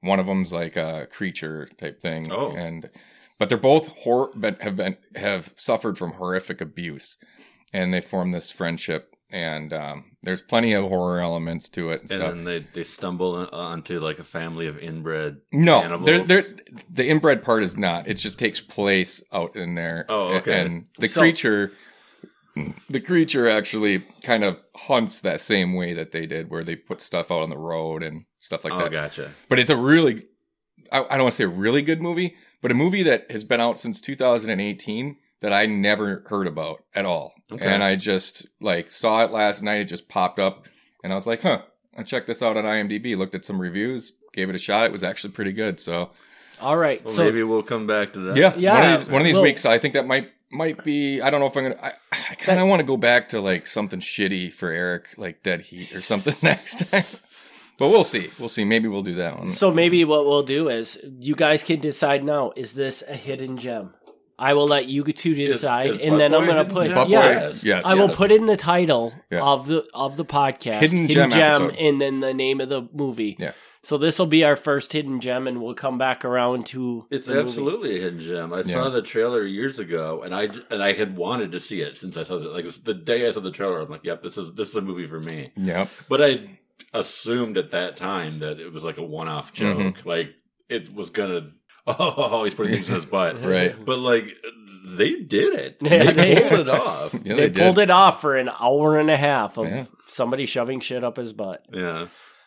one 0.02 0.20
of 0.20 0.26
them's 0.26 0.52
like 0.52 0.76
a 0.76 1.06
creature 1.10 1.68
type 1.78 2.00
thing 2.00 2.30
Oh. 2.32 2.52
and 2.56 2.88
but 3.38 3.48
they're 3.48 3.58
both 3.58 3.88
hor- 3.88 4.32
have 4.60 4.76
been 4.76 4.96
have 5.16 5.52
suffered 5.56 5.98
from 5.98 6.12
horrific 6.12 6.60
abuse 6.60 7.16
and 7.72 7.92
they 7.92 8.00
form 8.00 8.30
this 8.30 8.50
friendship 8.50 9.09
and 9.32 9.72
um 9.72 10.04
there's 10.22 10.42
plenty 10.42 10.72
of 10.74 10.84
horror 10.84 11.20
elements 11.20 11.68
to 11.70 11.90
it 11.90 12.02
and, 12.02 12.12
And 12.12 12.20
then 12.20 12.44
they, 12.44 12.66
they 12.74 12.84
stumble 12.84 13.48
onto 13.52 13.98
like 14.00 14.18
a 14.18 14.24
family 14.24 14.66
of 14.66 14.78
inbred. 14.78 15.38
No, 15.52 15.80
animals. 15.82 16.06
they're, 16.06 16.24
they're, 16.42 16.56
the 16.92 17.08
inbred 17.08 17.42
part 17.42 17.62
is 17.62 17.76
not. 17.76 18.06
It 18.06 18.14
just 18.14 18.38
takes 18.38 18.60
place 18.60 19.22
out 19.32 19.56
in 19.56 19.74
there. 19.74 20.04
Oh, 20.08 20.34
okay. 20.36 20.60
And 20.60 20.86
the 20.98 21.08
So- 21.08 21.20
creature, 21.20 21.72
the 22.90 23.00
creature 23.00 23.48
actually 23.48 24.04
kind 24.22 24.44
of 24.44 24.58
hunts 24.74 25.20
that 25.20 25.40
same 25.40 25.74
way 25.74 25.94
that 25.94 26.12
they 26.12 26.26
did, 26.26 26.50
where 26.50 26.64
they 26.64 26.76
put 26.76 27.00
stuff 27.00 27.30
out 27.30 27.42
on 27.42 27.48
the 27.50 27.56
road 27.56 28.02
and 28.02 28.24
stuff 28.40 28.64
like 28.64 28.72
oh, 28.74 28.78
that. 28.80 28.92
gotcha. 28.92 29.30
But 29.48 29.58
it's 29.58 29.70
a 29.70 29.76
really, 29.76 30.26
I, 30.92 30.98
I 31.04 31.16
don't 31.16 31.22
want 31.22 31.32
to 31.32 31.36
say 31.38 31.44
a 31.44 31.48
really 31.48 31.80
good 31.80 32.02
movie, 32.02 32.34
but 32.60 32.70
a 32.70 32.74
movie 32.74 33.04
that 33.04 33.30
has 33.30 33.44
been 33.44 33.60
out 33.60 33.80
since 33.80 34.00
2018 34.00 35.16
that 35.40 35.52
I 35.52 35.66
never 35.66 36.24
heard 36.28 36.46
about 36.46 36.84
at 36.94 37.04
all. 37.06 37.32
Okay. 37.52 37.64
And 37.64 37.82
I 37.82 37.96
just 37.96 38.46
like 38.60 38.90
saw 38.90 39.24
it 39.24 39.30
last 39.32 39.62
night. 39.62 39.80
It 39.80 39.84
just 39.86 40.08
popped 40.08 40.38
up, 40.38 40.66
and 41.02 41.12
I 41.12 41.16
was 41.16 41.26
like, 41.26 41.42
huh. 41.42 41.62
I 41.96 42.02
checked 42.04 42.28
this 42.28 42.40
out 42.40 42.56
on 42.56 42.64
IMDb, 42.64 43.16
looked 43.16 43.34
at 43.34 43.44
some 43.44 43.60
reviews, 43.60 44.12
gave 44.32 44.48
it 44.48 44.54
a 44.54 44.58
shot. 44.58 44.86
It 44.86 44.92
was 44.92 45.02
actually 45.02 45.32
pretty 45.32 45.52
good. 45.52 45.80
So 45.80 46.10
all 46.60 46.76
right. 46.76 47.04
Well, 47.04 47.14
so 47.14 47.24
maybe 47.24 47.42
we'll 47.42 47.62
come 47.64 47.86
back 47.86 48.12
to 48.12 48.20
that. 48.20 48.36
yeah, 48.36 48.54
Yeah, 48.56 48.74
One 48.74 48.92
of 48.92 49.00
these, 49.00 49.08
one 49.10 49.20
of 49.22 49.24
these 49.24 49.34
well- 49.34 49.42
weeks, 49.42 49.66
I 49.66 49.78
think 49.78 49.94
that 49.94 50.06
might 50.06 50.28
might 50.52 50.82
be. 50.84 51.20
I 51.20 51.30
don't 51.30 51.40
know 51.40 51.46
if 51.46 51.56
I'm 51.56 51.64
gonna. 51.64 51.80
I, 51.82 51.92
I 52.12 52.34
kind 52.36 52.60
of 52.60 52.68
want 52.68 52.80
to 52.80 52.84
go 52.86 52.96
back 52.96 53.28
to 53.30 53.40
like 53.40 53.66
something 53.66 54.00
shitty 54.00 54.52
for 54.54 54.70
Eric, 54.70 55.06
like 55.16 55.42
Dead 55.42 55.62
Heat 55.62 55.94
or 55.94 56.00
something 56.12 56.34
next 56.42 56.88
time. 56.90 57.04
But 57.78 57.88
we'll 57.88 58.04
see. 58.04 58.30
We'll 58.38 58.48
see. 58.50 58.64
Maybe 58.64 58.88
we'll 58.88 59.02
do 59.02 59.14
that 59.16 59.38
one. 59.38 59.50
So 59.50 59.70
maybe 59.72 60.04
what 60.04 60.26
we'll 60.26 60.42
do 60.42 60.68
is 60.68 60.98
you 61.18 61.34
guys 61.34 61.62
can 61.64 61.80
decide 61.80 62.22
now: 62.24 62.52
is 62.56 62.74
this 62.74 63.02
a 63.08 63.16
hidden 63.16 63.56
gem? 63.56 63.94
I 64.40 64.54
will 64.54 64.66
let 64.66 64.86
you 64.86 65.04
two 65.04 65.32
Is- 65.32 65.56
decide, 65.58 65.90
is 65.90 65.98
and 66.00 66.18
then 66.18 66.34
I'm 66.34 66.46
gonna 66.46 66.64
put 66.64 66.86
gem? 66.86 66.94
Butt 66.94 67.08
yeah. 67.10 67.52
Yes. 67.62 67.84
I 67.84 67.94
will 67.94 68.08
Yes. 68.08 68.16
put 68.16 68.32
in 68.32 68.46
the 68.46 68.56
title 68.56 69.12
Yeah. 69.30 69.42
of 69.42 69.66
the 69.66 69.84
of 69.94 70.16
the 70.16 70.24
podcast, 70.24 70.80
Hidden 70.80 71.08
Gem 71.08 71.32
episode. 71.32 71.76
and 71.76 72.00
then 72.00 72.20
the 72.20 72.32
name 72.34 72.60
of 72.60 72.68
the 72.70 72.88
movie. 72.92 73.36
Yeah. 73.38 73.52
So 73.82 73.96
this 73.96 74.18
will 74.18 74.26
be 74.26 74.44
our 74.44 74.56
first 74.56 74.92
hidden 74.92 75.20
gem, 75.20 75.46
and 75.46 75.62
we'll 75.62 75.72
come 75.74 75.96
back 75.96 76.22
around 76.24 76.66
to 76.66 77.06
It's 77.10 77.26
the 77.26 77.32
movie. 77.34 77.48
absolutely 77.48 77.96
a 77.96 78.00
hidden 78.00 78.20
gem. 78.20 78.52
I 78.52 78.58
Yeah. 78.58 78.74
saw 78.74 78.90
the 78.90 79.00
trailer 79.02 79.42
years 79.44 79.78
ago, 79.78 80.22
and 80.22 80.34
I 80.34 80.48
and 80.70 80.82
I 80.82 80.92
had 80.92 81.16
wanted 81.16 81.52
to 81.52 81.60
see 81.60 81.80
it 81.80 81.96
since 81.96 82.16
I 82.16 82.22
saw 82.24 82.36
it. 82.36 82.44
Like 82.44 82.66
the 82.84 82.94
day 82.94 83.26
I 83.26 83.30
saw 83.30 83.40
the 83.40 83.50
trailer, 83.50 83.80
I'm 83.80 83.88
like, 83.90 84.04
"Yep, 84.04 84.22
this 84.22 84.36
is 84.38 84.52
this 84.54 84.68
is 84.70 84.76
a 84.76 84.80
movie 84.82 85.06
for 85.06 85.20
me." 85.20 85.50
Yep. 85.56 85.88
But 86.08 86.22
I 86.22 86.58
assumed 86.92 87.56
at 87.56 87.70
that 87.70 87.96
time 87.96 88.40
that 88.40 88.58
it 88.60 88.72
was 88.72 88.84
like 88.84 88.98
a 88.98 89.02
one-off 89.02 89.52
joke. 89.52 89.78
Mhm. 89.78 90.04
Like 90.04 90.30
it 90.68 90.94
was 90.94 91.10
gonna. 91.10 91.50
Oh, 91.86 92.44
he's 92.44 92.54
putting 92.54 92.74
things 92.74 92.88
in 92.88 92.94
his 92.94 93.06
butt. 93.06 93.40
Right. 93.42 93.74
But 93.84 93.98
like 93.98 94.24
they 94.96 95.20
did 95.20 95.54
it. 95.54 95.76
Yeah, 95.80 96.12
they, 96.12 96.34
they- 96.34 96.48
pulled 96.48 96.60
it 96.60 96.68
off. 96.68 97.14
Yeah, 97.14 97.34
they, 97.36 97.48
they, 97.48 97.62
pulled 97.62 97.76
did. 97.76 97.82
it 97.84 97.90
off 97.90 98.20
for 98.20 98.36
an 98.36 98.48
hour 98.48 98.98
and 98.98 99.10
a 99.10 99.16
half 99.16 99.56
of 99.58 99.66
Yeah. 99.68 99.84
somebody 100.08 100.46
shoving 100.46 100.80
shit 100.80 101.04
up 101.04 101.16
his 101.16 101.32
butt. 101.32 101.64
Yeah. 101.72 102.06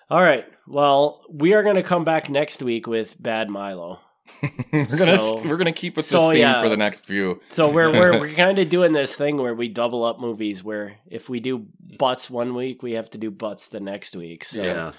All 0.09 0.21
right. 0.21 0.45
Well, 0.67 1.21
we 1.29 1.53
are 1.53 1.63
going 1.63 1.75
to 1.77 1.83
come 1.83 2.03
back 2.05 2.29
next 2.29 2.61
week 2.61 2.87
with 2.87 3.21
Bad 3.21 3.49
Milo. 3.49 3.99
we're 4.73 4.85
gonna 4.85 5.19
So- 5.19 5.41
we're 5.43 5.57
gonna 5.57 5.71
keep 5.73 5.97
with 5.97 6.05
this 6.09 6.19
so, 6.19 6.29
theme 6.29 6.39
yeah. 6.39 6.61
for 6.61 6.69
the 6.69 6.77
next 6.77 7.05
few. 7.05 7.41
So 7.49 7.69
we're 7.69 7.91
we're, 7.91 8.19
we're 8.21 8.33
kind 8.35 8.57
of 8.59 8.69
doing 8.69 8.93
this 8.93 9.13
thing 9.15 9.37
where 9.37 9.53
we 9.53 9.67
double 9.67 10.03
up 10.03 10.19
movies. 10.19 10.63
Where 10.63 10.95
if 11.07 11.27
we 11.29 11.39
do 11.39 11.65
butts 11.99 12.29
one 12.29 12.55
week, 12.55 12.81
we 12.81 12.93
have 12.93 13.09
to 13.11 13.17
do 13.17 13.29
butts 13.31 13.67
the 13.67 13.79
next 13.79 14.15
week. 14.15 14.45
So 14.45 14.61
Yeah. 14.63 14.91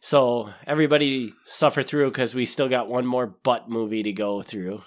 So 0.00 0.50
everybody 0.66 1.32
suffer 1.46 1.82
through 1.82 2.10
because 2.10 2.34
we 2.34 2.46
still 2.46 2.68
got 2.68 2.88
one 2.88 3.06
more 3.06 3.26
butt 3.26 3.68
movie 3.68 4.02
to 4.04 4.12
go 4.12 4.42
through, 4.42 4.82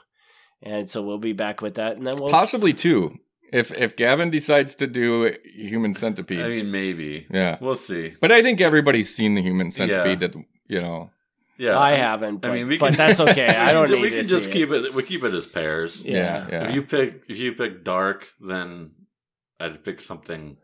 and 0.62 0.90
so 0.90 1.02
we'll 1.02 1.18
be 1.18 1.34
back 1.34 1.62
with 1.62 1.76
that, 1.76 1.98
and 1.98 2.06
then 2.06 2.18
we'll 2.18 2.32
Possibly 2.32 2.74
two. 2.74 3.18
If 3.52 3.72
if 3.72 3.96
Gavin 3.96 4.30
decides 4.30 4.76
to 4.76 4.88
do 4.88 5.34
Human 5.56 5.96
Centipede, 5.96 6.46
I 6.46 6.50
mean, 6.50 6.72
maybe. 6.72 7.26
yeah. 7.32 7.58
We'll 7.60 7.76
see. 7.76 8.14
But 8.22 8.32
I 8.32 8.44
think 8.44 8.62
everybody's 8.62 9.14
seen 9.14 9.36
the 9.36 9.42
Human 9.42 9.72
Centipede. 9.72 10.22
Yeah. 10.22 10.28
That 10.28 10.36
you 10.68 10.82
know. 10.82 11.10
Yeah. 11.58 11.78
I 11.78 11.96
haven't. 11.96 12.38
But, 12.38 12.52
I 12.52 12.54
mean, 12.54 12.68
we 12.68 12.78
but 12.78 12.96
that's 12.96 13.20
okay. 13.28 13.48
I 13.48 13.74
don't 13.74 13.90
we 13.90 13.96
can, 13.96 14.02
we 14.02 14.10
to 14.12 14.16
can 14.18 14.26
see 14.26 14.30
just 14.30 14.50
it. 14.50 14.54
keep 14.54 14.70
it. 14.70 14.94
We 14.94 15.04
keep 15.04 15.24
it 15.24 15.34
as 15.34 15.46
pairs. 15.46 16.00
Yeah. 16.00 16.14
Yeah. 16.14 16.48
yeah. 16.52 16.70
If 16.70 16.76
you 16.76 16.84
pick 16.84 17.22
if 17.28 17.38
you 17.38 17.54
pick 17.54 17.84
dark, 17.84 18.28
then 18.40 18.92
I'd 19.60 19.84
pick 19.84 20.00
something 20.00 20.58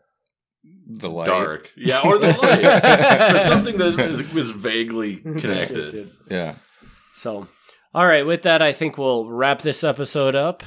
the 0.86 1.10
light. 1.10 1.26
dark. 1.26 1.70
Yeah, 1.76 2.00
or 2.02 2.18
the 2.18 2.28
light. 2.28 2.64
or 3.34 3.46
something 3.46 3.78
that 3.78 3.98
is, 3.98 4.32
was 4.32 4.50
vaguely 4.52 5.16
connected. 5.16 6.12
Yeah. 6.30 6.56
So, 7.16 7.48
all 7.94 8.06
right, 8.06 8.26
with 8.26 8.42
that, 8.42 8.60
I 8.62 8.72
think 8.72 8.98
we'll 8.98 9.28
wrap 9.30 9.62
this 9.62 9.82
episode 9.84 10.34
up. 10.34 10.62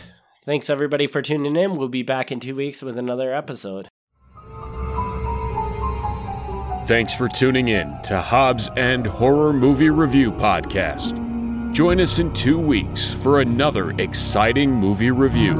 Thanks 0.45 0.70
everybody 0.70 1.06
for 1.06 1.22
tuning 1.22 1.56
in. 1.56 1.76
We'll 1.78 1.89
be 1.89 2.02
back 2.02 2.32
in 2.32 2.39
two 2.39 2.56
weeks 2.56 2.82
with 2.82 2.97
another 2.97 3.34
episode. 3.34 3.89
Thanks 6.88 7.14
for 7.14 7.28
tuning 7.28 7.68
in 7.68 8.02
to 8.04 8.20
Hobbs 8.20 8.70
and 8.76 9.06
Horror 9.06 9.54
Movie 9.54 9.91
Review 9.91 10.32
Podcast. 10.32 11.14
Join 11.72 12.02
us 12.02 12.18
in 12.18 12.34
two 12.34 12.58
weeks 12.58 13.14
for 13.14 13.41
another 13.41 13.91
exciting 14.00 14.72
movie 14.72 15.12
review. 15.12 15.54